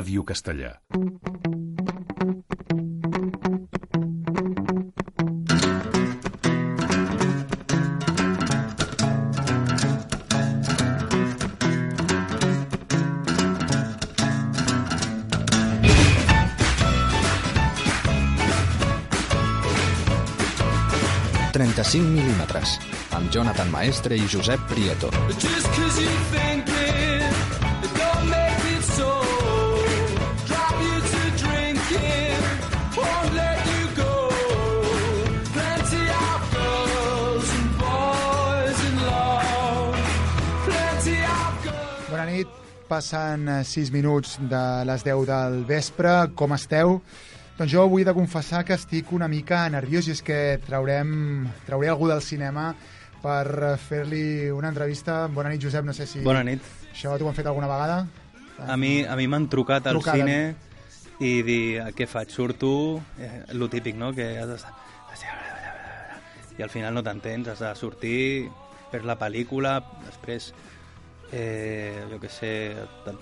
Ràdio 0.00 0.22
Castellà. 0.24 0.78
...35 21.52 22.06
mil·límetres, 22.08 22.78
amb 23.18 23.28
Jonathan 23.34 23.68
Maestre 23.68 24.16
i 24.16 24.24
Josep 24.32 24.64
Prieto. 24.70 25.12
Just 25.36 26.49
passen 42.90 43.46
6 43.64 43.92
minuts 43.94 44.38
de 44.50 44.60
les 44.88 45.04
10 45.06 45.26
del 45.28 45.60
vespre, 45.68 46.10
com 46.34 46.50
esteu? 46.56 46.96
Doncs 47.58 47.70
jo 47.70 47.84
he 47.98 48.04
de 48.04 48.14
confessar 48.16 48.64
que 48.66 48.74
estic 48.74 49.12
una 49.14 49.28
mica 49.30 49.62
nerviós 49.70 50.08
i 50.08 50.14
és 50.16 50.22
que 50.26 50.58
traurem, 50.66 51.46
trauré 51.68 51.90
algú 51.92 52.08
del 52.10 52.22
cinema 52.24 52.72
per 53.22 53.76
fer-li 53.78 54.50
una 54.50 54.72
entrevista. 54.72 55.26
Bona 55.28 55.52
nit, 55.52 55.62
Josep, 55.62 55.84
no 55.86 55.94
sé 55.94 56.08
si... 56.08 56.24
Bona 56.24 56.42
nit. 56.42 56.64
Això 56.90 57.14
t'ho 57.20 57.28
han 57.28 57.36
fet 57.36 57.46
alguna 57.46 57.68
vegada? 57.70 58.00
A 58.66 58.76
mi 58.76 59.04
a 59.06 59.14
mi 59.16 59.28
m'han 59.30 59.46
trucat 59.52 59.86
al 59.86 60.00
Trucada. 60.00 60.18
cine 60.18 60.56
i 61.20 61.42
dir 61.46 61.80
"Ah, 61.84 61.90
què 61.92 62.08
faig, 62.08 62.32
surto, 62.32 63.00
eh, 63.20 63.44
lo 63.52 63.68
típic, 63.68 63.94
no?, 63.94 64.10
que 64.16 64.32
has 64.40 64.48
d'estar... 64.48 64.74
I 66.58 66.62
al 66.62 66.70
final 66.72 66.92
no 66.94 67.02
t'entens, 67.04 67.48
has 67.48 67.60
de 67.62 67.70
sortir, 67.76 68.50
per 68.90 69.04
la 69.04 69.16
pel·lícula, 69.16 69.78
després, 70.04 70.50
eh, 71.32 72.04
jo 72.10 72.18
què 72.20 72.28
sé, 72.30 72.52
te- 73.04 73.16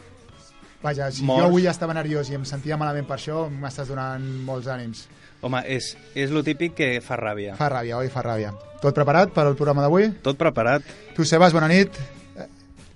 Vaja, 0.83 1.09
si 1.11 1.25
Morts. 1.27 1.43
jo 1.43 1.47
avui 1.49 1.67
estava 1.67 1.95
nerviós 1.95 2.29
i 2.31 2.37
em 2.39 2.45
sentia 2.47 2.77
malament 2.79 3.07
per 3.09 3.17
això, 3.19 3.49
m'estàs 3.51 3.89
donant 3.91 4.23
molts 4.47 4.69
ànims. 4.71 5.07
home, 5.41 5.61
és, 5.67 5.97
és 6.15 6.31
lo 6.31 6.43
típic 6.47 6.75
que 6.75 7.01
fa 7.01 7.17
ràbia. 7.19 7.57
Fa 7.59 7.69
ràbia, 7.71 7.97
oi? 7.99 8.09
Fa 8.11 8.23
ràbia. 8.23 8.53
Tot 8.83 8.95
preparat 8.95 9.31
per 9.35 9.45
al 9.47 9.57
programa 9.59 9.83
d'avui? 9.83 10.09
Tot 10.23 10.39
preparat. 10.39 10.83
Tu, 11.17 11.25
Sebas, 11.25 11.53
bona 11.53 11.67
nit. 11.69 11.91
Eh, 12.39 12.47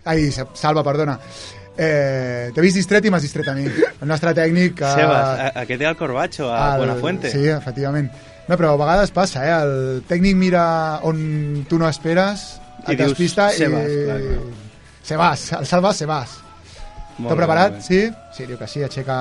Ai, 0.05 0.31
Salva, 0.31 0.83
perdona. 0.87 1.19
Eh, 1.77 2.51
T'he 2.55 2.61
vist 2.63 2.77
distret 2.77 3.05
i 3.07 3.11
m'has 3.11 3.23
distret 3.23 3.49
a 3.49 3.55
mi. 3.55 3.65
El 3.67 4.07
nostre 4.09 4.35
tècnic... 4.35 4.79
eh, 4.81 4.95
Sebas, 4.95 5.39
a, 5.41 5.53
a 5.63 5.67
què 5.67 5.79
té 5.79 5.87
el 5.89 5.97
Corbacho? 5.97 6.51
A 6.53 6.75
el- 6.75 6.83
Buenafuente? 6.85 7.31
Sí, 7.35 7.47
efectivament. 7.49 8.11
No, 8.49 8.57
però 8.59 8.73
a 8.75 8.77
vegades 8.77 9.11
passa, 9.15 9.43
eh? 9.47 9.55
El 9.63 10.03
tècnic 10.07 10.37
mira 10.37 11.01
on 11.03 11.65
tu 11.69 11.79
no 11.79 11.89
esperes, 11.89 12.61
I 12.87 12.93
et 12.93 12.99
dius, 12.99 13.11
despista 13.15 13.51
Sebas, 13.55 13.87
i... 13.91 14.03
clar, 14.07 14.21
clar. 14.21 14.62
Sebas, 15.03 15.53
el 15.59 15.67
Salva, 15.67 15.93
Sebas. 15.93 16.39
Bé, 17.19 17.35
preparat? 17.37 17.73
molt. 17.77 17.85
Sí? 17.85 18.01
Sí, 18.33 18.47
diu 18.49 18.57
que 18.59 18.67
sí, 18.71 18.83
aixeca 18.83 19.17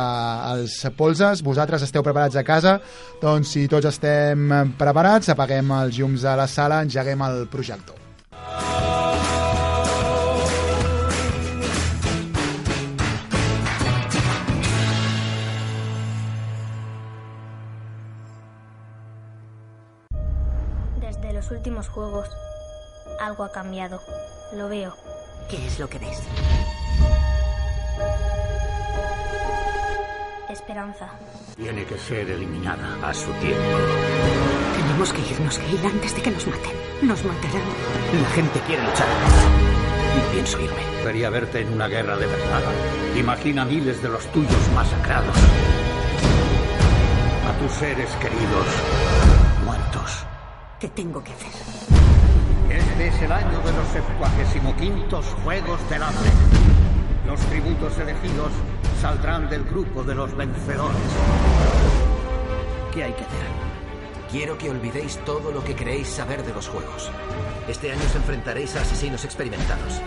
els 0.54 0.78
polses. 0.98 1.42
Vosaltres 1.44 1.84
esteu 1.84 2.04
preparats 2.06 2.38
a 2.40 2.46
casa? 2.48 2.78
Doncs 3.22 3.52
si 3.56 3.68
tots 3.72 3.90
estem 3.90 4.54
preparats, 4.80 5.34
apaguem 5.34 5.74
els 5.82 5.98
llums 6.00 6.24
de 6.24 6.36
la 6.40 6.48
sala, 6.48 6.82
engeguem 6.86 7.26
el 7.28 7.48
projector. 7.52 7.98
Desde 21.02 21.34
los 21.34 21.52
últimos 21.52 21.90
juegos, 21.90 22.30
algo 23.20 23.44
ha 23.44 23.52
cambiado. 23.52 24.00
Lo 24.54 24.70
veo. 24.70 24.94
¿Qué 25.52 25.68
es 25.68 25.80
lo 25.80 25.90
que 25.90 26.00
ves? 26.00 26.18
Esperanza. 30.50 31.10
Tiene 31.58 31.84
que 31.84 31.98
ser 31.98 32.32
eliminada 32.32 32.98
a 33.06 33.14
su 33.14 33.30
tiempo. 33.34 33.62
Tenemos 34.78 35.12
que 35.12 35.20
irnos, 35.30 35.58
Gale, 35.58 35.88
antes 35.88 36.16
de 36.16 36.22
que 36.22 36.32
nos 36.32 36.48
maten. 36.48 36.72
Nos 37.02 37.26
matarán. 37.26 37.64
La 38.22 38.30
gente 38.30 38.62
quiere 38.62 38.82
luchar. 38.82 39.08
Y 40.16 40.34
pienso 40.34 40.58
irme. 40.58 41.04
Quería 41.04 41.30
verte 41.30 41.60
en 41.60 41.74
una 41.74 41.90
guerra 41.90 42.16
de 42.16 42.28
verdad. 42.28 42.64
Imagina 43.18 43.66
miles 43.66 44.02
de 44.02 44.08
los 44.08 44.26
tuyos 44.28 44.70
masacrados. 44.74 45.36
A 47.46 47.60
tus 47.60 47.74
seres 47.74 48.10
queridos 48.22 48.68
muertos. 49.66 50.26
¿Qué 50.80 50.88
tengo 50.88 51.22
que 51.22 51.34
hacer? 51.34 52.01
Este 52.72 53.08
es 53.08 53.22
el 53.22 53.32
año 53.34 53.60
de 53.64 53.74
los 53.74 53.88
75 53.90 55.22
Juegos 55.44 55.90
del 55.90 56.04
Hambre. 56.04 56.30
Los 57.28 57.42
tributos 57.42 57.98
elegidos 57.98 58.54
saldrán 59.02 59.50
del 59.50 59.66
grupo 59.66 60.06
de 60.06 60.16
los 60.16 60.34
vencedores. 60.38 60.98
¿Qué 62.94 63.04
hay 63.04 63.12
que 63.12 63.24
hacer? 63.24 63.48
Quiero 64.32 64.58
que 64.58 64.70
olvidéis 64.70 65.18
todo 65.26 65.52
lo 65.52 65.62
que 65.66 65.76
creéis 65.76 66.08
saber 66.08 66.46
de 66.46 66.54
los 66.54 66.70
juegos. 66.70 67.12
Este 67.68 67.92
año 67.92 68.02
os 68.06 68.16
enfrentaréis 68.16 68.74
a 68.78 68.82
asesinos 68.84 69.26
experimentados. 69.26 70.02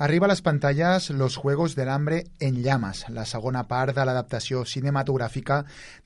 Arriba 0.00 0.24
a 0.24 0.30
les 0.30 0.40
pantalles 0.40 1.10
Los 1.10 1.36
Juegos 1.36 1.76
del 1.76 1.90
Hambre 1.90 2.24
en 2.40 2.62
llames, 2.62 3.04
la 3.10 3.26
segona 3.28 3.66
part 3.68 3.92
de 3.92 4.06
l'adaptació 4.08 4.62
cinematogràfica 4.64 5.58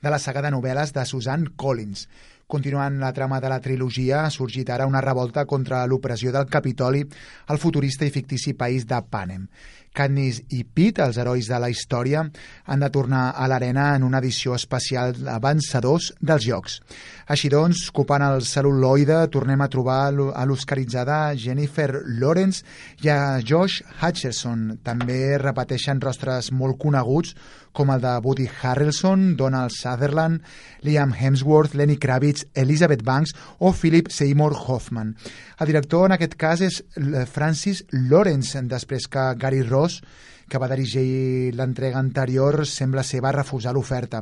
de 0.03 0.11
la 0.11 0.19
saga 0.19 0.43
de 0.43 0.51
novel·les 0.51 0.91
de 0.91 1.05
Suzanne 1.07 1.53
Collins. 1.55 2.09
Continuant 2.45 2.99
la 3.01 3.09
trama 3.11 3.39
de 3.41 3.49
la 3.49 3.57
trilogia, 3.57 4.19
ha 4.21 4.29
sorgit 4.29 4.69
ara 4.69 4.85
una 4.85 5.01
revolta 5.01 5.47
contra 5.49 5.79
l'opressió 5.89 6.29
del 6.31 6.45
Capitoli 6.45 7.01
al 7.49 7.57
futurista 7.57 8.05
i 8.05 8.13
fictici 8.13 8.53
país 8.53 8.85
de 8.85 8.99
Panem. 9.09 9.47
Katniss 9.95 10.41
i 10.51 10.63
Pete, 10.67 11.03
els 11.05 11.17
herois 11.21 11.47
de 11.47 11.59
la 11.61 11.71
història, 11.71 12.25
han 12.65 12.83
de 12.83 12.91
tornar 12.91 13.29
a 13.31 13.47
l'arena 13.47 13.93
en 13.95 14.03
una 14.03 14.19
edició 14.19 14.55
especial 14.59 15.15
de 15.17 15.35
vencedors 15.41 16.11
dels 16.19 16.45
Jocs. 16.45 16.79
Així 17.31 17.49
doncs, 17.49 17.87
ocupant 17.89 18.21
el 18.21 18.43
cel·luloide, 18.45 19.23
tornem 19.33 19.63
a 19.63 19.69
trobar 19.71 19.99
a 20.11 20.45
l'oscaritzada 20.45 21.33
Jennifer 21.39 21.89
Lawrence 22.05 22.61
i 23.01 23.09
a 23.09 23.39
Josh 23.41 23.81
Hutcherson. 23.97 24.81
També 24.85 25.37
repeteixen 25.41 26.03
rostres 26.03 26.51
molt 26.51 26.77
coneguts 26.81 27.33
com 27.75 27.91
el 27.91 27.99
de 28.01 28.13
Woody 28.23 28.45
Harrelson, 28.47 29.35
Donald 29.35 29.73
Sutherland, 29.75 30.41
Liam 30.81 31.11
Hemsworth, 31.13 31.75
Lenny 31.75 31.97
Kravitz, 31.97 32.45
Elizabeth 32.53 33.03
Banks 33.03 33.33
o 33.59 33.73
Philip 33.73 34.07
Seymour 34.09 34.55
Hoffman. 34.55 35.15
El 35.59 35.67
director 35.67 36.05
en 36.07 36.15
aquest 36.15 36.37
cas 36.39 36.63
és 36.63 36.81
Francis 37.31 37.83
Lawrence, 37.91 38.59
després 38.71 39.09
que 39.11 39.27
Gary 39.39 39.61
Ross 39.63 39.84
que 40.49 40.61
va 40.61 40.69
dirigir 40.69 41.53
l'entrega 41.57 41.99
anterior, 41.99 42.65
sembla 42.69 43.03
ser 43.03 43.21
va 43.25 43.33
refusar 43.35 43.73
l'oferta. 43.73 44.21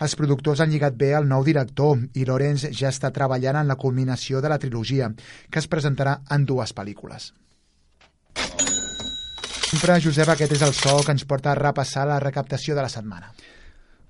Els 0.00 0.16
productors 0.18 0.62
han 0.62 0.70
lligat 0.70 0.98
bé 0.98 1.14
al 1.14 1.28
nou 1.30 1.44
director 1.46 1.98
i 2.14 2.26
Lawrence 2.28 2.70
ja 2.72 2.92
està 2.92 3.10
treballant 3.14 3.58
en 3.62 3.70
la 3.70 3.78
culminació 3.80 4.42
de 4.42 4.52
la 4.52 4.58
trilogia, 4.58 5.10
que 5.50 5.62
es 5.62 5.70
presentarà 5.70 6.20
en 6.30 6.46
dues 6.46 6.74
pel·lícules. 6.74 7.32
Sempre, 9.74 9.98
Josep, 9.98 10.28
aquest 10.30 10.52
és 10.54 10.62
el 10.62 10.74
so 10.76 11.00
que 11.02 11.10
ens 11.10 11.24
porta 11.26 11.50
a 11.50 11.58
repassar 11.58 12.04
la 12.06 12.20
recaptació 12.22 12.76
de 12.76 12.82
la 12.84 12.92
setmana. 12.92 13.32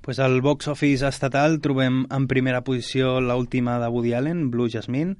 Pues 0.04 0.19
al 0.21 0.42
box 0.44 0.69
office 0.69 1.09
estatal 1.09 1.62
trobem 1.65 2.03
en 2.12 2.27
primera 2.28 2.60
posició 2.60 3.15
l'última 3.24 3.78
de 3.80 3.89
Woody 3.89 4.12
Allen, 4.12 4.50
Blue 4.53 4.68
Jasmine, 4.68 5.16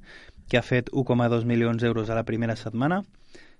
que 0.47 0.59
ha 0.59 0.61
fet 0.61 0.91
1,2 0.93 1.47
milions 1.49 1.81
d'euros 1.81 2.11
a 2.11 2.17
la 2.19 2.27
primera 2.27 2.55
setmana. 2.55 3.01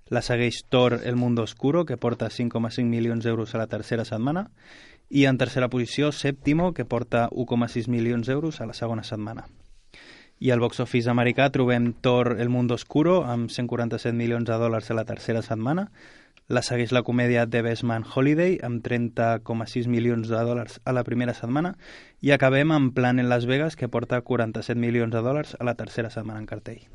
La 0.08 0.22
segueix 0.22 0.60
Thor, 0.68 1.00
El 1.02 1.16
Mundo 1.16 1.42
Oscuro, 1.42 1.84
que 1.84 1.96
porta 1.96 2.28
5,5 2.30 2.84
milions 2.86 3.24
d'euros 3.24 3.54
a 3.54 3.58
la 3.58 3.66
tercera 3.66 4.04
setmana. 4.04 4.50
I 5.10 5.24
en 5.26 5.38
tercera 5.38 5.66
posició, 5.68 6.12
Sèptimo, 6.12 6.72
que 6.74 6.84
porta 6.84 7.28
1,6 7.30 7.88
milions 7.88 8.28
d'euros 8.28 8.60
a 8.60 8.66
la 8.66 8.74
segona 8.78 9.02
setmana. 9.02 9.48
I 10.38 10.52
al 10.52 10.60
box 10.62 10.78
office 10.84 11.10
americà 11.10 11.48
trobem 11.50 11.88
Thor, 12.06 12.36
El 12.38 12.52
Mundo 12.54 12.76
Oscuro, 12.78 13.24
amb 13.24 13.50
147 13.50 14.14
milions 14.14 14.46
de 14.46 14.58
dòlars 14.60 14.92
a 14.92 14.94
la 14.94 15.04
tercera 15.08 15.42
setmana. 15.42 15.88
La 16.46 16.62
segueix 16.62 16.92
la 16.94 17.02
comèdia 17.02 17.42
The 17.50 17.64
Best 17.66 17.82
Man 17.82 18.06
Holiday, 18.06 18.60
amb 18.62 18.86
30,6 18.86 19.88
milions 19.90 20.30
de 20.30 20.38
dòlars 20.38 20.78
a 20.84 20.94
la 20.94 21.02
primera 21.02 21.34
setmana. 21.34 21.74
I 22.22 22.30
acabem 22.30 22.70
amb 22.70 22.94
Plan 22.94 23.18
en 23.18 23.26
Las 23.28 23.50
Vegas, 23.50 23.74
que 23.74 23.90
porta 23.90 24.22
47 24.22 24.78
milions 24.78 25.10
de 25.10 25.24
dòlars 25.26 25.56
a 25.58 25.66
la 25.66 25.74
tercera 25.74 26.14
setmana 26.14 26.44
en 26.44 26.46
cartell. 26.46 26.86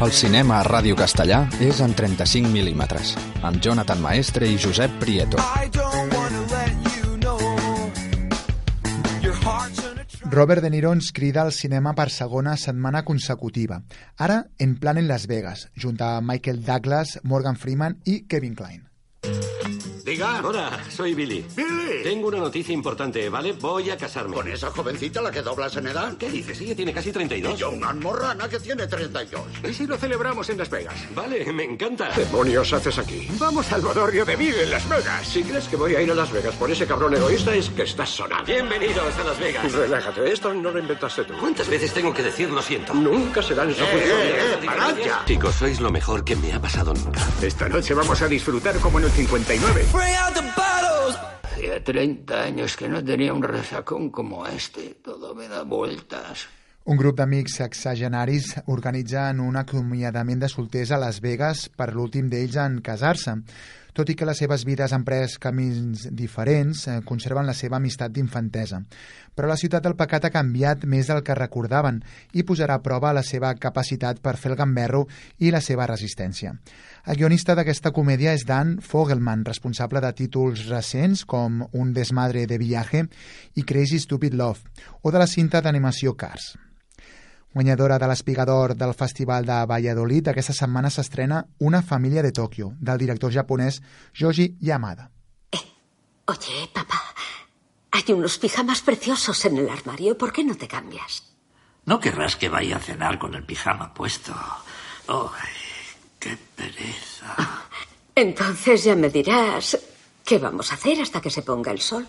El 0.00 0.12
cinema 0.16 0.56
a 0.56 0.64
Ràdio 0.64 0.96
Castellà 0.96 1.42
és 1.60 1.82
en 1.84 1.92
35 1.92 2.48
mil·límetres, 2.48 3.12
amb 3.44 3.60
Jonathan 3.60 4.00
Maestre 4.00 4.48
i 4.48 4.56
Josep 4.56 4.96
Prieto. 5.02 5.36
You 5.60 7.18
know 7.20 7.38
Robert 10.30 10.62
De 10.62 10.70
Niro 10.70 10.92
ens 10.94 11.10
crida 11.10 11.42
al 11.42 11.50
cinema 11.50 11.92
per 11.98 12.06
segona 12.14 12.52
setmana 12.56 13.02
consecutiva, 13.04 13.80
ara 14.16 14.44
en 14.58 14.76
plan 14.78 15.00
en 15.00 15.08
Las 15.08 15.26
Vegas, 15.26 15.66
junt 15.74 15.98
a 16.00 16.20
Michael 16.20 16.62
Douglas, 16.64 17.18
Morgan 17.24 17.58
Freeman 17.58 17.98
i 18.04 18.22
Kevin 18.28 18.54
Kline. 18.54 18.89
Diga. 20.20 20.42
Hola, 20.44 20.78
soy 20.94 21.14
Billy. 21.14 21.46
Billy. 21.56 22.02
Tengo 22.02 22.28
una 22.28 22.36
noticia 22.36 22.74
importante, 22.74 23.26
¿vale? 23.30 23.52
Voy 23.54 23.88
a 23.88 23.96
casarme. 23.96 24.34
¿Con 24.36 24.48
esa 24.48 24.70
jovencita 24.70 25.22
la 25.22 25.30
que 25.30 25.40
doblas 25.40 25.74
en 25.78 25.86
edad? 25.86 26.14
¿Qué 26.18 26.28
dices? 26.30 26.60
Ella 26.60 26.76
tiene 26.76 26.92
casi 26.92 27.08
Y 27.08 27.12
32. 27.12 27.58
yo 27.58 27.70
una 27.70 27.88
almorrana 27.88 28.46
que 28.46 28.60
tiene 28.60 28.86
32. 28.86 29.40
¿Y 29.66 29.72
si 29.72 29.86
lo 29.86 29.96
celebramos 29.96 30.50
en 30.50 30.58
Las 30.58 30.68
Vegas? 30.68 30.94
Vale, 31.14 31.50
me 31.54 31.64
encanta. 31.64 32.10
demonios 32.10 32.70
haces 32.74 32.98
aquí? 32.98 33.28
Vamos 33.38 33.72
al 33.72 33.80
bodorrio 33.80 34.26
de 34.26 34.36
Vive 34.36 34.64
en 34.64 34.70
Las 34.70 34.86
Vegas. 34.90 35.26
Si 35.26 35.42
crees 35.42 35.66
que 35.68 35.76
voy 35.76 35.94
a 35.94 36.02
ir 36.02 36.10
a 36.10 36.14
Las 36.14 36.30
Vegas 36.30 36.54
por 36.56 36.70
ese 36.70 36.86
cabrón 36.86 37.14
egoísta, 37.14 37.54
es 37.54 37.70
que 37.70 37.84
estás 37.84 38.10
sonando. 38.10 38.44
Bienvenidos 38.44 39.16
a 39.18 39.24
Las 39.24 39.38
Vegas. 39.40 39.72
Relájate, 39.72 40.30
esto 40.30 40.52
no 40.52 40.70
lo 40.70 40.78
inventaste 40.80 41.24
tú. 41.24 41.32
¿Cuántas 41.40 41.66
veces 41.66 41.94
tengo 41.94 42.12
que 42.12 42.22
decir 42.22 42.50
lo 42.50 42.60
siento? 42.60 42.92
Nunca 42.92 43.42
serán 43.42 43.70
esa 43.70 43.84
Eh, 43.84 43.86
función. 43.90 44.18
eh, 44.20 44.58
eh, 44.62 44.66
parad 44.66 44.96
ya. 44.98 45.24
Chicos, 45.24 45.54
sois 45.54 45.80
lo 45.80 45.90
mejor 45.90 46.24
que 46.24 46.36
me 46.36 46.52
ha 46.52 46.60
pasado 46.60 46.92
nunca. 46.92 47.26
Esta 47.40 47.70
noche 47.70 47.94
vamos 47.94 48.20
a 48.20 48.28
disfrutar 48.28 48.76
como 48.80 48.98
en 48.98 49.06
el 49.06 49.10
59. 49.10 49.86
Hacía 51.42 51.84
30 51.84 52.42
años 52.42 52.76
que 52.76 52.88
no 52.88 53.04
tenía 53.04 53.34
un 53.34 53.42
resacón 53.42 54.10
como 54.10 54.46
este. 54.46 54.96
Todo 55.02 55.34
me 55.34 55.46
da 55.46 55.62
vueltas. 55.62 56.48
Un 56.84 56.96
grup 56.96 57.18
d'amics 57.18 57.58
sexagenaris 57.60 58.54
organitzen 58.72 59.42
un 59.44 59.58
acomiadament 59.60 60.40
de 60.40 60.48
solters 60.48 60.90
a 60.90 60.98
Las 60.98 61.20
Vegas 61.20 61.68
per 61.76 61.90
l'últim 61.92 62.30
d'ells 62.32 62.56
en 62.56 62.80
casar-se. 62.80 63.36
Tot 63.92 64.08
i 64.08 64.14
que 64.16 64.24
les 64.24 64.38
seves 64.40 64.64
vides 64.64 64.94
han 64.96 65.04
pres 65.04 65.36
camins 65.42 66.06
diferents, 66.16 66.86
eh, 66.88 67.00
conserven 67.04 67.46
la 67.46 67.54
seva 67.58 67.76
amistat 67.76 68.14
d'infantesa. 68.14 68.80
Però 69.36 69.50
la 69.50 69.58
ciutat 69.60 69.84
del 69.84 69.96
pecat 69.98 70.24
ha 70.24 70.32
canviat 70.32 70.86
més 70.86 71.10
del 71.10 71.20
que 71.26 71.36
recordaven 71.36 72.00
i 72.32 72.46
posarà 72.46 72.78
a 72.78 72.82
prova 72.82 73.12
la 73.12 73.22
seva 73.26 73.52
capacitat 73.54 74.22
per 74.24 74.36
fer 74.38 74.52
el 74.52 74.56
gamberro 74.56 75.06
i 75.38 75.50
la 75.50 75.60
seva 75.60 75.86
resistència. 75.90 76.54
El 77.06 77.16
guionista 77.16 77.54
d'aquesta 77.56 77.92
comèdia 77.96 78.34
és 78.36 78.44
Dan 78.44 78.78
Fogelman, 78.84 79.44
responsable 79.46 80.02
de 80.04 80.10
títols 80.12 80.66
recents 80.68 81.24
com 81.24 81.62
Un 81.72 81.94
desmadre 81.96 82.46
de 82.46 82.58
viaje 82.60 83.06
i 83.56 83.64
Crazy 83.64 84.00
Stupid 84.00 84.34
Love, 84.34 84.60
o 85.02 85.10
de 85.10 85.22
la 85.22 85.28
cinta 85.30 85.62
d'animació 85.64 86.16
Cars. 86.16 86.56
Guanyadora 87.52 87.98
de 87.98 88.06
l'Espigador 88.06 88.76
del 88.78 88.92
Festival 88.94 89.46
de 89.46 89.64
Valladolid, 89.66 90.28
aquesta 90.28 90.54
setmana 90.54 90.90
s'estrena 90.90 91.46
Una 91.58 91.80
família 91.82 92.22
de 92.22 92.30
Tòquio, 92.30 92.74
del 92.78 92.98
director 92.98 93.32
japonès 93.32 93.80
Yoji 94.14 94.56
Yamada. 94.60 95.10
Oye, 96.30 96.68
papá, 96.72 97.02
hay 97.90 98.12
unos 98.14 98.38
pijamas 98.38 98.82
preciosos 98.82 99.44
en 99.46 99.56
el 99.56 99.68
armario. 99.68 100.16
¿Por 100.16 100.32
qué 100.32 100.44
no 100.44 100.54
te 100.54 100.68
cambias? 100.68 101.24
No 101.86 101.98
querrás 101.98 102.36
que 102.36 102.48
vaya 102.48 102.76
a 102.76 102.80
cenar 102.80 103.18
con 103.18 103.34
el 103.34 103.44
pijama 103.44 103.92
puesto. 103.92 104.32
¡Ay, 105.08 105.59
qué 106.20 106.38
pereza! 106.54 107.34
Entonces 108.14 108.84
ya 108.84 108.94
me 108.94 109.10
dirás 109.10 109.78
qué 110.24 110.38
vamos 110.38 110.70
a 110.70 110.74
hacer 110.74 111.00
hasta 111.00 111.20
que 111.20 111.30
se 111.30 111.42
ponga 111.42 111.72
el 111.72 111.80
sol. 111.80 112.06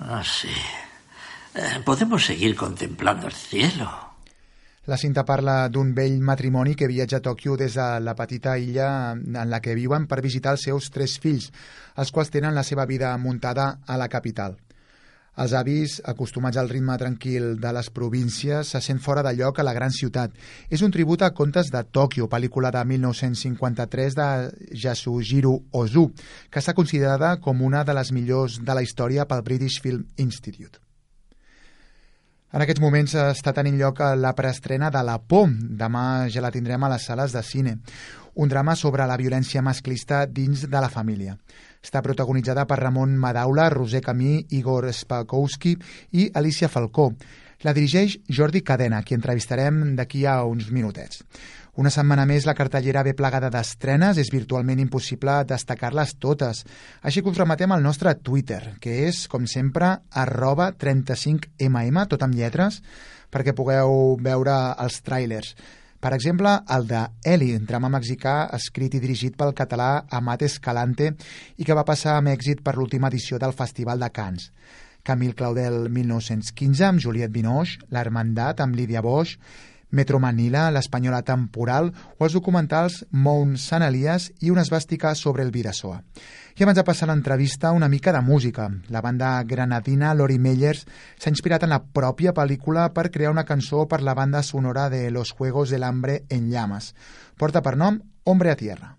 Ah, 0.00 0.22
sí. 0.24 0.48
Eh, 1.54 1.80
podemos 1.84 2.24
seguir 2.24 2.56
contemplando 2.56 3.26
el 3.26 3.34
cielo. 3.34 4.12
La 4.86 4.96
cinta 4.98 5.22
parla 5.22 5.68
d'un 5.70 5.92
vell 5.94 6.16
matrimoni 6.18 6.72
que 6.74 6.88
viatja 6.90 7.20
a 7.20 7.22
Tòquio 7.22 7.54
des 7.54 7.76
de 7.78 7.84
la 8.02 8.16
petita 8.18 8.56
illa 8.58 9.12
en 9.12 9.50
la 9.50 9.60
que 9.62 9.76
viuen 9.78 10.08
per 10.10 10.18
visitar 10.24 10.56
els 10.56 10.64
seus 10.66 10.88
tres 10.90 11.20
fills, 11.22 11.52
els 11.94 12.10
quals 12.10 12.32
tenen 12.34 12.56
la 12.56 12.64
seva 12.66 12.86
vida 12.90 13.12
muntada 13.16 13.78
a 13.86 14.00
la 14.00 14.08
capital. 14.10 14.56
Els 15.40 15.54
avis, 15.56 15.94
acostumats 16.04 16.58
al 16.60 16.68
ritme 16.68 16.92
tranquil 17.00 17.54
de 17.60 17.70
les 17.72 17.88
províncies, 17.88 18.68
se 18.74 18.80
sent 18.84 19.00
fora 19.00 19.22
de 19.24 19.32
lloc 19.38 19.58
a 19.58 19.64
la 19.64 19.72
gran 19.72 19.90
ciutat. 19.90 20.34
És 20.68 20.84
un 20.84 20.92
tribut 20.92 21.24
a 21.24 21.32
contes 21.32 21.70
de 21.72 21.80
Tòquio, 21.88 22.28
pel·lícula 22.28 22.68
de 22.74 22.84
1953 22.84 24.18
de 24.18 24.28
Yasujiro 24.76 25.54
Ozu, 25.72 26.10
que 26.50 26.60
està 26.60 26.76
considerada 26.76 27.38
com 27.40 27.64
una 27.64 27.80
de 27.82 27.96
les 27.96 28.12
millors 28.12 28.60
de 28.60 28.76
la 28.76 28.84
història 28.84 29.24
pel 29.24 29.40
British 29.42 29.80
Film 29.80 30.04
Institute. 30.20 30.82
En 32.52 32.60
aquests 32.60 32.84
moments 32.84 33.14
està 33.16 33.54
tenint 33.56 33.78
lloc 33.80 34.02
la 34.20 34.34
preestrena 34.36 34.90
de 34.92 35.00
La 35.00 35.16
Por. 35.16 35.48
Demà 35.48 36.28
ja 36.28 36.44
la 36.44 36.52
tindrem 36.52 36.84
a 36.84 36.90
les 36.92 37.06
sales 37.08 37.32
de 37.32 37.40
cine. 37.40 37.78
Un 38.36 38.52
drama 38.52 38.76
sobre 38.76 39.06
la 39.08 39.16
violència 39.16 39.64
masclista 39.64 40.26
dins 40.26 40.66
de 40.68 40.80
la 40.84 40.92
família. 40.92 41.38
Està 41.82 42.00
protagonitzada 42.00 42.62
per 42.70 42.78
Ramon 42.78 43.16
Madaula, 43.18 43.68
Roser 43.74 44.00
Camí, 44.06 44.36
Igor 44.54 44.86
Spakowski 44.94 45.74
i 46.14 46.28
Alicia 46.38 46.70
Falcó. 46.70 47.10
La 47.62 47.74
dirigeix 47.74 48.16
Jordi 48.30 48.62
Cadena, 48.66 49.02
qui 49.02 49.14
entrevistarem 49.14 49.96
d'aquí 49.98 50.24
a 50.26 50.40
uns 50.46 50.70
minutets. 50.70 51.22
Una 51.78 51.90
setmana 51.94 52.26
més 52.28 52.44
la 52.44 52.52
cartellera 52.52 53.04
ve 53.06 53.14
plagada 53.16 53.48
d'estrenes, 53.50 54.18
és 54.20 54.30
virtualment 54.34 54.82
impossible 54.82 55.38
destacar-les 55.48 56.16
totes. 56.20 56.64
Així 57.02 57.22
que 57.22 57.32
us 57.32 57.38
rematem 57.40 57.72
al 57.72 57.82
nostre 57.82 58.12
Twitter, 58.20 58.74
que 58.82 59.06
és, 59.06 59.24
com 59.30 59.46
sempre, 59.48 59.94
arroba 60.10 60.72
35mm, 60.76 62.08
tot 62.12 62.26
amb 62.26 62.36
lletres, 62.36 62.82
perquè 63.32 63.56
pugueu 63.56 64.18
veure 64.20 64.58
els 64.84 65.00
tràilers. 65.06 65.54
Per 66.02 66.10
exemple, 66.16 66.50
el 66.74 66.88
de 66.90 67.00
Eli, 67.22 67.52
drama 67.62 67.86
mexicà 67.94 68.48
escrit 68.56 68.96
i 68.98 69.00
dirigit 69.02 69.36
pel 69.38 69.52
català 69.54 70.02
Amat 70.18 70.42
Escalante 70.42 71.12
i 71.62 71.66
que 71.68 71.76
va 71.78 71.84
passar 71.86 72.16
amb 72.18 72.32
èxit 72.32 72.64
per 72.66 72.74
l'última 72.74 73.06
edició 73.12 73.38
del 73.38 73.54
Festival 73.54 74.02
de 74.02 74.08
Cannes. 74.10 74.48
Camil 75.06 75.36
Claudel 75.38 75.86
1915 75.94 76.88
amb 76.88 77.02
Juliette 77.04 77.30
Binoche, 77.36 77.78
L'Hermandat 77.94 78.64
amb 78.64 78.74
Lídia 78.74 79.02
Bosch, 79.02 79.38
Metro 79.92 80.18
Manila, 80.18 80.70
l'Espanyola 80.74 81.22
Temporal 81.22 81.92
o 82.18 82.26
els 82.26 82.34
documentals 82.34 83.04
Mount 83.12 83.54
Sant 83.62 83.86
Elias 83.86 84.32
i 84.40 84.50
una 84.50 84.66
esbàstica 84.66 85.14
sobre 85.14 85.46
el 85.46 85.54
Vidasoa. 85.54 86.00
I 86.52 86.64
abans 86.64 86.76
de 86.76 86.84
passar 86.84 87.06
a 87.08 87.12
l'entrevista, 87.14 87.70
una 87.72 87.88
mica 87.88 88.12
de 88.12 88.20
música. 88.20 88.68
La 88.92 89.00
banda 89.00 89.30
granadina 89.48 90.12
Lori 90.12 90.36
Meyers 90.38 90.84
s'ha 91.16 91.32
inspirat 91.32 91.64
en 91.64 91.72
la 91.72 91.80
pròpia 91.80 92.34
pel·lícula 92.36 92.90
per 92.92 93.08
crear 93.14 93.32
una 93.32 93.46
cançó 93.48 93.86
per 93.88 94.02
la 94.04 94.12
banda 94.14 94.42
sonora 94.42 94.90
de 94.92 95.10
Los 95.10 95.32
Juegos 95.32 95.70
del 95.70 95.82
Hambre 95.88 96.24
en 96.28 96.50
Llamas. 96.50 96.94
Porta 97.38 97.64
per 97.64 97.78
nom 97.80 98.02
Hombre 98.24 98.52
a 98.52 98.56
Tierra. 98.56 98.98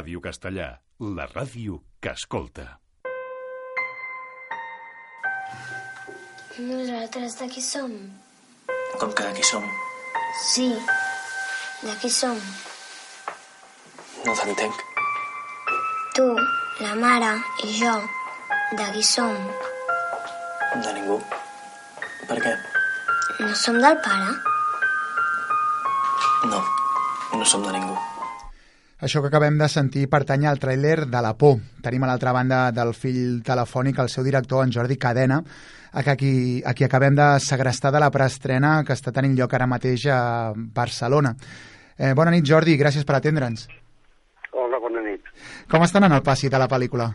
Ràdio 0.00 0.20
Castellà, 0.24 0.66
la 1.16 1.26
ràdio 1.28 1.74
que 2.00 2.14
escolta. 2.16 2.62
Nosaltres 6.56 7.36
de 7.36 7.48
qui 7.52 7.60
som? 7.60 7.92
Com 9.02 9.12
que 9.12 9.26
aquí 9.28 9.44
som? 9.44 9.66
Sí, 10.46 10.70
de 11.82 11.98
qui 12.00 12.08
som? 12.16 12.40
No 14.24 14.32
t'entenc. 14.40 14.80
Tu, 16.16 16.28
la 16.80 16.96
mare 17.04 17.34
i 17.68 17.76
jo, 17.82 17.92
de 18.80 18.90
qui 18.96 19.04
som? 19.04 19.36
De 20.80 20.94
ningú. 20.96 21.20
Per 22.24 22.40
què? 22.46 22.56
No 23.42 23.52
som 23.68 23.76
del 23.84 24.00
pare? 24.08 24.32
No, 26.54 26.64
no 27.36 27.44
som 27.44 27.68
de 27.68 27.76
ningú. 27.76 28.09
Això 29.00 29.22
que 29.22 29.30
acabem 29.30 29.56
de 29.56 29.64
sentir 29.72 30.02
pertany 30.12 30.42
al 30.44 30.58
tràiler 30.60 31.06
de 31.08 31.20
La 31.24 31.32
por. 31.32 31.54
Tenim 31.80 32.02
a 32.04 32.08
l'altra 32.10 32.34
banda 32.36 32.58
del 32.76 32.90
fill 32.92 33.38
telefònic 33.40 33.96
el 34.02 34.10
seu 34.12 34.26
director, 34.26 34.60
en 34.60 34.74
Jordi 34.74 34.98
Cadena, 35.00 35.38
a 35.40 36.02
qui, 36.20 36.60
a 36.60 36.74
qui 36.76 36.84
acabem 36.84 37.16
de 37.16 37.28
segrestar 37.40 37.94
de 37.94 38.02
la 38.04 38.10
preestrena 38.12 38.82
que 38.84 38.92
està 38.92 39.08
tenint 39.16 39.38
lloc 39.38 39.54
ara 39.56 39.66
mateix 39.70 40.04
a 40.12 40.52
Barcelona. 40.52 41.32
Eh, 41.96 42.12
bona 42.12 42.34
nit, 42.34 42.44
Jordi, 42.44 42.76
gràcies 42.76 43.08
per 43.08 43.16
atendre'ns. 43.16 43.70
Hola, 44.52 44.76
bona 44.84 45.00
nit. 45.06 45.32
Com 45.72 45.80
estan 45.88 46.04
en 46.04 46.18
el 46.18 46.20
passi 46.20 46.52
de 46.52 46.60
la 46.60 46.68
pel·lícula? 46.68 47.08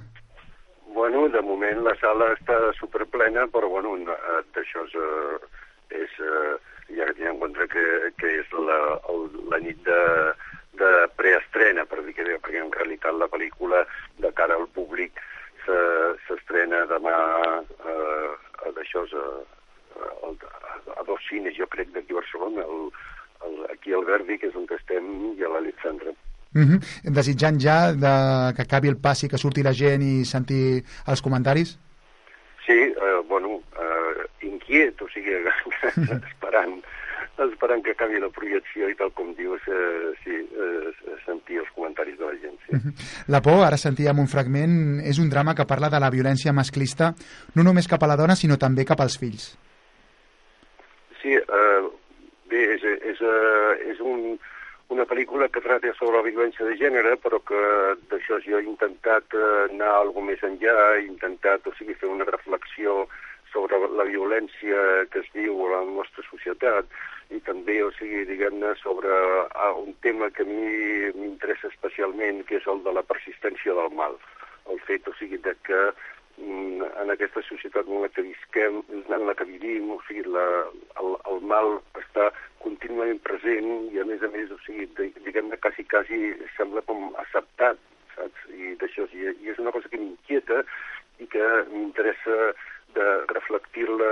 Bueno, 0.98 1.28
de 1.30 1.46
moment 1.46 1.86
la 1.86 1.94
sala 2.02 2.32
està 2.34 2.58
superplena, 2.80 3.46
però 3.54 3.70
bueno, 3.70 3.94
eh, 4.02 4.42
d'això 4.58 4.88
és, 4.90 4.98
eh, 4.98 6.02
és 6.02 6.18
eh, 6.18 6.58
ja 6.98 7.06
que 7.06 7.18
tinc 7.22 7.30
en 7.30 7.40
compte 7.46 7.70
que, 7.70 7.88
que 8.18 8.36
és 8.42 8.58
la, 8.58 8.82
el, 9.14 9.26
la 9.54 9.62
nit 9.62 9.86
de, 9.86 10.02
de 10.80 10.92
preestrena, 11.16 11.86
per 11.86 12.04
dir 12.06 12.14
que 12.14 12.24
bé, 12.24 12.38
perquè 12.40 12.62
en 12.62 12.72
realitat 12.72 13.14
la 13.18 13.28
pel·lícula 13.32 13.86
de 14.20 14.32
cara 14.34 14.56
al 14.56 14.68
públic 14.76 15.20
se- 15.66 16.16
s'estrena 16.28 16.86
demà 16.90 17.16
eh, 17.56 18.32
a 18.68 18.72
és, 18.76 19.14
eh, 19.14 19.44
a, 19.96 20.30
a, 20.30 21.00
a 21.00 21.04
dos 21.08 21.22
cines, 21.30 21.56
jo 21.58 21.68
crec, 21.68 21.90
d'aquí 21.94 22.14
a 22.14 22.20
Barcelona, 22.22 22.62
el, 22.66 22.90
el, 23.48 23.58
aquí 23.72 23.94
al 23.94 24.06
Verdi, 24.06 24.38
que 24.38 24.48
és 24.52 24.56
on 24.56 24.68
estem, 24.76 25.10
i 25.38 25.44
a 25.44 25.50
l'Alexandre. 25.50 26.16
Uh 26.56 26.62
-huh. 26.64 26.80
Desitjant 27.12 27.60
ja 27.60 27.92
de, 27.92 28.54
que 28.56 28.62
acabi 28.64 28.88
el 28.88 28.98
passi, 28.98 29.28
que 29.28 29.38
surti 29.38 29.62
la 29.64 29.74
gent 29.74 30.02
i 30.02 30.26
sentir 30.26 30.84
els 31.08 31.22
comentaris? 31.22 31.78
Sí, 32.66 32.74
eh, 32.74 33.20
bueno, 33.28 33.62
eh, 33.78 34.46
inquiet, 34.48 35.02
o 35.02 35.08
sigui, 35.10 35.34
esperant, 36.32 36.82
esperant 37.44 37.84
que 37.84 37.92
acabi 37.92 38.20
la 38.22 38.30
projecció 38.34 38.90
i 38.90 38.96
tal 38.96 39.12
com 39.16 39.34
dius, 39.36 39.62
eh, 39.68 40.14
sí, 40.24 40.38
eh, 40.40 41.20
sentir 41.26 41.60
els 41.60 41.72
comentaris 41.76 42.18
de 42.20 42.26
la 42.26 42.38
gent. 42.40 42.58
Sí. 42.66 42.96
La 43.28 43.42
por, 43.42 43.64
ara 43.66 43.78
sentíem 43.78 44.20
un 44.22 44.32
fragment, 44.32 45.02
és 45.04 45.20
un 45.20 45.30
drama 45.30 45.56
que 45.56 45.68
parla 45.68 45.90
de 45.92 46.00
la 46.00 46.12
violència 46.14 46.54
masclista 46.54 47.14
no 47.56 47.64
només 47.68 47.90
cap 47.92 48.04
a 48.04 48.10
la 48.12 48.18
dona, 48.20 48.36
sinó 48.40 48.58
també 48.62 48.86
cap 48.86 49.02
als 49.04 49.20
fills. 49.20 49.54
Sí, 51.22 51.36
eh, 51.36 51.82
bé, 52.52 52.64
és, 52.76 52.84
és, 53.12 53.22
eh, 53.22 53.92
és 53.92 54.00
un, 54.00 54.38
una 54.94 55.06
pel·lícula 55.10 55.50
que 55.50 55.64
tracta 55.66 55.94
sobre 55.98 56.20
la 56.20 56.28
violència 56.28 56.66
de 56.68 56.78
gènere, 56.80 57.16
però 57.18 57.42
que 57.42 57.62
d'això 58.12 58.40
jo 58.46 58.60
he 58.60 58.68
intentat 58.70 59.34
eh, 59.34 59.46
anar 59.72 59.92
algo 60.00 60.22
més 60.22 60.44
enllà, 60.46 60.78
he 60.96 61.08
intentat, 61.08 61.68
o 61.68 61.74
sigui, 61.80 61.98
fer 62.00 62.12
una 62.12 62.28
reflexió 62.30 63.08
sobre 63.56 63.80
la 63.98 64.04
violència 64.04 65.06
que 65.12 65.22
es 65.24 65.30
viu 65.34 65.56
a 65.66 65.78
la 65.78 65.84
nostra 65.88 66.24
societat 66.30 66.92
i 67.34 67.40
també, 67.46 67.78
o 67.84 67.92
sigui, 67.98 68.24
diguem-ne, 68.30 68.74
sobre 68.82 69.10
ah, 69.56 69.72
un 69.82 69.94
tema 70.06 70.30
que 70.34 70.46
a 70.46 70.50
mi 70.50 71.12
m'interessa 71.18 71.72
especialment, 71.72 72.44
que 72.50 72.60
és 72.60 72.68
el 72.70 72.84
de 72.86 72.94
la 72.94 73.06
persistència 73.06 73.74
del 73.78 73.96
mal. 73.98 74.18
El 74.72 74.82
fet, 74.86 75.08
o 75.10 75.14
sigui, 75.20 75.40
de 75.46 75.56
que 75.66 75.80
mm, 76.38 76.86
en 77.04 77.14
aquesta 77.14 77.42
societat 77.48 77.90
en 77.90 78.06
la 78.06 78.12
que 78.14 78.26
visquem, 78.28 78.82
en 78.92 79.26
la 79.30 79.36
que 79.38 79.50
vivim, 79.50 79.90
o 79.96 80.00
sigui, 80.08 80.26
la, 80.38 80.46
el, 81.02 81.18
el 81.32 81.42
mal 81.50 81.80
està 82.02 82.30
contínuament 82.62 83.22
present 83.26 83.72
i 83.94 84.02
a 84.02 84.06
més 84.10 84.22
a 84.26 84.30
més, 84.34 84.54
o 84.54 84.60
sigui, 84.66 84.88
diguem-ne, 85.26 85.58
quasi, 85.66 85.86
quasi 85.90 86.22
sembla 86.58 86.86
com 86.90 87.10
acceptat, 87.26 87.82
saps? 88.16 88.46
I 88.54 88.78
d'això, 88.82 89.10
i, 89.14 89.34
i 89.46 89.54
és 89.54 89.62
una 89.62 89.74
cosa 89.76 89.90
que 89.90 90.02
m'inquieta 90.02 90.62
i 91.24 91.28
que 91.32 91.46
m'interessa 91.72 92.54
de 92.96 93.08
reflectir-la 93.34 94.12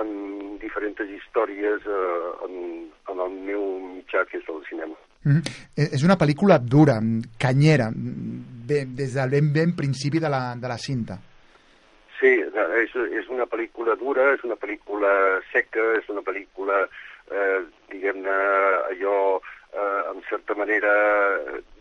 en 0.00 0.58
diferents 0.62 1.00
històries 1.16 1.86
eh, 1.86 2.28
en, 2.46 2.58
en 3.10 3.24
el 3.26 3.32
meu 3.48 3.64
mitjà, 3.96 4.24
que 4.30 4.38
és 4.38 4.48
el 4.48 4.62
cinema. 4.68 4.96
Mm 5.24 5.32
-hmm. 5.36 5.88
És 5.94 6.02
una 6.04 6.16
pel·lícula 6.16 6.58
dura, 6.58 7.00
canyera, 7.38 7.90
ben, 7.94 8.94
des 8.96 9.14
del 9.14 9.30
ben, 9.30 9.52
ben 9.52 9.74
principi 9.76 10.18
de 10.18 10.28
la, 10.28 10.54
de 10.56 10.68
la 10.68 10.78
cinta. 10.78 11.18
Sí, 12.20 12.32
és, 12.82 12.94
és 12.94 13.28
una 13.28 13.46
pel·lícula 13.46 13.96
dura, 13.96 14.34
és 14.34 14.42
una 14.44 14.56
pel·lícula 14.56 15.40
seca, 15.52 15.84
és 15.98 16.08
una 16.08 16.20
pel·lícula, 16.20 16.88
eh, 17.30 17.60
diguem-ne, 17.88 18.36
allò, 18.90 19.40
eh, 19.72 20.02
en 20.14 20.22
certa 20.28 20.54
manera 20.54 20.92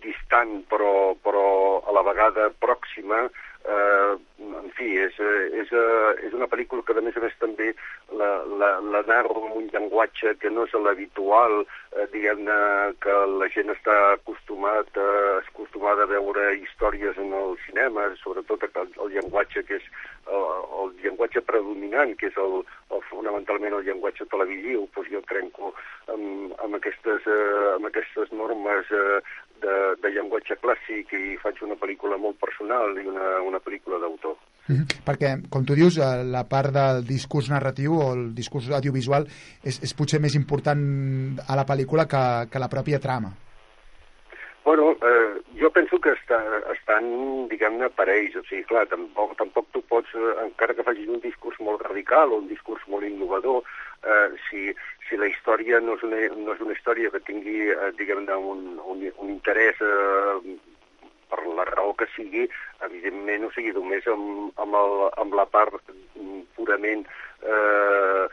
distant, 0.02 0.64
però, 0.72 1.16
però 1.24 1.84
a 1.88 1.92
la 1.92 2.04
vegada 2.04 2.50
pròxima. 2.60 3.28
Eh, 3.66 4.18
en 4.40 4.70
fi, 4.72 4.88
és, 4.98 5.16
eh, 5.20 5.50
és, 5.62 5.72
eh, 5.72 6.12
és 6.28 6.34
una 6.34 6.48
pel·lícula 6.48 6.84
que, 6.86 6.96
a 6.96 7.02
més 7.04 7.18
a 7.18 7.24
més, 7.24 7.34
també 7.42 7.74
la, 8.16 8.30
la, 8.62 8.70
la 8.80 9.02
narro 9.08 9.36
amb 9.44 9.58
un 9.60 9.68
llenguatge 9.74 10.38
que 10.40 10.50
no 10.50 10.64
és 10.64 10.76
l'habitual, 10.80 11.66
eh, 11.92 12.06
diguem-ne, 12.14 12.56
que 13.04 13.18
la 13.36 13.50
gent 13.52 13.74
està 13.76 13.98
acostumat, 14.14 14.96
eh, 14.96 15.34
acostumada 15.44 16.08
a 16.08 16.12
veure 16.14 16.54
històries 16.56 17.20
en 17.20 17.36
el 17.36 17.58
cinema, 17.66 18.08
sobretot 18.24 18.64
el, 18.70 18.94
el 19.04 19.12
llenguatge 19.18 19.66
que 19.68 19.76
és 19.82 19.92
el, 20.32 20.48
el 20.80 20.96
llenguatge 21.04 21.44
predominant, 21.44 22.16
que 22.16 22.32
és 22.32 22.40
el, 22.40 22.62
el, 22.96 23.04
fonamentalment 23.12 23.76
el 23.76 23.86
llenguatge 23.86 24.30
televisiu, 24.32 24.88
doncs 24.96 25.12
jo 25.12 25.22
trenco 25.28 25.74
amb, 26.08 26.56
amb, 26.64 26.80
aquestes, 26.80 27.28
eh, 27.28 27.76
amb 27.76 27.92
aquestes 27.92 28.32
normes 28.32 28.90
eh, 28.96 29.20
de, 29.64 29.76
de 30.02 30.12
llenguatge 30.14 30.58
clàssic 30.62 31.14
i 31.18 31.38
faig 31.42 31.62
una 31.66 31.78
pel·lícula 31.80 32.18
molt 32.18 32.40
personal 32.42 32.98
i 32.98 33.06
una, 33.08 33.42
una 33.46 33.60
pel·lícula 33.60 34.00
d'autor. 34.00 34.38
Mm 34.68 34.76
-hmm. 34.76 35.04
Perquè, 35.08 35.30
com 35.50 35.66
tu 35.66 35.74
dius, 35.76 35.98
eh, 35.98 36.24
la 36.24 36.44
part 36.48 36.72
del 36.72 37.06
discurs 37.06 37.50
narratiu 37.50 37.94
o 37.98 38.14
el 38.14 38.36
discurs 38.36 38.70
audiovisual 38.70 39.28
és, 39.64 39.82
és 39.84 39.94
potser 39.94 40.20
més 40.20 40.36
important 40.36 40.82
a 41.48 41.56
la 41.56 41.66
pel·lícula 41.66 42.08
que, 42.08 42.50
que 42.52 42.60
la 42.60 42.70
pròpia 42.70 43.00
trama. 43.00 43.34
Bueno, 44.64 44.92
eh, 44.92 45.42
jo 45.60 45.72
penso 45.72 45.98
que 45.98 46.12
està, 46.14 46.38
estan, 46.76 47.48
diguem-ne, 47.50 47.90
parells. 47.90 48.36
O 48.36 48.44
sigui, 48.46 48.64
clar, 48.70 48.86
tampoc, 48.92 49.36
tampoc 49.40 49.66
tu 49.74 49.82
pots, 49.82 50.12
eh, 50.14 50.34
encara 50.44 50.76
que 50.78 50.86
facis 50.86 51.08
un 51.10 51.22
discurs 51.24 51.58
molt 51.60 51.82
radical 51.82 52.30
o 52.30 52.38
un 52.44 52.48
discurs 52.48 52.84
molt 52.88 53.08
innovador, 53.08 53.64
eh, 54.04 54.30
si, 54.48 54.70
si 55.08 55.18
la 55.18 55.30
història 55.30 55.80
no 55.84 55.98
és 55.98 56.04
una, 56.08 56.22
no 56.38 56.56
és 56.56 56.64
una 56.66 56.76
història 56.76 57.12
que 57.14 57.24
tingui, 57.28 57.70
eh, 57.74 57.92
diguem-ne, 58.00 58.36
un, 58.54 58.66
un, 58.80 59.06
un 59.10 59.32
interès 59.34 59.82
eh, 59.82 60.58
per 61.30 61.42
la 61.48 61.66
raó 61.70 61.94
que 61.98 62.10
sigui, 62.16 62.48
evidentment, 62.86 63.48
o 63.48 63.54
sigui, 63.56 63.74
només 63.76 64.08
amb, 64.12 64.54
amb, 64.62 64.78
el, 64.82 64.96
amb 65.24 65.38
la 65.40 65.46
part 65.50 65.82
purament 66.58 67.06
eh, 67.42 68.26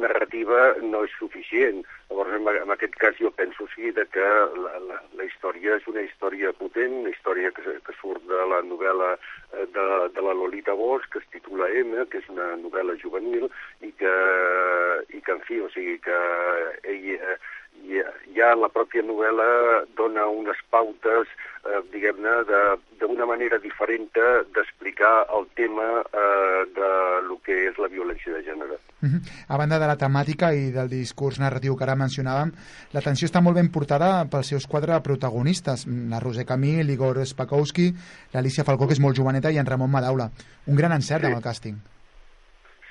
narrativa 0.00 0.74
no 0.80 1.02
és 1.04 1.14
suficient. 1.18 1.82
Llavors, 2.08 2.32
en, 2.38 2.48
en 2.62 2.72
aquest 2.72 2.96
cas, 3.00 3.16
jo 3.20 3.30
penso 3.36 3.66
o 3.66 3.70
sigui, 3.74 3.92
de 3.96 4.06
que 4.14 4.24
la, 4.62 4.78
la, 4.88 5.00
la 5.18 5.26
història 5.26 5.76
és 5.76 5.88
una 5.90 6.04
història 6.06 6.54
potent, 6.56 7.00
una 7.02 7.12
història 7.12 7.52
que, 7.56 7.76
que 7.84 7.96
surt 8.00 8.24
de 8.30 8.46
la 8.52 8.62
novel·la 8.70 9.12
eh, 9.18 9.66
de, 9.74 9.86
de 10.14 10.24
la 10.24 10.36
Lolita 10.40 10.76
Bosch, 10.78 11.10
que 11.12 11.22
es 11.22 11.28
titula 11.34 11.68
M, 11.82 12.06
que 12.08 12.22
és 12.22 12.32
una 12.32 12.54
novel·la 12.62 12.96
juvenil, 13.02 13.48
i 13.84 13.92
que, 14.00 14.16
i 15.12 15.22
que 15.24 15.36
en 15.36 15.44
fi, 15.48 15.60
o 15.60 15.70
sigui, 15.74 15.98
que 16.04 16.18
ell, 16.88 17.08
eh, 17.18 17.38
ja, 17.86 18.08
ja 18.34 18.54
la 18.56 18.68
pròpia 18.68 19.02
novel·la 19.02 19.84
dona 19.96 20.26
unes 20.26 20.58
pautes, 20.70 21.28
eh, 21.64 21.80
diguem-ne, 21.92 22.34
d'una 23.00 23.26
manera 23.26 23.58
diferent 23.58 24.08
d'explicar 24.14 25.26
el 25.36 25.46
tema 25.54 26.02
eh, 26.02 26.62
de 26.74 26.90
lo 27.28 27.38
que 27.44 27.68
és 27.68 27.78
la 27.78 27.88
violència 27.88 28.32
de 28.34 28.42
gènere. 28.42 28.78
Uh 29.00 29.08
-huh. 29.08 29.20
A 29.48 29.56
banda 29.56 29.78
de 29.78 29.86
la 29.86 29.96
temàtica 29.96 30.52
i 30.54 30.70
del 30.72 30.88
discurs 30.88 31.38
narratiu 31.38 31.76
que 31.76 31.84
ara 31.84 31.94
mencionàvem, 31.94 32.52
l'atenció 32.92 33.28
està 33.28 33.40
molt 33.40 33.56
ben 33.56 33.70
portada 33.70 34.26
pels 34.30 34.48
seus 34.48 34.66
quatre 34.66 35.00
protagonistes, 35.02 35.86
la 35.86 36.20
Roser 36.20 36.44
Camí, 36.44 36.82
l'Igor 36.82 37.24
Spakowski, 37.26 37.94
l'Alicia 38.32 38.64
Falcó, 38.64 38.86
que 38.86 38.94
és 38.94 39.00
molt 39.00 39.16
joveneta, 39.16 39.50
i 39.50 39.58
en 39.58 39.66
Ramon 39.66 39.90
Madaula. 39.90 40.30
Un 40.66 40.76
gran 40.76 40.92
encert 40.92 41.20
Sí. 41.20 41.26
amb 41.26 41.36
el 41.36 41.42
càsting. 41.42 41.76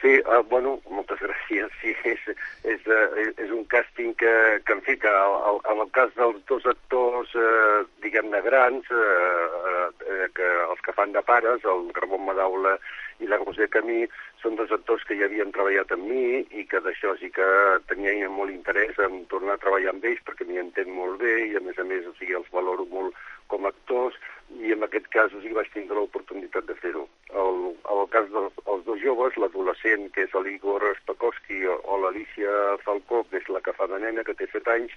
Sí, 0.01 0.19
uh, 0.19 0.43
bueno, 0.49 0.79
moltes 0.89 1.19
gràcies. 1.19 1.36
Sí, 1.47 1.59
és, 2.03 2.19
és, 2.67 2.81
uh, 2.91 3.15
és 3.39 3.51
un 3.55 3.63
càsting 3.71 4.13
que, 4.19 4.31
que 4.67 4.73
en 4.75 4.81
fi, 4.83 4.97
que 4.99 5.07
el- 5.07 5.61
en 5.71 5.79
el 5.85 5.91
cas 5.95 6.11
dels 6.17 6.41
dos 6.49 6.65
actors, 6.65 7.31
uh, 7.35 7.85
diguem-ne, 8.03 8.41
grans, 8.43 8.89
uh, 8.91 9.87
uh, 9.87 10.27
que 10.35 10.47
els 10.67 10.81
que 10.83 10.91
fan 10.97 11.13
de 11.15 11.21
pares, 11.23 11.63
el 11.63 11.87
Ramon 11.95 12.25
Madaula 12.27 12.75
i 13.19 13.29
la 13.29 13.39
Roser 13.41 13.67
Camí, 13.73 14.05
són 14.41 14.57
dos 14.59 14.71
actors 14.75 15.03
que 15.07 15.17
ja 15.19 15.25
havien 15.27 15.51
treballat 15.55 15.91
amb 15.95 16.05
mi 16.09 16.43
i 16.61 16.65
que 16.69 16.81
d'això 16.85 17.15
sí 17.21 17.31
que 17.33 17.47
tenia 17.89 18.29
molt 18.29 18.53
interès 18.53 18.99
en 19.07 19.23
tornar 19.31 19.57
a 19.57 19.63
treballar 19.63 19.95
amb 19.95 20.05
ells 20.05 20.23
perquè 20.27 20.45
m'hi 20.47 20.61
entenc 20.61 20.91
molt 20.93 21.19
bé 21.23 21.35
i 21.47 21.55
a 21.57 21.63
més 21.65 21.79
a 21.81 21.85
més 21.87 22.05
o 22.05 22.13
sigui, 22.19 22.37
els 22.37 22.51
valoro 22.53 22.85
molt 22.91 23.17
com 23.51 23.65
a 23.65 23.71
actors 23.73 24.17
i 24.63 24.71
en 24.75 24.85
aquest 24.85 25.09
cas 25.13 25.33
o 25.33 25.41
sigui, 25.41 25.57
vaig 25.57 25.71
tindre 25.73 25.97
l'oportunitat 25.97 26.67
de 26.69 26.75
fer-ho. 26.81 27.07
El, 27.43 27.57
el 27.93 28.03
cas 28.13 28.29
dels 28.31 28.61
els 28.73 28.85
dos 28.85 29.01
joves, 29.01 29.35
l'adolescent, 29.41 30.07
que 30.15 30.27
és 30.27 30.35
l'Igor 30.45 30.85
Spakowski, 31.01 31.63
o, 31.67 31.79
o 31.83 31.99
l'Alicia 32.03 32.53
Falcó, 32.85 33.23
que 33.31 33.41
és 33.41 33.49
la 33.51 33.63
que 33.65 33.75
fa 33.75 33.89
de 33.91 33.99
nena, 34.03 34.23
que 34.27 34.37
té 34.37 34.47
7 34.53 34.73
anys, 34.75 34.95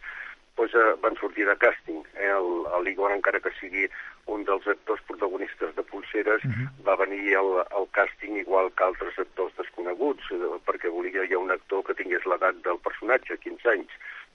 doncs, 0.56 0.74
eh, 0.74 0.94
van 1.02 1.16
sortir 1.16 1.46
de 1.46 1.56
càsting. 1.56 2.02
Eh? 2.14 2.30
El- 2.30 2.84
L'Igor, 2.84 3.12
encara 3.12 3.40
que 3.40 3.50
sigui 3.60 3.88
un 4.26 4.44
dels 4.44 4.66
actors 4.66 5.00
protagonistes 5.06 5.74
de 5.76 5.82
Pulseres, 5.82 6.42
va 6.86 6.96
venir 6.96 7.34
al, 7.36 7.50
al 7.76 7.86
càsting 7.92 8.38
igual 8.40 8.70
que 8.72 8.84
altres 8.84 9.18
actors 9.18 9.52
desconeguts, 9.58 10.30
eh, 10.32 10.38
perquè 10.66 10.88
volia 10.90 11.26
ja 11.28 11.38
un 11.38 11.50
actor 11.50 11.82
que 11.84 11.94
tingués 11.94 12.24
l'edat 12.26 12.54
del 12.64 12.78
personatge, 12.78 13.36
15 13.38 13.68
anys 13.68 13.90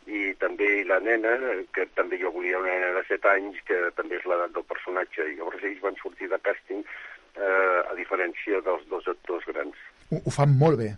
i 0.06 0.36
també 0.38 0.84
la 0.86 1.00
nena, 1.00 1.32
que 1.74 1.88
també 1.98 2.20
jo 2.22 2.30
volia 2.32 2.60
una 2.60 2.70
nena 2.70 2.92
de 3.00 3.04
7 3.08 3.26
anys, 3.32 3.58
que 3.66 3.74
també 3.98 4.20
és 4.20 4.26
l'edat 4.30 4.52
del 4.54 4.64
personatge, 4.70 5.26
i 5.26 5.36
llavors 5.40 5.64
ells 5.64 5.82
van 5.82 5.96
sortir 5.98 6.28
de 6.30 6.38
càsting 6.46 6.84
eh, 6.86 7.82
a 7.90 7.94
diferència 7.98 8.62
dels 8.62 8.86
dos 8.92 9.08
actors 9.08 9.46
grans. 9.50 9.74
Ho, 10.12 10.22
ho 10.22 10.30
fan 10.32 10.54
molt 10.60 10.78
bé. 10.78 10.92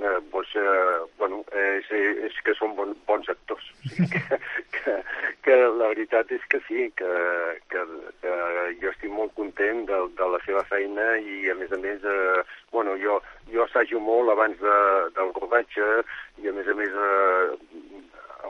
Eh, 0.00 0.20
doncs, 0.32 0.54
eh, 0.56 1.00
bueno, 1.18 1.42
és, 1.52 1.88
és 2.26 2.36
que 2.44 2.54
són 2.56 2.72
bon, 2.78 2.94
bons 3.08 3.28
actors. 3.28 3.66
O 3.84 3.90
sigui 3.90 4.08
que, 4.14 4.38
que, 4.76 4.94
que 5.44 5.56
la 5.60 5.90
veritat 5.92 6.32
és 6.32 6.46
que 6.48 6.60
sí, 6.68 6.86
que, 6.96 7.10
que, 7.72 7.84
que 8.22 8.36
jo 8.80 8.92
estic 8.92 9.12
molt 9.12 9.34
content 9.36 9.84
de, 9.90 9.98
de 10.16 10.30
la 10.34 10.40
seva 10.46 10.64
feina 10.70 11.10
i, 11.20 11.42
a 11.52 11.56
més 11.58 11.74
a 11.76 11.80
més, 11.82 12.00
eh, 12.00 12.40
bueno, 12.72 12.96
jo, 13.02 13.18
jo 13.52 13.66
assajo 13.66 14.00
molt 14.00 14.32
abans 14.32 14.56
de, 14.62 14.78
del 15.18 15.34
rodatge 15.36 15.90
i, 16.40 16.48
a 16.48 16.56
més 16.56 16.72
a 16.72 16.78
més, 16.80 16.96
eh, 16.96 17.90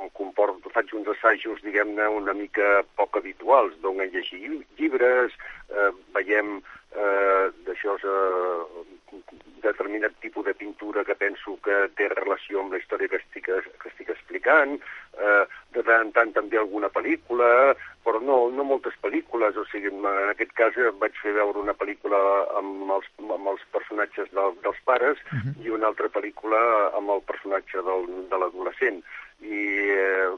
em 0.02 0.10
comporto, 0.16 0.70
faig 0.74 0.92
uns 0.94 1.08
assajos, 1.16 1.62
diguem-ne, 1.66 2.06
una 2.08 2.34
mica 2.34 2.82
poc 2.96 3.16
habituals, 3.20 3.74
d'on 3.82 4.00
a 4.00 4.06
llegir 4.12 4.40
lli- 4.44 4.66
llibres, 4.78 5.32
eh, 5.70 5.90
veiem 6.14 6.60
eh, 6.94 7.46
d'això, 7.66 7.96
eh, 8.02 9.20
determinat 9.62 10.14
tipus 10.20 10.44
de 10.46 10.54
pintura 10.54 11.04
que 11.04 11.14
penso 11.14 11.58
que 11.62 11.76
té 11.98 12.08
relació 12.08 12.60
amb 12.62 12.72
la 12.72 12.78
història 12.80 13.08
que 13.08 13.18
estic, 13.20 13.46
que 13.46 13.88
estic 13.90 14.08
explicant, 14.14 14.78
eh, 15.18 15.44
de 15.74 15.82
tant 15.86 16.06
en 16.06 16.12
tant 16.16 16.32
també 16.32 16.58
alguna 16.58 16.88
pel·lícula, 16.90 17.74
però 18.04 18.20
no, 18.24 18.38
no 18.50 18.64
moltes 18.64 18.96
pel·lícules, 19.04 19.56
o 19.60 19.64
sigui, 19.70 19.92
en 19.92 20.06
aquest 20.32 20.54
cas 20.56 20.76
eh, 20.80 20.90
vaig 21.02 21.14
fer 21.22 21.34
veure 21.36 21.60
una 21.60 21.74
pel·lícula 21.76 22.18
amb 22.58 22.90
els, 22.96 23.06
amb 23.20 23.52
els 23.52 23.62
personatges 23.74 24.30
del, 24.32 24.56
dels 24.64 24.80
pares 24.88 25.20
i 25.62 25.68
una 25.70 25.86
altra 25.92 26.08
pel·lícula 26.08 26.60
amb 26.96 27.10
el 27.10 27.20
personatge 27.28 27.82
del, 27.86 28.08
de 28.30 28.36
l'adolescent. 28.40 29.02
I, 29.40 29.60
eh, 29.96 30.30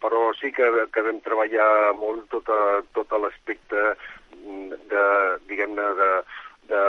però 0.00 0.30
sí 0.40 0.50
que, 0.56 0.66
que 0.92 1.04
vam 1.04 1.20
treballar 1.24 1.94
molt 1.98 2.28
tot, 2.32 2.48
a, 2.48 2.80
tot 2.96 3.12
a 3.12 3.20
l'aspecte 3.20 3.82
mm, 4.38 4.78
de, 4.92 5.04
diguem-ne, 5.50 5.88
de, 6.00 6.10
de, 6.70 6.82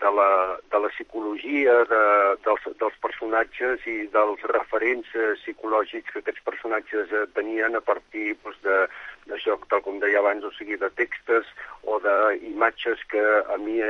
de, 0.00 0.10
la, 0.18 0.28
de 0.72 0.80
la 0.82 0.90
psicologia 0.96 1.76
de, 1.90 2.02
dels, 2.46 2.68
dels 2.80 2.98
personatges 3.04 3.86
i 3.90 3.96
dels 4.14 4.44
referents 4.50 5.10
eh, 5.14 5.34
psicològics 5.42 6.10
que 6.10 6.22
aquests 6.24 6.46
personatges 6.48 7.12
eh, 7.12 7.26
tenien 7.38 7.76
a 7.78 7.84
partir 7.84 8.32
doncs, 8.42 8.60
de 8.66 8.78
d'això, 9.30 9.56
tal 9.70 9.82
com 9.84 9.98
deia 10.02 10.20
abans, 10.20 10.44
o 10.44 10.50
sigui, 10.56 10.76
de 10.80 10.90
textos 10.98 11.48
o 11.88 11.98
d'imatges 12.04 13.00
que 13.10 13.22
a 13.54 13.56
mi 13.60 13.80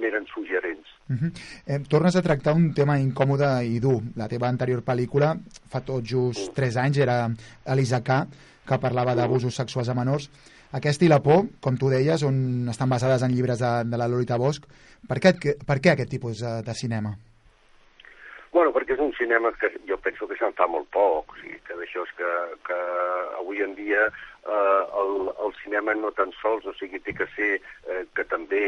m'eren 0.00 0.26
suggerents. 0.32 0.88
Uh 1.08 1.16
-huh. 1.16 1.30
eh, 1.66 1.80
tornes 1.88 2.16
a 2.16 2.22
tractar 2.22 2.54
un 2.54 2.74
tema 2.74 2.98
incòmode 2.98 3.64
i 3.64 3.78
dur. 3.80 4.02
La 4.16 4.28
teva 4.28 4.48
anterior 4.48 4.82
pel·lícula, 4.82 5.36
fa 5.70 5.80
tot 5.80 6.02
just 6.04 6.54
3 6.54 6.76
anys, 6.76 6.98
era 6.98 7.28
Elisa 7.64 8.02
K, 8.02 8.26
que 8.66 8.78
parlava 8.78 9.14
d'abusos 9.14 9.54
sexuals 9.54 9.88
a 9.88 9.94
menors. 9.94 10.30
Aquesta 10.72 11.04
i 11.04 11.08
La 11.08 11.22
por, 11.22 11.46
com 11.60 11.76
tu 11.76 11.88
deies, 11.88 12.22
on 12.22 12.68
estan 12.68 12.88
basades 12.88 13.22
en 13.22 13.32
llibres 13.32 13.58
de, 13.58 13.84
de 13.84 13.96
la 13.96 14.08
Lolita 14.08 14.36
Bosch. 14.36 14.66
Per 15.06 15.18
què, 15.22 15.32
per 15.66 15.78
què 15.78 15.92
aquest 15.92 16.10
tipus 16.10 16.42
de, 16.42 16.62
de 16.66 16.74
cinema? 16.74 17.14
Bueno, 18.56 18.72
perquè 18.72 18.94
és 18.96 19.02
un 19.04 19.12
cinema 19.18 19.52
que 19.60 19.68
jo 19.86 19.98
penso 20.00 20.26
que 20.26 20.36
se'n 20.40 20.54
fa 20.56 20.66
molt 20.66 20.88
poc, 20.94 21.34
o 21.34 21.40
sigui, 21.42 21.58
que 21.66 21.76
d'això 21.76 22.02
és 22.06 22.12
que, 22.16 22.30
que 22.66 22.78
avui 23.38 23.60
en 23.62 23.74
dia 23.76 24.06
eh, 24.48 24.82
el, 25.02 25.30
el 25.46 25.54
cinema 25.62 25.94
no 25.94 26.12
tan 26.16 26.32
sols, 26.40 26.66
o 26.66 26.74
sigui, 26.78 27.00
té 27.04 27.14
que 27.14 27.26
ser, 27.34 27.60
eh, 27.90 28.04
que 28.14 28.24
també 28.30 28.62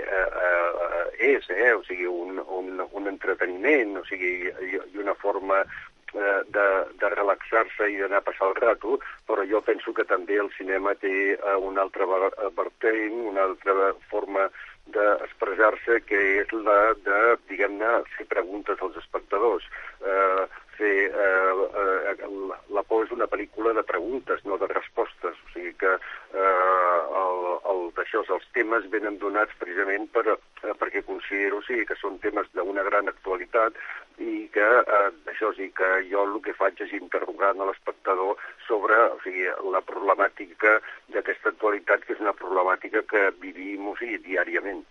eh, 0.00 0.28
eh, 0.48 1.08
és, 1.34 1.48
eh, 1.50 1.72
o 1.74 1.82
sigui, 1.86 2.06
un, 2.06 2.38
un, 2.46 2.84
un 2.90 3.08
entreteniment, 3.10 3.98
o 4.00 4.04
sigui, 4.08 4.36
i, 4.48 4.78
i 4.94 5.02
una 5.02 5.14
forma 5.14 5.62
eh, 5.62 6.40
de, 6.54 6.66
de 7.00 7.10
relaxar-se 7.16 7.90
i 7.90 7.98
d'anar 8.02 8.22
a 8.22 8.26
passar 8.28 8.50
el 8.52 8.58
rato, 8.60 8.98
però 9.26 9.44
jo 9.50 9.60
penso 9.66 9.94
que 9.94 10.04
també 10.06 10.38
el 10.38 10.50
cinema 10.58 10.94
té 10.94 11.14
eh, 11.34 11.56
una 11.58 11.82
altra 11.82 12.06
ver- 12.06 12.34
vertent, 12.56 13.18
una 13.32 13.48
altra 13.50 13.92
forma 14.10 14.48
d'expressar-se, 14.94 16.02
que 16.04 16.18
és 16.42 16.50
la 16.52 16.92
de, 17.06 17.20
diguem-ne, 17.48 18.02
fer 18.18 18.26
preguntes 18.28 18.80
als 18.84 18.98
espectadors. 19.00 19.64
Eh, 20.04 20.44
fer, 20.78 21.10
eh, 21.10 21.68
eh, 21.82 22.28
la, 22.74 22.82
por 22.88 23.04
és 23.04 23.12
una 23.14 23.28
pel·lícula 23.30 23.74
de 23.76 23.84
preguntes, 23.86 24.44
no 24.44 24.58
de 24.60 24.68
respostes. 24.70 25.36
O 25.46 25.52
sigui 25.52 25.74
que 25.80 25.92
eh, 25.94 27.00
el, 27.22 27.42
el, 27.72 27.82
d'això, 27.98 28.24
els 28.36 28.48
temes 28.56 28.88
venen 28.92 29.18
donats 29.22 29.54
precisament 29.60 30.08
per, 30.14 30.24
eh, 30.36 30.74
perquè 30.80 31.04
considero 31.06 31.60
sí, 31.66 31.82
que 31.88 31.98
són 32.00 32.18
temes 32.24 32.50
d'una 32.56 32.86
gran 32.86 33.10
actualitat 33.12 33.78
i 34.22 34.46
que 34.54 34.66
eh, 34.80 35.10
això 35.34 35.52
sí 35.58 35.70
que 35.76 35.90
jo 36.10 36.24
el 36.28 36.40
que 36.44 36.56
faig 36.58 36.80
és 36.86 36.96
interrogar 36.98 37.54
a 37.54 37.68
l'espectador 37.68 38.38
sobre 38.68 38.98
o 39.10 39.20
sigui, 39.26 39.46
la 39.74 39.82
problemàtica 39.84 40.78
d'aquesta 41.14 41.54
actualitat, 41.54 42.06
que 42.06 42.16
és 42.16 42.24
una 42.24 42.36
problemàtica 42.38 43.04
que 43.10 43.30
vivim 43.42 43.90
o 43.90 43.96
sigui, 44.00 44.20
diàriament. 44.26 44.84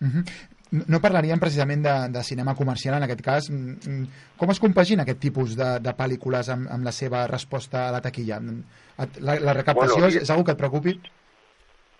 Uh 0.00 0.08
-huh. 0.08 0.24
No- 0.86 1.00
parlaríem 1.00 1.40
precisament 1.40 1.82
de, 1.82 1.94
de 2.14 2.22
cinema 2.22 2.54
comercial 2.54 2.94
en 2.96 3.02
aquest 3.02 3.22
cas. 3.22 3.50
Mm, 3.50 3.78
mm, 3.86 4.06
Com 4.36 4.50
es 4.50 4.60
compagina 4.60 5.02
aquest 5.02 5.18
tipus 5.20 5.56
de, 5.56 5.80
de 5.80 5.92
pel·lícules 5.92 6.48
amb, 6.48 6.70
amb 6.70 6.84
la 6.84 6.92
seva 6.92 7.26
resposta 7.26 7.88
a 7.88 7.92
la 7.92 8.00
taquilla? 8.00 8.38
Mm, 8.40 8.62
La, 9.20 9.34
la 9.40 9.52
recaptació 9.54 9.96
Bueno, 9.96 10.08
és, 10.08 10.16
és 10.22 10.30
una 10.30 10.44
que 10.44 10.52
et 10.52 10.58
preocupi? 10.58 11.00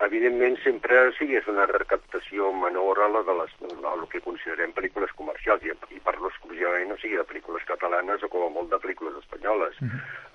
Evidentment, 0.00 0.56
sempre 0.64 1.12
sí, 1.18 1.26
és 1.36 1.46
una 1.48 1.66
recaptació 1.66 2.52
menor 2.56 3.02
a 3.04 3.08
la 3.08 3.22
de 3.22 3.34
les, 3.36 3.50
a 3.84 3.92
el 3.94 4.06
que 4.08 4.20
considerem 4.24 4.72
pel·lícules 4.72 5.12
comercials, 5.16 5.64
i, 5.64 5.72
i 5.96 6.00
parlo 6.00 6.28
exclusivament, 6.28 6.92
o 6.92 6.96
sigui, 6.96 7.16
de 7.16 7.24
pel·lícules 7.28 7.64
catalanes 7.68 8.22
o 8.22 8.28
com 8.32 8.46
a 8.46 8.50
molt 8.54 8.70
de 8.70 8.78
pel·lícules 8.80 9.16
espanyoles. 9.20 9.76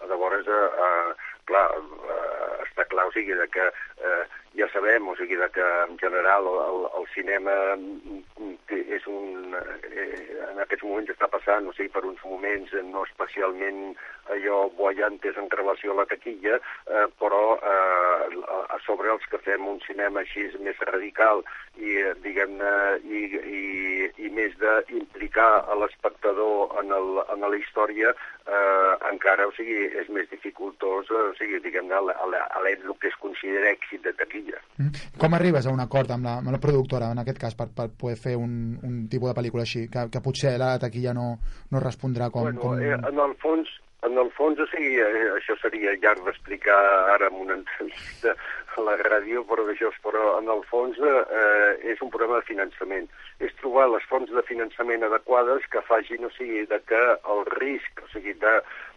Llavors, 0.09 0.45
eh, 0.45 0.69
eh, 0.85 1.13
clar, 1.49 1.65
eh, 1.77 2.63
està 2.67 2.85
clar, 2.89 3.07
o 3.09 3.11
sigui, 3.17 3.33
de 3.33 3.47
que 3.49 3.65
eh, 3.65 4.23
ja 4.57 4.67
sabem, 4.71 5.07
o 5.07 5.15
sigui, 5.19 5.37
que 5.53 5.65
en 5.89 5.97
general 5.99 6.47
el, 6.47 6.87
el 6.99 7.07
cinema 7.13 7.55
mm, 7.75 8.55
és 8.95 9.07
un... 9.07 9.55
Eh, 9.91 10.35
en 10.55 10.61
aquests 10.63 10.85
moments 10.87 11.11
està 11.11 11.27
passant, 11.31 11.67
o 11.67 11.73
sigui, 11.75 11.91
per 11.91 12.05
uns 12.07 12.21
moments 12.23 12.71
eh, 12.73 12.83
no 12.87 13.03
especialment 13.03 13.95
allò 14.33 14.65
boiantes 14.77 15.37
en 15.37 15.49
relació 15.51 15.93
a 15.93 15.99
la 15.99 16.05
taquilla, 16.09 16.57
eh, 16.87 17.05
però 17.19 17.57
eh, 17.59 18.39
a, 18.47 18.79
sobre 18.85 19.11
els 19.13 19.25
que 19.31 19.41
fem 19.43 19.67
un 19.67 19.81
cinema 19.85 20.23
així 20.23 20.47
més 20.63 20.79
radical 20.89 21.43
i, 21.75 21.91
eh, 21.99 22.13
diguem-ne, 22.23 22.71
i, 23.03 23.25
i, 23.59 24.09
i 24.27 24.31
més 24.33 24.55
d'implicar 24.61 25.49
a 25.67 25.77
l'espectador 25.81 26.79
en, 26.81 26.95
el, 26.95 27.21
en 27.35 27.45
la 27.45 27.59
història, 27.59 28.15
eh, 28.47 28.93
encara, 29.11 29.49
o 29.49 29.53
sigui, 29.57 29.89
és 30.01 30.09
més 30.09 30.29
dificultós, 30.31 31.11
o 31.11 31.27
sigui, 31.39 31.59
diguem-ne, 31.65 31.99
a, 31.99 32.29
l'èxit, 32.31 32.85
el 32.85 32.97
que 33.01 33.11
es 33.11 33.19
considera 33.21 33.73
èxit 33.73 34.05
de 34.05 34.13
taquilla. 34.17 34.44
Mm. 34.77 35.05
Com 35.21 35.37
arribes 35.37 35.65
a 35.65 35.71
un 35.71 35.79
acord 35.79 36.11
amb 36.11 36.27
la, 36.27 36.37
amb 36.41 36.51
la 36.51 36.59
productora, 36.59 37.11
en 37.15 37.21
aquest 37.21 37.39
cas, 37.39 37.55
per, 37.55 37.69
per 37.75 37.87
poder 37.95 38.17
fer 38.19 38.35
un, 38.35 38.75
un 38.83 39.05
tipus 39.11 39.31
de 39.31 39.37
pel·lícula 39.37 39.63
així, 39.63 39.85
que, 39.91 40.07
que 40.11 40.23
potser 40.25 40.57
la 40.61 40.75
taquilla 40.81 41.15
no, 41.15 41.27
no 41.71 41.83
respondrà 41.83 42.29
com... 42.33 42.49
bueno, 42.49 42.61
com... 42.61 42.81
eh, 42.83 42.97
en 42.97 43.21
el 43.23 43.35
fons, 43.43 43.71
en 44.05 44.19
el 44.21 44.31
fons, 44.35 44.59
o 44.59 44.67
sigui, 44.73 44.99
eh, 45.01 45.29
això 45.37 45.55
seria 45.61 45.95
llarg 46.03 46.27
d'explicar 46.27 46.79
ara 47.15 47.31
en 47.31 47.39
una 47.45 47.55
entrevista 47.61 48.35
la 48.83 48.95
ràdio, 48.99 49.43
però 49.47 49.65
d'això, 49.67 49.91
però 50.03 50.37
en 50.39 50.49
el 50.51 50.63
fons 50.69 50.97
eh, 50.99 51.91
és 51.93 52.01
un 52.01 52.11
problema 52.13 52.39
de 52.39 52.47
finançament. 52.49 53.07
És 53.39 53.55
trobar 53.61 53.87
les 53.91 54.05
fonts 54.09 54.31
de 54.31 54.43
finançament 54.47 55.03
adequades 55.07 55.67
que 55.71 55.83
facin, 55.87 56.25
o 56.25 56.31
sigui, 56.37 56.65
de 56.71 56.79
que 56.89 57.01
el 57.35 57.43
risc, 57.55 58.03
o 58.03 58.09
sigui, 58.13 58.35
de 58.41 58.55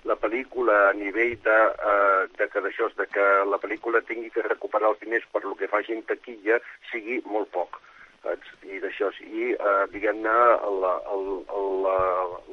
la 0.08 0.16
pel·lícula 0.16 0.78
a 0.88 0.94
nivell 0.96 1.36
de, 1.44 1.58
eh, 1.92 2.22
de 2.38 2.48
que 2.52 2.64
d'això, 2.64 2.90
de 2.98 3.06
que 3.12 3.26
la 3.50 3.60
pel·lícula 3.62 4.04
tingui 4.08 4.30
que 4.34 4.46
recuperar 4.46 4.94
els 4.94 5.04
diners 5.04 5.26
per 5.32 5.44
lo 5.44 5.54
que 5.58 5.70
faci 5.70 5.94
en 5.96 6.02
taquilla, 6.08 6.60
sigui 6.92 7.22
molt 7.26 7.52
poc. 7.54 7.80
Saps? 8.28 8.52
I 8.68 8.78
d'això, 8.84 9.08
i 9.24 9.50
eh, 9.56 9.84
diguem-ne, 9.92 10.36
el, 10.68 10.84
el, 11.16 11.28
el, 11.58 11.88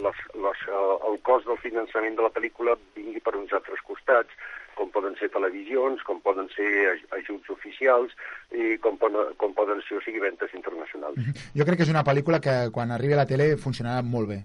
les, 0.08 0.20
les, 0.48 0.66
el 1.12 1.20
cost 1.28 1.46
del 1.52 1.60
finançament 1.62 2.16
de 2.16 2.24
la 2.26 2.32
pel·lícula 2.32 2.78
vingui 2.96 3.20
per 3.22 3.36
uns 3.36 3.52
altres 3.54 3.84
costats, 3.84 4.32
com 4.76 4.90
poden 4.92 5.14
ser 5.20 5.30
televisions, 5.32 6.02
com 6.04 6.18
poden 6.24 6.50
ser 6.56 6.68
aj- 6.94 7.06
ajuts 7.20 7.50
oficials 7.54 8.12
i 8.52 8.76
com, 8.84 8.98
com 9.00 9.54
poden 9.56 9.80
ser, 9.88 10.00
o 10.00 10.04
sigui, 10.04 10.20
ventes 10.24 10.52
internacionals. 10.56 11.16
Jo 11.56 11.64
crec 11.68 11.78
que 11.80 11.88
és 11.88 11.94
una 11.94 12.04
pel·lícula 12.08 12.42
que 12.44 12.58
quan 12.76 12.92
arribi 12.92 13.14
a 13.16 13.22
la 13.24 13.30
tele 13.30 13.54
funcionarà 13.56 14.04
molt 14.04 14.28
bé. 14.34 14.42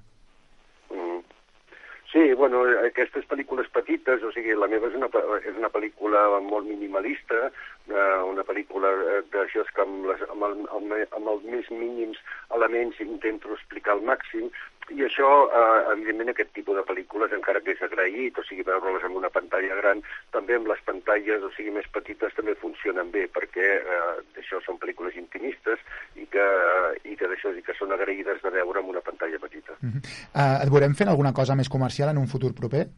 Sí, 2.11 2.33
bueno, 2.35 2.65
aquestes 2.83 3.27
pel·lícules 3.31 3.69
petites, 3.71 4.25
o 4.27 4.33
sigui, 4.35 4.57
la 4.59 4.67
meva 4.67 4.89
és 4.91 4.97
una, 4.99 5.07
és 5.47 5.55
una 5.55 5.71
pel·lícula 5.71 6.25
molt 6.43 6.67
minimalista, 6.67 7.53
eh, 7.87 8.17
una 8.27 8.43
pel·lícula 8.49 8.91
eh, 8.91 9.21
d'això 9.31 9.63
que 9.71 9.85
amb, 9.85 10.09
les, 10.11 10.25
amb, 10.27 10.49
el, 10.49 10.57
amb, 10.75 10.97
amb 11.21 11.31
els 11.37 11.47
més 11.53 11.71
mínims 11.71 12.19
elements 12.59 12.99
intento 13.07 13.55
explicar 13.55 13.95
al 13.95 14.03
màxim, 14.11 14.51
i 14.91 15.05
això, 15.07 15.29
eh, 15.55 15.93
evidentment, 15.93 16.33
aquest 16.33 16.51
tipus 16.57 16.75
de 16.75 16.83
pel·lícules, 16.89 17.33
encara 17.37 17.61
que 17.63 17.77
és 17.77 17.83
agraït, 17.87 18.39
o 18.39 18.43
sigui, 18.47 18.65
veure-les 18.67 19.05
en 19.07 19.15
una 19.21 19.31
pantalla 19.31 19.77
gran, 19.79 20.03
també 20.35 20.57
amb 20.57 20.67
les 20.71 20.81
pantalles, 20.87 21.45
o 21.47 21.51
sigui, 21.55 21.71
més 21.77 21.87
petites, 21.95 22.35
també 22.35 22.57
funcionen 22.59 23.13
bé, 23.15 23.29
perquè 23.31 23.69
eh, 23.79 24.11
d'això 24.35 24.59
són 24.65 24.81
pel·lícules 24.83 25.15
intimistes 25.21 25.79
i 26.17 26.27
que, 26.27 26.47
i 27.07 27.15
que 27.15 27.31
d'això 27.31 27.55
i 27.55 27.63
que 27.63 27.77
són 27.79 27.95
agraïdes 27.95 28.43
de 28.43 28.51
veure 28.57 28.83
en 28.83 28.91
una 28.91 29.05
pantalla 29.05 29.39
petita. 29.39 29.77
Uh, 29.81 30.59
et 30.65 30.71
veurem 30.73 30.95
fent 30.99 31.11
alguna 31.13 31.33
cosa 31.37 31.55
més 31.59 31.71
comercial 31.71 32.00
en 32.09 32.19
un 32.19 32.29
futur 32.29 32.55
proper? 32.55 32.91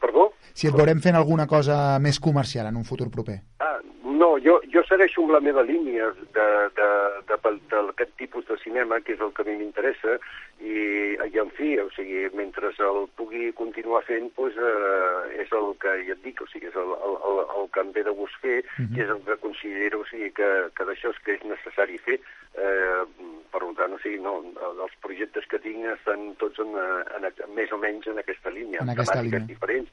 Perdó? 0.00 0.32
Si 0.56 0.70
et 0.70 0.76
veurem 0.76 1.02
fent 1.04 1.18
alguna 1.18 1.44
cosa 1.46 1.98
més 2.00 2.16
comercial 2.18 2.70
en 2.70 2.78
un 2.80 2.84
futur 2.88 3.10
proper. 3.12 3.34
Ah, 3.60 3.76
no, 4.16 4.28
jo, 4.40 4.54
jo 4.72 4.80
segueixo 4.88 5.20
amb 5.20 5.34
la 5.34 5.40
meva 5.44 5.60
línia 5.68 6.06
d'aquest 6.32 8.14
tipus 8.16 8.46
de 8.48 8.56
cinema, 8.62 8.96
que 9.04 9.12
és 9.12 9.20
el 9.20 9.34
que 9.36 9.44
a 9.44 9.46
mi 9.50 9.58
m'interessa, 9.58 10.16
i, 10.64 10.78
i 11.12 11.42
en 11.42 11.50
fi, 11.58 11.74
o 11.82 11.90
sigui, 11.92 12.24
mentre 12.38 12.70
el 12.72 13.02
pugui 13.20 13.50
continuar 13.58 14.00
fent, 14.08 14.30
doncs, 14.38 14.56
eh, 14.56 15.42
és 15.44 15.52
el 15.52 15.68
que 15.82 15.92
ja 16.08 16.16
et 16.16 16.24
dic, 16.24 16.40
o 16.40 16.48
sigui, 16.48 16.72
és 16.72 16.80
el, 16.80 16.94
el, 17.04 17.20
el, 17.28 17.42
el 17.58 17.68
que 17.76 17.84
em 17.84 17.92
ve 17.92 18.06
de 18.08 18.16
gust 18.16 18.40
fer, 18.40 18.62
i 18.86 19.04
és 19.04 19.12
el 19.12 19.20
que 19.28 19.36
considero 19.44 20.00
o 20.00 20.08
sigui, 20.08 20.32
que, 20.40 20.50
que 20.72 20.88
d'això 20.88 21.12
és 21.12 21.20
que 21.26 21.36
és 21.36 21.44
necessari 21.52 22.00
fer. 22.08 22.16
Eh, 22.56 23.04
per 23.52 23.60
tant, 23.76 23.92
o 23.92 24.00
sigui, 24.00 24.24
no, 24.24 24.38
els 24.72 24.96
projectes 25.04 25.44
que 25.52 25.60
tinc 25.60 25.84
estan 25.92 26.30
tots 26.40 26.64
en, 26.64 26.72
en, 26.80 27.28
en, 27.28 27.54
més 27.56 27.72
o 27.72 27.78
menys 27.80 28.08
en 28.08 28.24
aquesta 28.24 28.52
línia, 28.56 28.80
En 28.80 28.96
aquesta 28.96 29.20
línia. 29.20 29.44
diferents, 29.44 29.92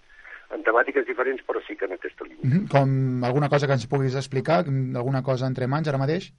en 0.51 0.63
temàtiques 0.63 1.05
diferents, 1.05 1.41
però 1.47 1.61
sí 1.65 1.75
que 1.75 1.85
en 1.85 1.93
aquesta 1.93 2.25
línia. 2.25 2.43
Mhm. 2.43 2.67
Com 2.69 3.23
alguna 3.23 3.49
cosa 3.49 3.67
que 3.67 3.73
ens 3.73 3.87
puguis 3.87 4.15
explicar? 4.15 4.65
Alguna 4.67 5.23
cosa 5.23 5.47
entre 5.47 5.67
mans 5.67 5.87
ara 5.87 5.97
mateix? 5.97 6.31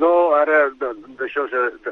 No, 0.00 0.32
ara 0.32 0.70
d'això, 0.72 1.44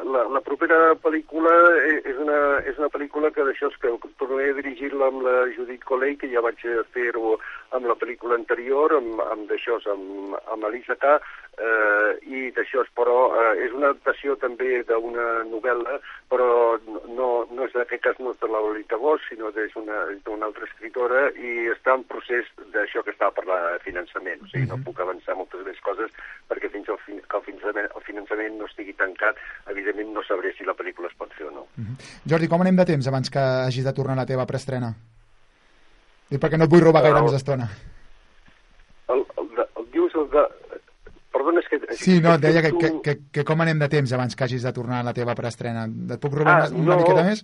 la, 0.09 0.23
la 0.33 0.41
propera 0.41 0.95
pel·lícula 0.97 1.51
e- 1.85 2.01
és 2.09 2.17
una, 2.17 2.39
és 2.65 2.79
una 2.79 2.89
pel·lícula 2.89 3.31
que 3.31 3.45
d'això 3.45 3.69
és 3.69 3.77
que 3.77 3.93
tornaré 4.17 4.51
a 4.51 4.57
dirigir-la 4.57 5.11
amb 5.13 5.21
la 5.27 5.35
Judit 5.53 5.85
Coley, 5.85 6.17
que 6.17 6.31
ja 6.33 6.41
vaig 6.41 6.57
fer-ho 6.95 7.35
amb 7.77 7.87
la 7.87 7.97
pel·lícula 7.99 8.37
anterior, 8.39 8.95
amb, 8.97 9.21
amb 9.31 9.47
d'això, 9.51 9.79
amb, 9.93 10.37
amb 10.53 10.67
Elisa 10.71 10.97
K, 11.01 11.17
eh, 11.61 12.13
i 12.27 12.51
d'això, 12.57 12.83
però 12.97 13.17
eh, 13.35 13.67
és 13.67 13.75
una 13.77 13.91
adaptació 13.91 14.37
també 14.43 14.83
d'una 14.89 15.45
novel·la, 15.51 15.99
però 16.33 16.49
no, 16.87 17.29
no 17.51 17.67
és 17.67 17.77
en 17.77 17.85
aquest 17.85 18.05
cas 18.07 18.19
no 18.23 18.35
és 18.35 18.41
de 18.43 18.51
la 18.51 18.63
Lolita 18.65 18.99
Bosch, 19.01 19.29
sinó 19.29 19.53
d'una 19.55 20.49
altra 20.49 20.67
escritora, 20.69 21.29
i 21.37 21.69
està 21.75 21.95
en 21.99 22.07
procés 22.11 22.49
d'això 22.75 23.05
que 23.07 23.15
estava 23.15 23.37
parlant 23.39 23.69
de 23.75 23.85
finançament. 23.87 24.43
O 24.45 24.51
sigui, 24.51 24.67
no 24.71 24.81
puc 24.87 25.03
avançar 25.03 25.39
moltes 25.39 25.65
més 25.67 25.79
coses 25.87 26.11
perquè 26.51 26.73
fins 26.73 26.91
al 26.91 26.99
fin, 27.05 27.21
que 27.23 27.39
el 27.39 27.47
finançament, 27.47 27.91
el 27.95 28.07
finançament 28.07 28.59
no 28.59 28.67
estigui 28.71 28.97
tancat, 28.99 29.39
evidentment 29.71 30.15
no 30.17 30.27
sabré 30.27 30.55
si 30.57 30.67
la 30.67 30.77
pel·lícula 30.79 31.11
es 31.11 31.17
pot 31.19 31.33
fer 31.39 31.47
o 31.51 31.55
no. 31.55 31.67
Jordi, 32.27 32.51
com 32.51 32.65
anem 32.65 32.83
de 32.83 32.89
temps 32.95 33.07
abans 33.11 33.31
que 33.31 33.47
hagis 33.69 33.87
de 33.87 33.95
tornar 33.97 34.19
a 34.19 34.23
la 34.25 34.29
teva 34.29 34.49
preestrena? 34.49 34.95
Dic 36.31 36.41
perquè 36.43 36.59
no 36.59 36.67
et 36.69 36.73
vull 36.73 36.85
robar 36.85 37.03
gaire 37.07 37.19
No. 37.21 37.27
més 37.27 37.37
estona. 37.41 37.69
El, 39.11 39.25
el, 39.43 39.49
de, 39.57 39.65
el 39.81 39.89
dius 39.95 40.15
el 40.15 40.29
de... 40.31 40.45
Perdona, 41.31 41.63
és 41.63 41.69
que... 41.71 41.79
Sí, 41.99 42.19
no, 42.23 42.35
et 42.37 42.43
deia 42.43 42.63
que, 42.63 42.71
tu- 42.75 42.81
que, 42.83 42.91
que, 43.03 43.17
que 43.39 43.45
com 43.47 43.61
anem 43.63 43.79
de 43.83 43.89
temps 43.91 44.13
abans 44.17 44.35
que 44.37 44.45
hagis 44.47 44.63
de 44.67 44.73
tornar 44.77 45.01
a 45.01 45.07
la 45.11 45.15
teva 45.17 45.35
preestrena? 45.39 45.87
Et 45.87 46.21
puc 46.23 46.35
robar 46.39 46.57
Ah, 46.65 46.69
una, 46.71 46.79
una 46.85 46.95
no. 46.97 47.03
miqueta 47.03 47.25
més? 47.27 47.43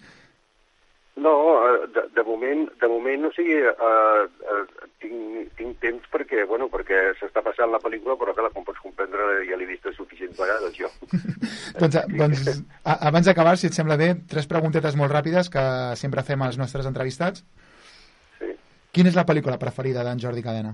No, 1.17 1.33
eh, 1.65 1.87
de, 1.95 2.03
de 2.15 2.23
moment, 2.27 2.67
de 2.83 2.89
moment, 2.93 3.23
o 3.25 3.31
sigui, 3.33 3.55
eh, 3.57 4.25
eh, 4.53 4.89
tinc, 5.01 5.53
tinc 5.57 5.79
temps 5.81 6.11
perquè, 6.13 6.43
bueno, 6.51 6.67
perquè 6.69 6.99
s'està 7.17 7.41
passant 7.47 7.71
la 7.73 7.81
pel·lícula, 7.81 8.19
però 8.21 8.35
clar, 8.37 8.51
com 8.53 8.67
pots 8.67 8.83
comprendre, 8.85 9.39
ja 9.49 9.57
l'he 9.57 9.67
vista 9.71 9.95
suficients 9.97 10.37
vegades, 10.39 10.77
jo. 10.77 10.91
Doncs, 11.81 11.97
doncs 12.17 12.45
a, 12.85 12.99
abans 13.09 13.27
d'acabar, 13.29 13.57
si 13.61 13.67
et 13.71 13.75
sembla 13.77 13.97
bé, 14.01 14.11
tres 14.29 14.47
preguntetes 14.51 14.95
molt 14.97 15.13
ràpides 15.13 15.49
que 15.53 15.63
sempre 16.01 16.23
fem 16.27 16.43
als 16.47 16.57
nostres 16.61 16.87
entrevistats. 16.89 17.43
Quina 18.97 19.11
és 19.13 19.17
la 19.19 19.27
pel·lícula 19.29 19.59
preferida 19.61 20.03
d'en 20.07 20.21
Jordi 20.23 20.43
Cadena? 20.45 20.73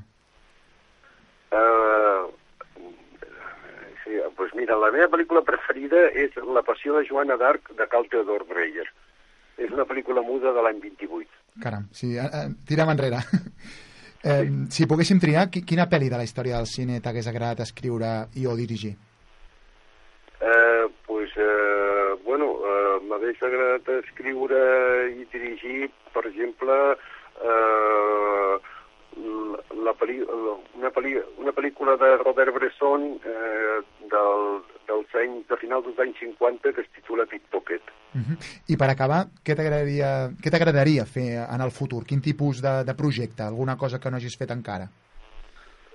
Eh, 1.52 2.22
sí, 4.04 4.14
doncs 4.38 4.54
mira, 4.58 4.76
la 4.78 4.92
meva 4.94 5.11
pel·lícula 5.12 5.42
preferida 5.46 6.06
és 6.14 6.37
La 6.54 6.62
passió 6.66 6.94
de 6.96 7.04
Joana 7.08 7.37
d'Arc 7.40 7.72
de 7.78 7.87
Cal 7.90 8.06
Theodor 8.12 8.46
Dreyer. 8.50 8.87
És 9.58 9.70
una 9.74 9.85
pel·lícula 9.88 10.22
muda 10.24 10.52
de 10.56 10.62
l'any 10.64 10.78
28. 10.80 11.28
Caram, 11.62 11.88
sí, 11.92 12.14
eh, 12.16 12.24
eh, 12.24 12.46
tirem 12.68 12.94
enrere. 12.94 13.22
Eh, 14.22 14.44
Si 14.70 14.87
poguéssim 14.87 15.18
triar, 15.18 15.48
qui- 15.50 15.64
quina 15.66 15.88
pel·li 15.90 16.06
de 16.08 16.14
la 16.14 16.22
història 16.22 16.54
del 16.61 16.68
cine 16.70 17.00
t'hagués 17.02 17.26
agradat 17.26 17.58
escriure 17.64 18.28
i 18.38 18.44
o 18.46 18.52
dirigir? 18.54 18.92
Eh, 20.38 20.85
pues, 21.08 21.32
eh, 21.35 22.14
bueno, 22.22 22.52
eh, 22.62 23.00
m'hagués 23.02 23.42
agradat 23.42 23.88
escriure 23.96 24.61
i 25.11 25.26
dirigir, 25.32 25.90
per 26.14 26.22
exemple, 26.30 26.76
eh, 26.92 26.96
la, 27.42 28.59
la 29.85 29.94
peli, 29.98 30.18
una, 30.78 30.90
peli, 30.90 31.16
una 31.38 31.52
pel·lícula 31.52 31.96
de 32.00 32.16
Robert 32.22 32.55
Bresson 32.55 33.09
eh, 33.24 33.78
del, 34.12 34.62
dels 34.88 35.16
anys, 35.22 35.46
de 35.50 35.59
final 35.61 35.85
dels 35.87 36.00
anys 36.05 36.20
50 36.22 36.72
que 36.72 36.85
es 36.85 36.90
titula 36.96 37.26
Pickpocket. 37.26 37.92
Mhm. 38.12 38.37
I 38.68 38.76
per 38.76 38.90
acabar, 38.92 39.24
què 39.44 39.57
t'agradaria 39.57 40.33
què 40.42 40.52
t'agradaria 40.52 41.07
fer 41.09 41.31
en 41.42 41.64
el 41.64 41.72
futur? 41.72 42.05
Quin 42.05 42.20
tipus 42.20 42.61
de, 42.62 42.83
de 42.85 42.94
projecte? 42.94 43.42
Alguna 43.42 43.76
cosa 43.76 44.00
que 44.00 44.11
no 44.11 44.20
hagis 44.20 44.37
fet 44.38 44.52
encara? 44.52 44.90